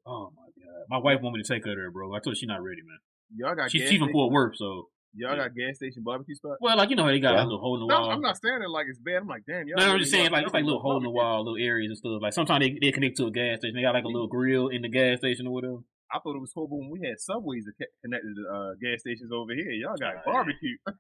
[0.06, 2.12] Oh my god, my wife want me to take her there, bro.
[2.12, 2.98] I told her she's not ready, man.
[3.36, 6.56] Y'all got She's gas she's from Fort Worth, so Y'all got gas station barbecue spot.
[6.60, 7.38] well, like you know how they got Yeah.
[7.38, 8.00] like, little hole in the wall.
[8.00, 8.10] No, wall.
[8.16, 9.18] I'm not saying it like it's bad.
[9.22, 9.78] I'm like, damn, y'all.
[9.78, 11.90] No, I'm just saying like it's like y'all little hole in the wall, little areas
[11.90, 12.18] and stuff.
[12.20, 13.76] Like sometimes they, they connect to a gas station.
[13.76, 15.78] They got like a little grill in the gas station or whatever.
[16.12, 19.30] I thought it was horrible when we had subways that connected to uh, gas stations
[19.32, 19.70] over here.
[19.70, 20.76] Y'all got Oh, barbecue.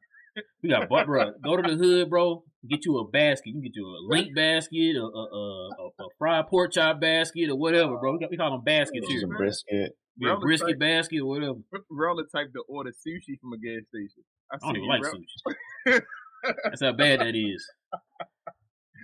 [0.64, 2.42] We got but bro, go to the hood, bro.
[2.68, 3.46] Get you a basket.
[3.46, 7.00] You can get you a link basket, a a, a, a, a fried pork chop
[7.00, 8.14] basket, or whatever, bro.
[8.14, 9.20] We, got, we call them baskets here.
[9.20, 9.38] Some man.
[9.38, 9.92] brisket.
[10.18, 11.54] Yeah, Rel brisket type- basket or whatever.
[11.88, 14.24] Rel the type to order sushi from a gas station.
[14.50, 15.14] I, I don't even like Rel.
[15.86, 16.00] sushi.
[16.64, 17.64] That's how bad that is.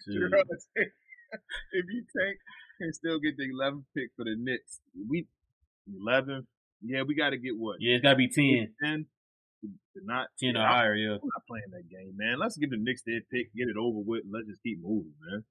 [0.09, 0.20] Shit.
[0.32, 0.93] Rel the type-
[1.72, 2.39] if you tank
[2.81, 5.28] and still get the 11th pick for the Knicks, we
[5.89, 6.47] 11th.
[6.82, 7.77] Yeah, we got to get what?
[7.81, 8.74] Yeah, it's gotta be 10.
[8.82, 9.07] 10
[9.61, 11.20] to, to not 10 or higher, yeah.
[11.20, 12.39] I'm not playing that game, man.
[12.39, 15.12] Let's get the Knicks their pick, get it over with, and let's just keep moving,
[15.20, 15.44] man.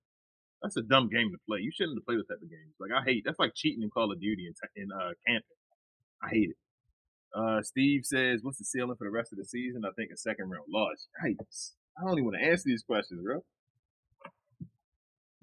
[0.61, 1.59] That's a dumb game to play.
[1.61, 2.75] You shouldn't have played those type of games.
[2.79, 3.23] Like I hate.
[3.25, 5.59] That's like cheating in Call of Duty in, in uh, camping.
[6.21, 6.59] I hate it.
[7.33, 10.17] Uh, Steve says, "What's the ceiling for the rest of the season?" I think a
[10.17, 11.07] second round loss.
[11.23, 11.71] Yikes.
[11.97, 13.43] I don't even want to answer these questions, bro.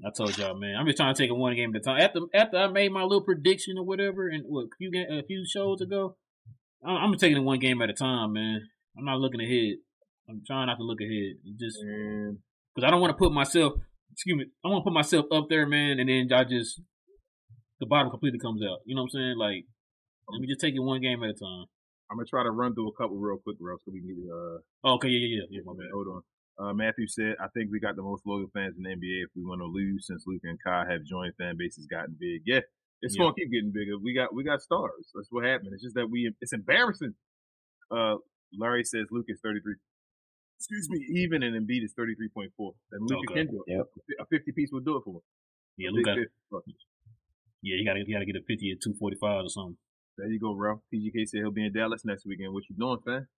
[0.04, 0.76] I told y'all, man.
[0.78, 2.00] I'm just trying to take it one game at a time.
[2.00, 5.44] After after I made my little prediction or whatever, and what a few a few
[5.46, 6.16] shows ago,
[6.84, 8.60] I'm, I'm taking it one game at a time, man.
[8.98, 9.76] I'm not looking ahead.
[10.28, 11.36] I'm trying not to look ahead.
[11.58, 13.74] Just because I don't want to put myself,
[14.12, 16.80] excuse me, I want to put myself up there, man, and then I just
[17.80, 18.80] the bottom completely comes out.
[18.84, 19.36] You know what I'm saying?
[19.38, 19.64] Like,
[20.28, 21.66] let me just take it one game at a time.
[22.10, 24.28] I'm gonna try to run through a couple real quick, bro, so we can get
[24.28, 24.60] uh.
[24.84, 25.60] Oh, okay, yeah, yeah, yeah, yeah.
[25.64, 25.90] My bad.
[25.92, 26.22] hold on.
[26.58, 29.30] Uh, Matthew said, I think we got the most loyal fans in the NBA if
[29.36, 32.42] we want to lose since Luka and Kai have joined fan bases gotten big.
[32.46, 32.60] Yeah.
[33.02, 33.24] It's Yeah.
[33.24, 33.98] gonna keep getting bigger.
[33.98, 35.10] We got we got stars.
[35.14, 35.70] That's what happened.
[35.74, 37.14] It's just that we it's embarrassing.
[37.90, 38.16] Uh
[38.58, 39.74] Larry says Luke is thirty three
[40.58, 42.72] excuse me, even and Embiid is thirty three point four.
[42.90, 43.44] Then Luka Okay.
[43.44, 43.72] can do it.
[43.76, 43.86] Yep.
[44.20, 45.20] A fifty piece will do it for him.
[45.76, 46.14] Yeah, A Luka.
[46.14, 46.66] big 50 bucks.
[47.60, 49.76] Yeah, you gotta you gotta get a 50 at 245 or something.
[50.16, 50.80] There you go, bro.
[50.90, 52.54] TGK said he'll be in Dallas next weekend.
[52.54, 53.28] What you doing, fam?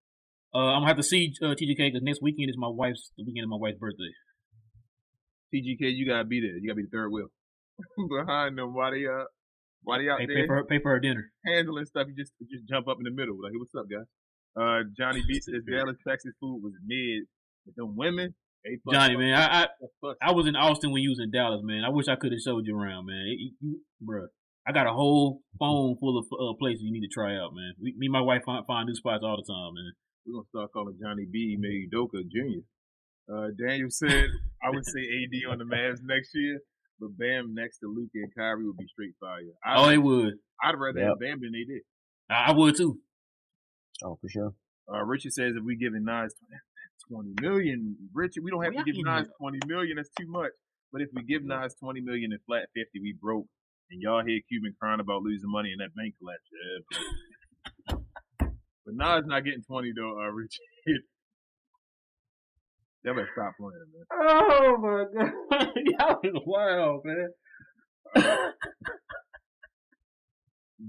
[0.55, 3.25] Uh, I'm gonna have to see uh, TGK because next weekend is my wife's the
[3.25, 4.13] weekend of my wife's birthday.
[5.55, 6.57] TGK, you gotta be there.
[6.57, 7.29] You gotta be the third wheel.
[8.09, 9.25] Behind them Why they uh
[9.85, 11.31] while they out Pay, there pay for her, pay for her dinner.
[11.47, 13.37] handling stuff, you just you just jump up in the middle.
[13.41, 14.09] Like, hey, what's up, guys?
[14.59, 17.25] Uh, Johnny B says Dallas Texas food was mid.
[17.65, 18.35] But them women,
[18.91, 19.69] Johnny, man, I, I.
[20.23, 21.85] I was in Austin when you was in Dallas, man.
[21.85, 23.25] I wish I could have showed you around, man.
[23.29, 24.27] It, you, bruh,
[24.67, 27.75] I got a whole phone full of uh, places you need to try out, man.
[27.81, 29.93] We, me and my wife find, find new spots all the time, man.
[30.29, 31.57] We're gonna start calling Johnny B.
[31.59, 32.61] Maybe Udoka Jr.
[33.33, 34.27] Uh, Daniel said
[34.63, 36.61] I would say AD on the Mavs next year,
[37.01, 39.41] but Bam next to Luka and Kyrie would be straight fire.
[39.65, 40.35] I'd, Oh, they would.
[40.63, 41.09] I'd rather Yep.
[41.09, 41.81] have Bam than AD.
[42.31, 42.99] I, I would too.
[44.05, 44.55] Oh, for sure.
[44.93, 46.35] Uh, Richard says if we giving Nas
[47.09, 49.97] twenty million, Richard, we don't have Well, to give getting Nas twenty million.
[49.97, 50.53] That's too much.
[50.93, 53.47] But if we give Nas twenty million in flat fifty, we broke.
[53.91, 56.45] And y'all hear Cuban crying about losing money in that bank collapse.
[56.53, 56.99] Yeah.
[58.89, 60.63] But Nas not getting twenty though, uh, Richard.
[63.05, 64.07] Y'all better stop playing, man.
[64.13, 67.29] Oh my god, y'all is wild, man.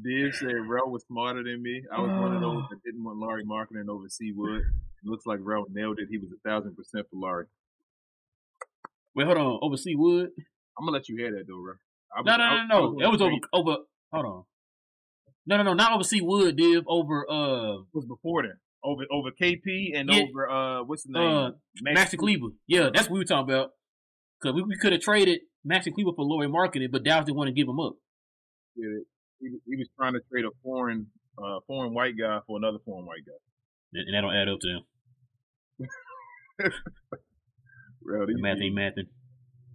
[0.02, 1.84] Div said Rel was smarter than me.
[1.94, 4.62] I was one of those that didn't want Lauri Markkanen over C-Wood.
[5.04, 6.08] Looks like Rel nailed it.
[6.10, 7.48] He was a thousand percent for Laurie.
[9.14, 9.60] Wait, hold on.
[9.62, 10.30] Over C-Wood?
[10.78, 11.74] I'm gonna let you hear that though.
[12.16, 13.00] I No, no, no, no.
[13.02, 13.36] That was over.
[13.52, 13.78] Over.
[14.14, 14.44] Hold on.
[15.50, 15.74] No, no, no.
[15.74, 16.84] Not Over C-Wood, Div.
[16.88, 18.54] Over uh, was before that.
[18.84, 20.22] Over over KP and Yeah.
[20.24, 21.28] over uh what's the name?
[21.38, 21.52] uh,
[21.84, 22.54] Maxi Kleber.
[22.68, 23.72] Yeah, that's what we were talking about.
[24.42, 25.40] Cause we, we could have traded
[25.70, 27.96] Maxi Kleber for Lauri Markkanen, but Dallas didn't want to give him up.
[28.78, 29.00] Yeah,
[29.42, 31.08] He, he was trying to trade a foreign
[31.38, 33.34] uh foreign white guy for another foreign white guy.
[34.00, 34.84] And, and that don't add up to him.
[38.06, 39.08] Rel, The math ain't mathing.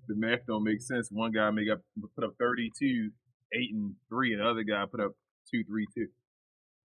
[0.08, 1.08] the math don't make sense.
[1.10, 1.80] One guy make up
[2.14, 3.10] put up thirty two,
[3.52, 5.12] eight and three, and the other guy put up
[5.50, 6.08] two, three, two.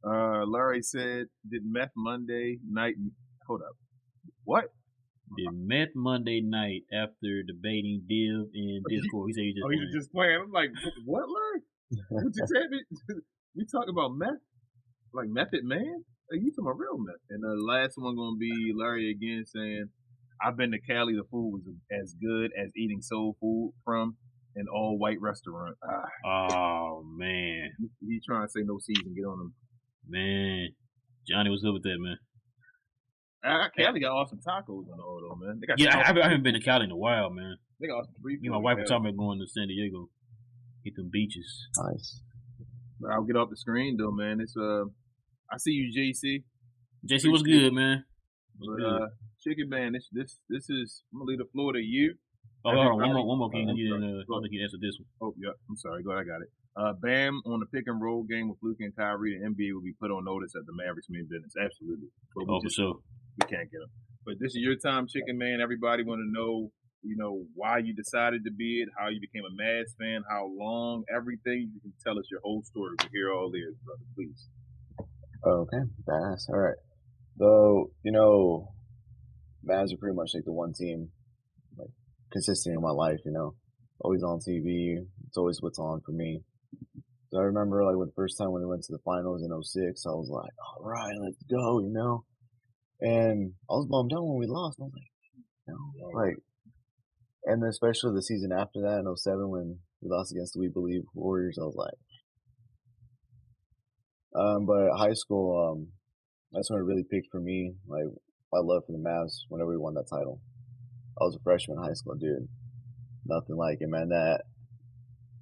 [0.05, 2.94] Uh, Larry said, "Did Meth Monday night?
[3.47, 3.76] Hold up,
[4.44, 4.64] what?
[5.36, 9.28] Did meth Monday night after debating Div in Discord.
[9.28, 9.64] He said he just.
[9.66, 10.01] Oh, he was playing.
[10.01, 10.40] just playing.
[10.44, 10.70] I'm like,
[11.05, 11.60] what, Larry?
[12.09, 13.16] What you said?
[13.56, 14.39] We talk about meth,
[15.12, 16.05] like Method Man.
[16.30, 17.16] Are you talking about real meth?
[17.30, 19.86] And the last one gonna be Larry again saying,
[20.40, 21.14] "I've been to Cali.
[21.14, 24.16] The food was as good as eating soul food from
[24.59, 27.70] an all white restaurant." Ah, Oh man.
[27.78, 29.55] he you trying to say no season, get on them.
[30.09, 30.68] Man,
[31.26, 32.18] Johnny was good with that, man.
[33.44, 35.60] I, Cali got awesome tacos on the though, man.
[35.60, 37.56] They got Yeah, I, I haven't- I haven't been to Cali in a while, man.
[37.80, 38.86] They got awesome free Me and my wife were man.
[38.89, 40.10] talking about going to San Diego,
[40.85, 41.68] hit them beaches.
[41.78, 42.20] Nice.
[43.01, 44.40] But I'll get off the screen though, man.
[44.40, 44.85] It's uh,
[45.52, 46.43] I see you, JC.
[47.09, 48.05] JC was good, man.
[48.59, 49.02] Was But good.
[49.02, 49.06] uh,
[49.40, 52.16] Chicken Man, this this this is I'm gonna leave the floor to you.
[52.68, 53.66] Oh, hold on, one everybody- more, one more thing.
[53.70, 55.08] Oh, you I'm didn't, uh, I don't think you answered this one.
[55.20, 55.52] Oh, yeah.
[55.68, 56.02] I'm sorry.
[56.02, 56.24] Go ahead.
[56.24, 56.50] I got it.
[56.76, 59.34] Uh, Bam on the pick and roll game with Luke and Kyrie.
[59.38, 61.54] The NBA will be put on notice that the Mavericks mean business.
[61.58, 62.08] Absolutely.
[62.34, 62.94] But we Oh, for sure.
[63.40, 63.90] we can't get them.
[64.24, 65.60] But this is your time, Chicken Man.
[65.60, 66.70] Everybody want to know,
[67.02, 70.46] you know, why you decided to be it, how you became a Mavs fan, how
[70.54, 71.72] long, everything.
[71.74, 72.94] You can tell us your whole story.
[73.02, 74.04] We hear all this, brother.
[74.14, 74.46] Please.
[75.46, 76.48] Okay, badass.
[76.50, 76.76] All right.
[77.38, 78.72] Though you know,
[79.68, 81.10] Mavs are pretty much like the one team, like
[82.32, 83.18] consistent in my life.
[83.24, 83.55] You know,
[84.00, 84.96] always on TV.
[85.26, 86.40] It's always what's on for me.
[87.30, 89.50] So I remember like when the first time when they went to the finals in
[89.50, 91.80] 06, I was like, all right, let's go.
[91.80, 92.24] You know,
[93.00, 94.78] and I was bummed out when we lost.
[94.80, 96.36] I was like, like,
[97.44, 101.02] and especially the season after that in 07 when we lost against the We Believe
[101.14, 101.98] Warriors, I was like.
[104.34, 105.88] Um, but high school, um,
[106.52, 107.74] that's when it really picked for me.
[107.86, 108.05] Like
[108.52, 110.40] my love for the Mavs whenever we won that title.
[111.20, 112.48] I was a freshman in high school, dude.
[113.26, 114.08] Nothing like it, man.
[114.08, 114.42] That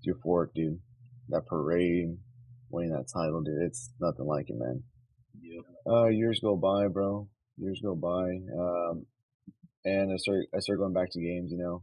[0.07, 0.81] euphoric, dude.
[1.29, 2.17] That parade,
[2.71, 3.63] winning that title, dude.
[3.63, 4.83] It's nothing like it, man.
[5.41, 5.61] Yeah.
[5.87, 7.29] Uh, years go by, bro.
[7.59, 8.39] Years go by.
[8.59, 9.07] Um,
[9.85, 11.83] and I started, I started going back to games, you know.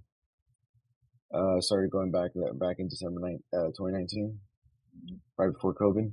[1.34, 4.40] Uh, I started going back, back in December 9, uh, 2019,
[5.38, 6.12] right before COVID.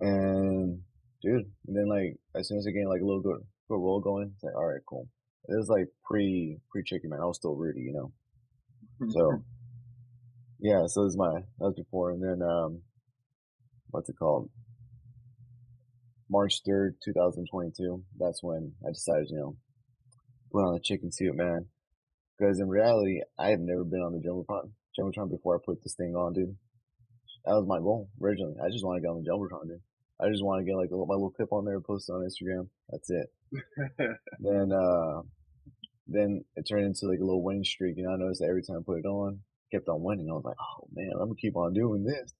[0.00, 0.80] And
[1.22, 4.00] dude, and then like, as soon as I gained like a little good, good roll
[4.00, 5.08] going, it's like, all right, cool.
[5.48, 7.20] It was like pre, pre chicken man.
[7.20, 8.12] I was still Rudy, you know.
[9.10, 9.42] So,
[10.60, 12.12] yeah, so is my, that was before.
[12.12, 12.82] And then, um,
[13.90, 14.48] what's it called?
[16.30, 18.02] March 3rd, 2022.
[18.18, 19.56] That's when I decided, you know,
[20.52, 21.66] put on the chicken suit, man.
[22.38, 25.94] Because in reality, I have never been on the Jumbotron, Jumbotron before I put this
[25.94, 26.56] thing on, dude.
[27.44, 28.54] That was my goal originally.
[28.64, 29.80] I just want to get on the Jumbotron, dude.
[30.22, 32.26] I just want to get like a, my little clip on there, post it on
[32.26, 32.68] Instagram.
[32.90, 33.26] That's it.
[34.38, 35.22] then, uh,
[36.06, 37.98] then it turned into like a little winning streak.
[37.98, 39.40] And I noticed that every time I put it on,
[39.72, 40.28] kept on winning.
[40.30, 42.34] I was like, oh man, I'm gonna keep on doing this.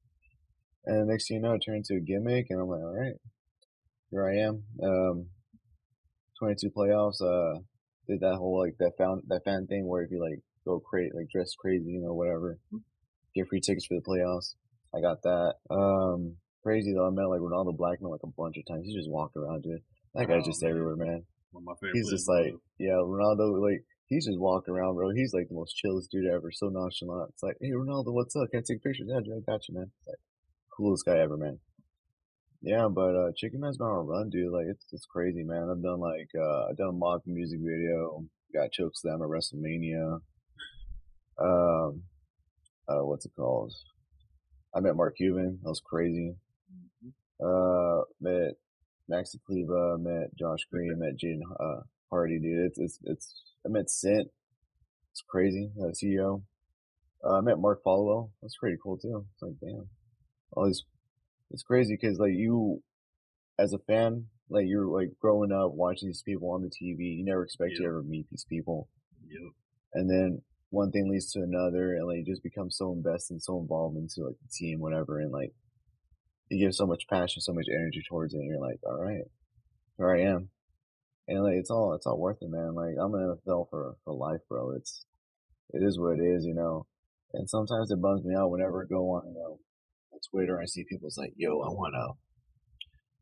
[0.84, 2.98] And the next thing you know, it turned into a gimmick, and I'm like, all
[2.98, 3.14] right,
[4.10, 4.64] here I am.
[4.82, 5.26] Um,
[6.38, 7.22] 22 playoffs.
[7.22, 7.60] Uh,
[8.08, 11.12] did that whole like that fan that fan thing where if you like go crazy,
[11.14, 12.58] like dress crazy, you know, whatever,
[13.34, 14.54] get free tickets for the playoffs.
[14.94, 15.54] I got that.
[15.70, 17.06] Um, crazy though.
[17.06, 18.86] I met like Rolando Blackman like a bunch of times.
[18.86, 19.80] He just walked around, dude.
[20.14, 20.70] That guy's Oh, just man.
[20.70, 21.22] everywhere, man.
[21.52, 25.10] One of my favorite He's just like, yeah, Rolando, like, he's just walking around, bro.
[25.10, 27.30] He's like the most chillest dude ever, so nonchalant.
[27.34, 28.50] It's like, hey, Rolando, what's up?
[28.50, 29.06] Can I take pictures?
[29.08, 29.90] Yeah, dude, I got you, man.
[29.98, 30.16] It's like,
[30.76, 31.58] coolest guy ever, man.
[32.62, 34.52] Yeah, but, uh, Chicken Man's been on a run, dude.
[34.52, 35.68] Like, it's, it's crazy, man.
[35.70, 38.24] I've done, like, uh, I've done a mock music video,
[38.54, 40.20] got chokeslam at WrestleMania.
[41.38, 42.02] Um,
[42.88, 43.72] uh, what's it called?
[44.74, 45.58] I met Mark Cuban.
[45.62, 46.34] That was crazy.
[47.44, 48.54] Uh, met
[49.10, 52.66] Maxi Kleber, met Josh Green, met Jaden uh, Hardy, dude.
[52.66, 54.28] It's, it's, it's, I met Cynt.
[55.10, 55.70] It's crazy.
[55.80, 56.42] Uh, CEO.
[57.24, 58.30] Uh, I met Mark Follow.
[58.40, 59.24] That's pretty cool too.
[59.34, 59.88] It's like, damn.
[60.52, 60.84] All these,
[61.50, 62.82] it's crazy because like you,
[63.58, 67.16] as a fan, like you're like growing up watching these people on the TV.
[67.16, 68.88] You never expect to ever meet these people.
[69.28, 69.52] Yep.
[69.94, 73.42] And then one thing leads to another and like you just become so invested and
[73.42, 75.20] so involved into like the team, whatever.
[75.20, 75.52] And like
[76.52, 78.38] you give so much passion, so much energy towards it.
[78.38, 79.24] And you're like, all right,
[79.96, 80.48] here I am.
[81.28, 82.74] And like, it's all, it's all worth it, man.
[82.74, 84.72] Like I'm in NFL for, for life, bro.
[84.72, 85.04] It's,
[85.70, 86.86] it is what it is, you know.
[87.32, 89.58] And sometimes it bums me out whenever I go on, you know,
[90.30, 90.60] Twitter.
[90.60, 92.14] I see people's like, yo, I want to,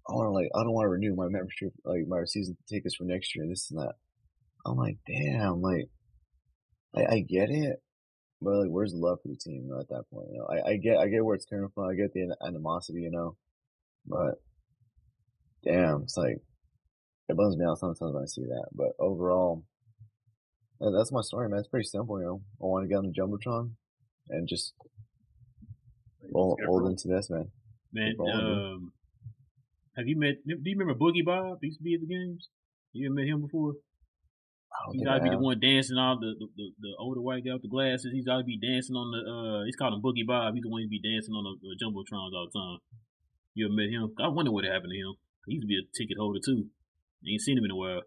[0.08, 2.96] I want to like, I don't want to renew my membership, like my season tickets
[2.96, 3.94] for next year, and this and that.
[4.66, 5.88] I'm like, damn, like,
[6.94, 7.82] I, I get it,
[8.42, 10.28] but like, where's the love for the team you know, at that point?
[10.32, 11.88] You know, I, I get, I get where it's coming from.
[11.88, 13.36] I get the animosity, you know,
[14.06, 14.40] but
[15.64, 16.38] damn, it's like,
[17.28, 18.68] it bums me out sometimes when I see that.
[18.72, 19.64] But overall,
[20.80, 21.60] yeah, that's my story, man.
[21.60, 22.42] It's pretty simple, you know.
[22.60, 23.72] I want to get on the jumbotron
[24.30, 24.74] and just
[26.32, 27.50] roll, roll into this, man.
[27.92, 28.58] Man, Keep rolling, dude.
[28.58, 28.92] um,
[29.96, 30.36] have you met?
[30.46, 31.58] Do you remember Boogie Bob?
[31.60, 32.48] He used to be at the games.
[32.92, 33.74] You ever met him before?
[34.70, 37.20] I don't He's think I be the one dancing all the, the the the older
[37.20, 38.12] white guy with the glasses.
[38.12, 39.64] He's always be dancing on the uh.
[39.66, 40.54] He's called him Boogie Bob.
[40.54, 42.78] He's the one who be dancing on the, the jumbotrons all the time.
[43.54, 44.14] You ever met him?
[44.22, 45.14] I wonder what happened to him.
[45.46, 46.70] He used to be a ticket holder too.
[47.26, 48.02] ain't seen him in a while.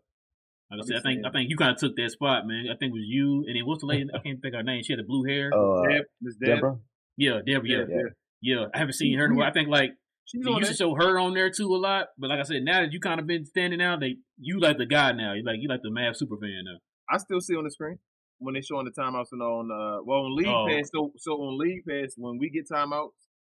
[0.72, 2.66] Like I said, I think I think you kind of took that spot, man.
[2.72, 4.08] I think it was you, and then what's the lady?
[4.14, 4.82] I can't think of her name.
[4.84, 5.52] She had the blue hair.
[5.54, 6.56] Oh, uh, Deb, Miss Deb.
[6.56, 6.80] Deborah?
[7.18, 7.68] Yeah, Deborah.
[7.68, 8.10] Yeah, Yeah, yeah.
[8.46, 9.26] Yeah, I haven't seen her.
[9.26, 9.48] in a while.
[9.48, 9.92] I think like
[10.26, 12.08] She's they on used to show her on there too a lot.
[12.18, 14.78] But like I said, now that you kind of been standing out, they you like
[14.78, 15.34] the guy now.
[15.34, 16.78] You like you like the Mav super fan now.
[17.10, 18.00] I still see on the screen
[18.40, 20.66] when they showing the timeouts and on uh well on League Oh.
[20.68, 20.90] Pass.
[20.94, 23.12] So so on League Pass when we get timeouts.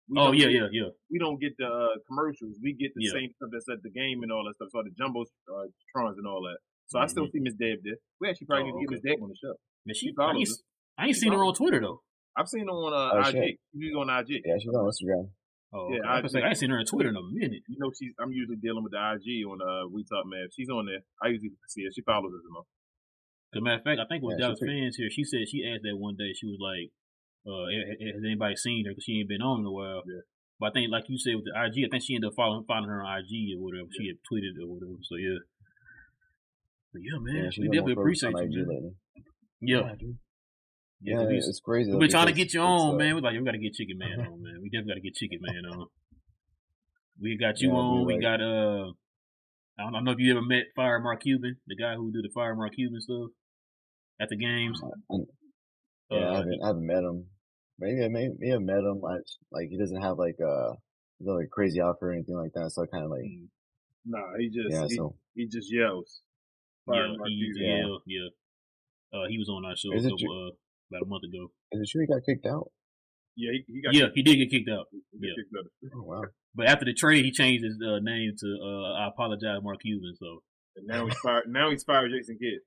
[0.09, 0.89] We Oh don't yeah, get, yeah, yeah.
[1.11, 2.57] We don't get the uh, commercials.
[2.63, 3.11] We get the Yeah.
[3.13, 4.69] same stuff that's at the game and all that stuff.
[4.71, 6.57] So the jumbo uh, trons and all that.
[6.87, 7.93] So I still see Miss Deb there.
[8.19, 8.77] We actually probably Mm-hmm.
[8.77, 9.53] Oh, need to get Miss Deb on the show.
[9.85, 10.49] Man, she, She I ain't.
[10.97, 12.01] I ain't seen her on Twitter though.
[12.35, 13.33] I've seen her on uh, Oh, IG.
[13.37, 13.59] shit.
[13.77, 14.41] She's on IG.
[14.45, 15.29] Yeah, she's on Instagram.
[15.71, 16.07] Oh, Yeah, okay.
[16.09, 17.61] I, I was like, I ain't seen her on Twitter in a minute.
[17.69, 18.13] You know, she's.
[18.19, 20.49] I'm usually dealing with the IG on uh, We Talk Mav.
[20.49, 21.05] She's on there.
[21.21, 21.91] I usually see her.
[21.93, 22.41] She follows us.
[22.49, 22.65] Enough.
[23.53, 25.09] As a matter of fact, I think it was Yeah, Dallas fans here.
[25.13, 26.33] She said she asked that one day.
[26.33, 26.89] She was like,
[27.45, 28.91] uh, "Ha- ha- "Has anybody seen her?
[28.93, 30.25] Because she ain't been on in a while." Yeah.
[30.57, 32.65] But I think, like you said with the IG, I think she ended up following
[32.65, 33.89] following her on IG or whatever.
[33.93, 34.97] She had tweeted or whatever.
[35.05, 35.41] So yeah.
[36.93, 38.73] But yeah, man, Yeah, we definitely more focused appreciate you, IG man.
[38.73, 38.93] lately.
[39.61, 39.93] Yeah,
[41.01, 41.27] Yeah, yeah.
[41.27, 41.89] we- it's crazy.
[41.89, 43.15] We've though, been trying to get you on, uh, man.
[43.15, 44.59] We're like, we got to get Chicken Man on, man.
[44.61, 45.87] We definitely got to get Chicken Man on.
[47.21, 47.99] We got you Yeah, on.
[47.99, 48.91] we We like- got uh,
[49.77, 52.11] I don't, I don't know if you ever met Fire Mark Cuban, the guy who
[52.11, 53.29] do the Fire Mark Cuban stuff
[54.19, 54.81] at the games.
[55.09, 55.19] Yeah,
[56.11, 57.25] I Uh, haven't, I haven't met him.
[57.79, 59.01] Maybe I may, may have met him.
[59.05, 59.19] I,
[59.51, 60.73] like he doesn't have like uh,
[61.21, 62.71] no, like crazy outfit or anything like that.
[62.71, 63.23] So I kind of like,
[64.05, 64.85] Nah, he just yeah.
[64.89, 66.21] he, So he just yells.
[66.91, 68.01] Yeah, Mark he, Cuban.
[68.07, 68.19] yeah,
[69.13, 69.19] yeah.
[69.21, 70.47] Uh, he was on our show a Is it couple, true?
[70.47, 70.51] uh,
[70.91, 71.51] about a month ago.
[71.71, 72.71] is it true he got kicked out?
[73.35, 74.87] Yeah, he, he got Yeah, he did get kicked out.
[74.91, 75.33] He yeah.
[75.37, 75.65] kicked out.
[75.95, 76.23] Oh wow.
[76.55, 80.15] But after the trade, he changed his uh, name to uh, I apologize, Mark Cuban.
[80.19, 80.41] So,
[80.75, 81.45] And now he's fired.
[81.47, 82.59] Now he's fired Jason Kidd.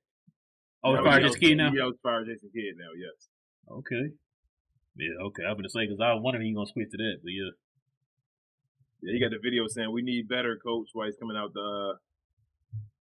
[0.83, 1.69] oh, Now it's fired he this yells- kid now.
[1.71, 2.91] He yells fire Jason Kidd now.
[2.97, 3.27] Yes.
[3.69, 4.05] Okay.
[4.95, 5.43] Yeah, okay.
[5.43, 7.51] I'm gonna say because I was wondering he gonna switch to that, but yeah.
[9.01, 11.59] Yeah, he got the video saying we need better coach while he's coming out the
[11.59, 11.97] uh,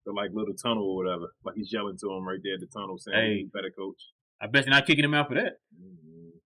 [0.07, 1.35] the like little tunnel or whatever.
[1.45, 3.45] Like he's yelling to him right there at the tunnel saying Hey.
[3.53, 4.01] better coach.
[4.41, 5.59] I bet you're not kicking him out for that.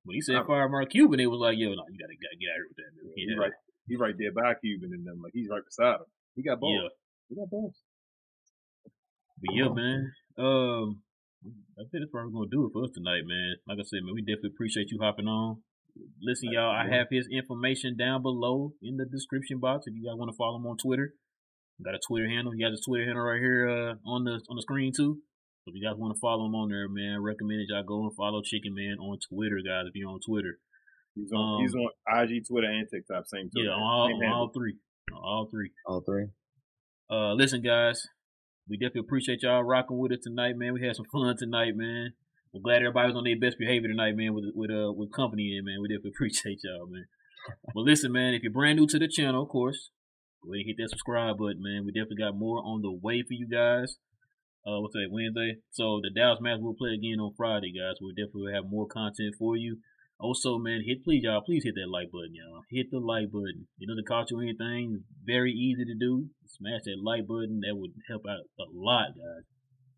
[0.04, 2.36] When he said I- fire Mark Cuban, it was like, yo, no, you gotta, gotta
[2.40, 2.90] get out of here with that.
[2.96, 3.12] Man.
[3.16, 3.52] He's right.
[3.86, 5.20] He's right there by Cuban and them.
[5.22, 6.08] Like he's right beside him.
[6.36, 6.80] He got balls.
[6.82, 6.88] yeah.
[7.28, 7.76] He got balls.
[9.40, 10.12] But yeah, man.
[10.38, 11.00] Um,
[11.78, 13.56] I think that's what we're gonna do it for us tonight, man.
[13.68, 15.62] Like I said, man, we definitely appreciate you hopping on.
[16.20, 20.16] Listen, y'all, I have his information down below in the description box if you guys
[20.18, 21.14] want to follow him on Twitter.
[21.84, 22.52] Got a Twitter handle.
[22.52, 25.18] He has his Twitter handle right here uh, on the on the screen too.
[25.64, 28.04] So if you guys want to follow him on there, man, recommend that y'all go
[28.04, 29.88] and follow Chicken Man on Twitter, guys.
[29.88, 30.60] If you're on Twitter,
[31.14, 31.56] He's on.
[31.56, 33.24] Um, he's on IG, Twitter, and TikTok.
[33.26, 33.48] Same.
[33.54, 34.74] yeah, on all, on all three,
[35.12, 35.70] on all three.
[35.86, 36.26] All three.
[37.10, 38.02] Uh, listen, guys,
[38.68, 40.74] we definitely appreciate y'all rocking with us tonight, man.
[40.74, 42.14] We had some fun tonight, man.
[42.52, 45.56] We're glad everybody was on their best behavior tonight, man, with with uh with company
[45.56, 45.78] in, man.
[45.80, 47.06] We definitely appreciate y'all, man.
[47.74, 49.90] But listen, man, if you're brand new to the channel, of course,
[50.42, 51.84] go ahead and hit that subscribe button, man.
[51.84, 53.98] We definitely got more on the way for you guys.
[54.66, 55.60] Uh, what's that Wednesday?
[55.70, 58.00] So the Dallas Mavericks will play again on Friday, guys.
[58.00, 59.78] We'll definitely have more content for you.
[60.18, 62.62] Also, man, hit please y'all, please hit that like button, y'all.
[62.70, 63.68] Hit the like button.
[63.78, 65.04] It doesn't cost you anything.
[65.04, 66.30] It's very easy to do.
[66.46, 67.60] Smash that like button.
[67.60, 69.44] That would help out a lot, guys.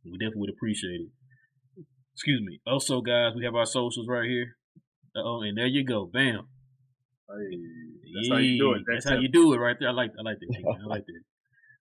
[0.05, 1.84] We definitely would appreciate it.
[2.14, 2.59] Excuse me.
[2.66, 4.56] Also, guys, we have our socials right here.
[5.14, 6.10] Oh, and there you go.
[6.10, 6.48] Bam.
[7.28, 7.59] Hey,
[8.14, 8.78] that's how you do it.
[8.78, 8.84] Yee.
[8.88, 9.90] That's how you do it right there.
[9.90, 10.76] I like I like that.
[10.82, 11.22] I like that.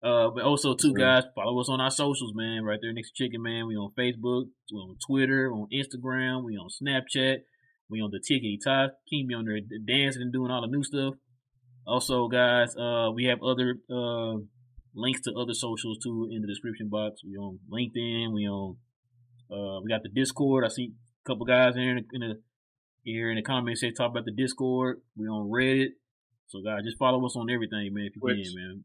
[0.05, 2.63] Uh, but also too, guys, follow us on our socials, man.
[2.63, 3.65] Right there next to Chicken Man.
[3.65, 7.37] We on Facebook, we on Twitter, on Instagram, we on Snapchat,
[7.89, 8.91] we on the Tickety Talk.
[9.09, 11.15] Keep me on there dancing and doing all the new stuff.
[11.87, 14.35] Also, guys, uh, we have other uh
[14.93, 17.21] links to other socials too in the description box.
[17.25, 18.31] We on LinkedIn.
[18.31, 18.77] We on
[19.51, 20.65] uh, we got the Discord.
[20.65, 20.91] I see
[21.25, 22.41] a couple guys here in the, in the
[23.03, 25.01] here in the comments say talk about the Discord.
[25.17, 25.93] We on Reddit.
[26.45, 28.05] So guys, just follow us on everything, man.
[28.05, 28.45] If you Twitch.
[28.45, 28.83] can, man.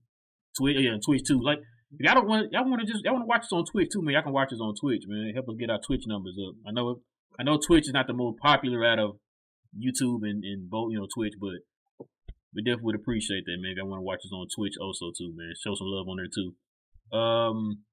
[0.57, 1.41] Twitch, yeah, Twitch too.
[1.43, 1.59] Like
[1.93, 3.89] if y'all don't want, y'all want to just y'all want to watch us on Twitch
[3.93, 4.15] too, man.
[4.15, 5.33] Y'all can watch us on Twitch, man.
[5.35, 6.55] Help us get our Twitch numbers up.
[6.67, 7.01] I know,
[7.39, 9.17] I know Twitch is not the most popular out of
[9.77, 11.63] YouTube and, and both, you know, Twitch, but
[12.55, 13.75] we definitely would appreciate that, man.
[13.77, 15.53] Y'all want to watch us on Twitch also too, man.
[15.63, 16.55] Show some love on there too.
[17.17, 17.85] Um,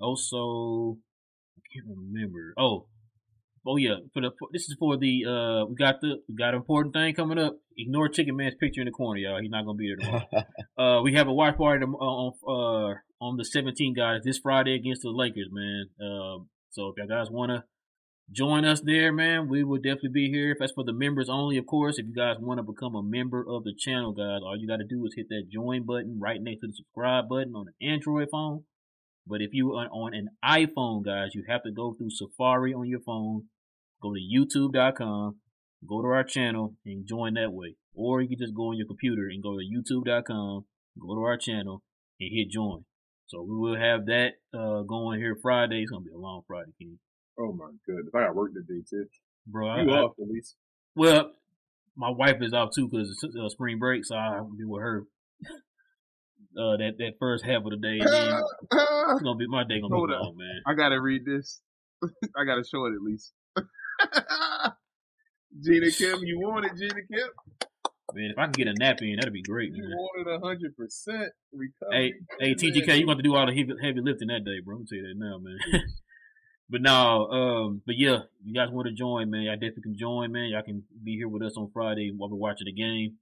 [0.00, 0.98] also,
[1.56, 2.54] I can't remember.
[2.58, 2.86] Oh,
[3.66, 3.96] oh yeah.
[4.12, 6.94] For the for, this is for the uh, we got the we got an important
[6.94, 7.56] thing coming up.
[7.76, 9.40] Ignore Chicken Man's picture in the corner, y'all.
[9.40, 10.98] He's not gonna be there tomorrow.
[10.98, 14.74] uh, we have a watch party tom- on uh on the 17 guys this Friday
[14.74, 15.86] against the Lakers, man.
[16.00, 17.64] Um, so if y'all guys wanna
[18.30, 20.52] join us there, man, we will definitely be here.
[20.52, 21.98] If that's for the members only, of course.
[21.98, 24.78] If you guys want to become a member of the channel, guys, all you got
[24.78, 27.86] to do is hit that join button right next to the subscribe button on an
[27.86, 28.64] Android phone.
[29.26, 32.86] But if you are on an iPhone, guys, you have to go through Safari on
[32.86, 33.44] your phone,
[34.04, 35.36] go to youtube.com,
[35.88, 37.76] go to our channel, and join that way.
[37.94, 40.64] Or you can just go on your computer and go to youtube.com,
[41.00, 41.82] go to our channel,
[42.20, 42.84] and hit join.
[43.26, 45.80] So we will have that uh, going here Friday.
[45.82, 46.98] It's gonna be a long Friday, King.
[47.38, 49.06] Oh my goodness, I got work today too.
[49.46, 50.56] Bro, You I- off at least?
[50.94, 51.30] well,
[51.96, 55.04] my wife is off too because it's uh, spring break, so I'll be with her.
[56.56, 58.40] Uh, that that first half of the day, then
[58.72, 60.22] it's gonna be my day gonna Hold be up.
[60.22, 60.62] long, man.
[60.64, 61.60] I gotta read this.
[62.04, 63.32] I gotta show it at least.
[65.60, 67.28] Gina Kim, you want it, Gina Kim?
[68.14, 69.90] Man, if I can get a nap in, that'd be great, You man.
[69.92, 72.14] want it hundred percent recovery.
[72.40, 74.76] Hey, hey, TGK, you got to do all the heavy, heavy lifting that day, bro.
[74.76, 75.58] I'm gonna tell you that now, man.
[76.70, 79.42] but no, um, but yeah, you guys want to join, man?
[79.42, 80.48] Y'all definitely can join, man.
[80.50, 83.16] Y'all can be here with us on Friday while we're watching the game.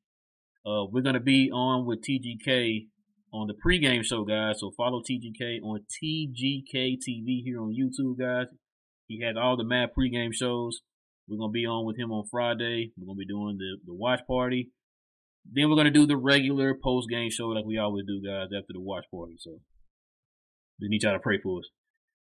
[0.66, 2.86] Uh, we're gonna be on with TGK
[3.32, 4.60] on the pregame show, guys.
[4.60, 8.46] So follow TGK on TGK TV here on YouTube, guys.
[9.06, 10.80] He had all the mad pregame shows.
[11.28, 12.92] We're gonna be on with him on Friday.
[12.96, 14.70] We're gonna be doing the the watch party.
[15.50, 18.72] Then we're gonna do the regular post game show like we always do, guys, after
[18.72, 19.34] the watch party.
[19.38, 19.60] So
[20.80, 21.68] we need y'all to pray for us.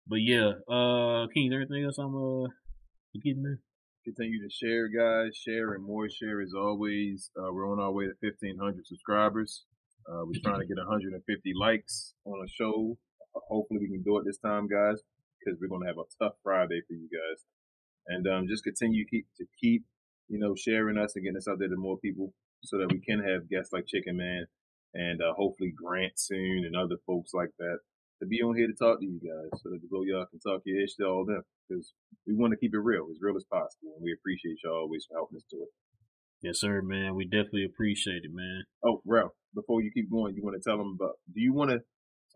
[0.06, 2.48] But yeah, uh King, is there anything else I'm uh
[3.12, 3.60] forgetting there?
[4.04, 5.36] Continue to share, guys.
[5.36, 7.32] Share and more share as always.
[7.36, 9.64] Uh, we're on our way to 1,500 subscribers.
[10.08, 12.96] Uh, we're trying to get 150 likes on a show.
[13.34, 15.02] Uh, hopefully we can do it this time, guys,
[15.46, 17.44] because we're going to have a tough Friday for you guys.
[18.08, 19.84] And um, just continue keep, to keep,
[20.28, 23.00] you know, sharing us and getting us out there to more people so that we
[23.00, 24.46] can have guests like Chicken Man
[24.94, 27.78] and uh, hopefully Grant soon and other folks like that
[28.20, 30.40] to be on here to talk to you guys so that the Go Y'all can
[30.40, 31.92] talk your ish to all them because
[32.26, 33.94] we want to keep it real, as real as possible.
[33.94, 35.68] And we appreciate y'all always for helping us do it.
[36.42, 37.14] Yes, sir, man.
[37.14, 38.64] We definitely appreciate it, man.
[38.84, 41.70] Oh, Ralph, before you keep going, you want to tell them about, do you want
[41.70, 41.80] to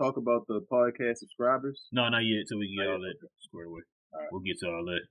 [0.01, 1.89] talk about the podcast subscribers?
[1.93, 3.83] No, not yet till we get Not all that squared away.
[4.13, 4.29] All right.
[4.33, 5.05] We'll get to all that.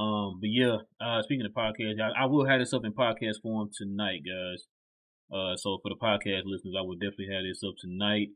[0.00, 3.42] Um, but yeah, uh, speaking of podcast, I, I will have this up in podcast
[3.42, 4.64] form tonight, guys.
[5.32, 8.28] Uh, so for the podcast listeners, I will definitely have this up tonight.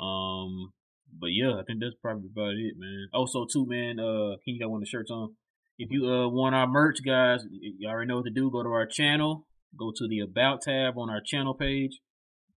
[0.00, 0.72] Um,
[1.18, 3.08] but yeah, I think that's probably about it, man.
[3.12, 5.34] Also, too, man, uh, King got one of the shirts on.
[5.78, 8.50] If you uh want our merch, guys, you already know what to do.
[8.50, 9.46] Go to our channel,
[9.78, 12.00] go to the About tab on our channel page.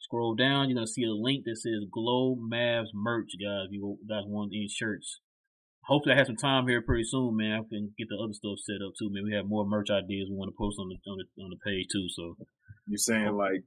[0.00, 3.66] Scroll down, you're gonna see a link that says Glow Mavs merch, guys.
[3.66, 5.20] If you guys want any shirts.
[5.84, 7.52] Hopefully, I have some time here pretty soon, man.
[7.52, 9.24] I can get the other stuff set up too, man.
[9.24, 11.56] We have more merch ideas we want to post on the on the on the
[11.64, 12.06] page too.
[12.10, 12.36] So
[12.86, 13.64] You're saying like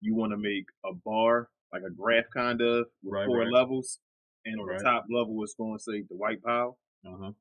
[0.00, 3.52] you want to make a bar, like a graph kind of, with Right, four right.
[3.52, 3.98] levels.
[4.44, 4.78] And on Right.
[4.78, 6.72] the top level, it's going to say the White Power.
[7.06, 7.32] uh huh.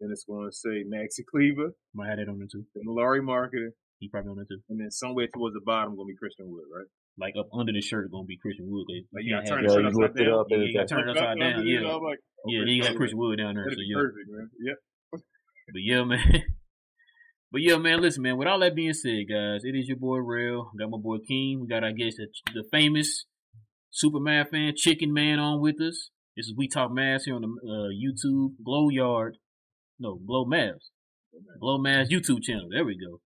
[0.00, 2.64] Then it's going to say Maxi Kleber, Might have that on there too.
[2.74, 3.70] then Lauri Markkanen,
[4.00, 4.62] He probably on there too.
[4.68, 6.86] and then somewhere towards the bottom going to be Christian Wood, right?
[7.18, 8.84] Like up under the shirt gonna be Christian Wood.
[8.88, 10.44] Like, you gotta turn the it- Yeah, shirt upside down.
[10.48, 11.66] Yeah, you like, turn it upside down.
[11.66, 12.60] Yeah, like, yeah.
[12.60, 13.64] okay, Then you got Christian Wood down there.
[13.70, 13.96] So yeah.
[13.96, 14.50] perfect, man.
[14.60, 14.76] Yep.
[15.72, 16.42] But yeah, man.
[17.52, 18.02] But yeah, man.
[18.02, 18.36] Listen, man.
[18.36, 20.72] With all that being said, guys, it is your boy Real.
[20.78, 21.60] Got my boy King.
[21.60, 23.24] We got, I guess, the, the famous
[23.90, 26.10] Superman fan, Chicken Man, on with us.
[26.36, 29.38] This is We Talk Mavs here on the uh, YouTube Glow Yard.
[29.98, 30.90] No, Glow Mavs.
[31.60, 32.68] Glow Mavs YouTube channel.
[32.70, 33.20] There we go.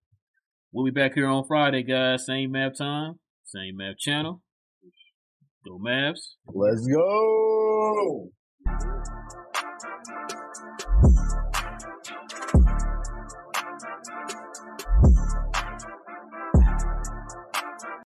[0.70, 2.26] We'll be back here on Friday, guys.
[2.26, 3.18] Same map time,
[3.50, 4.42] same map channel.
[5.66, 6.36] Go Mavs.
[6.46, 8.30] Let's go.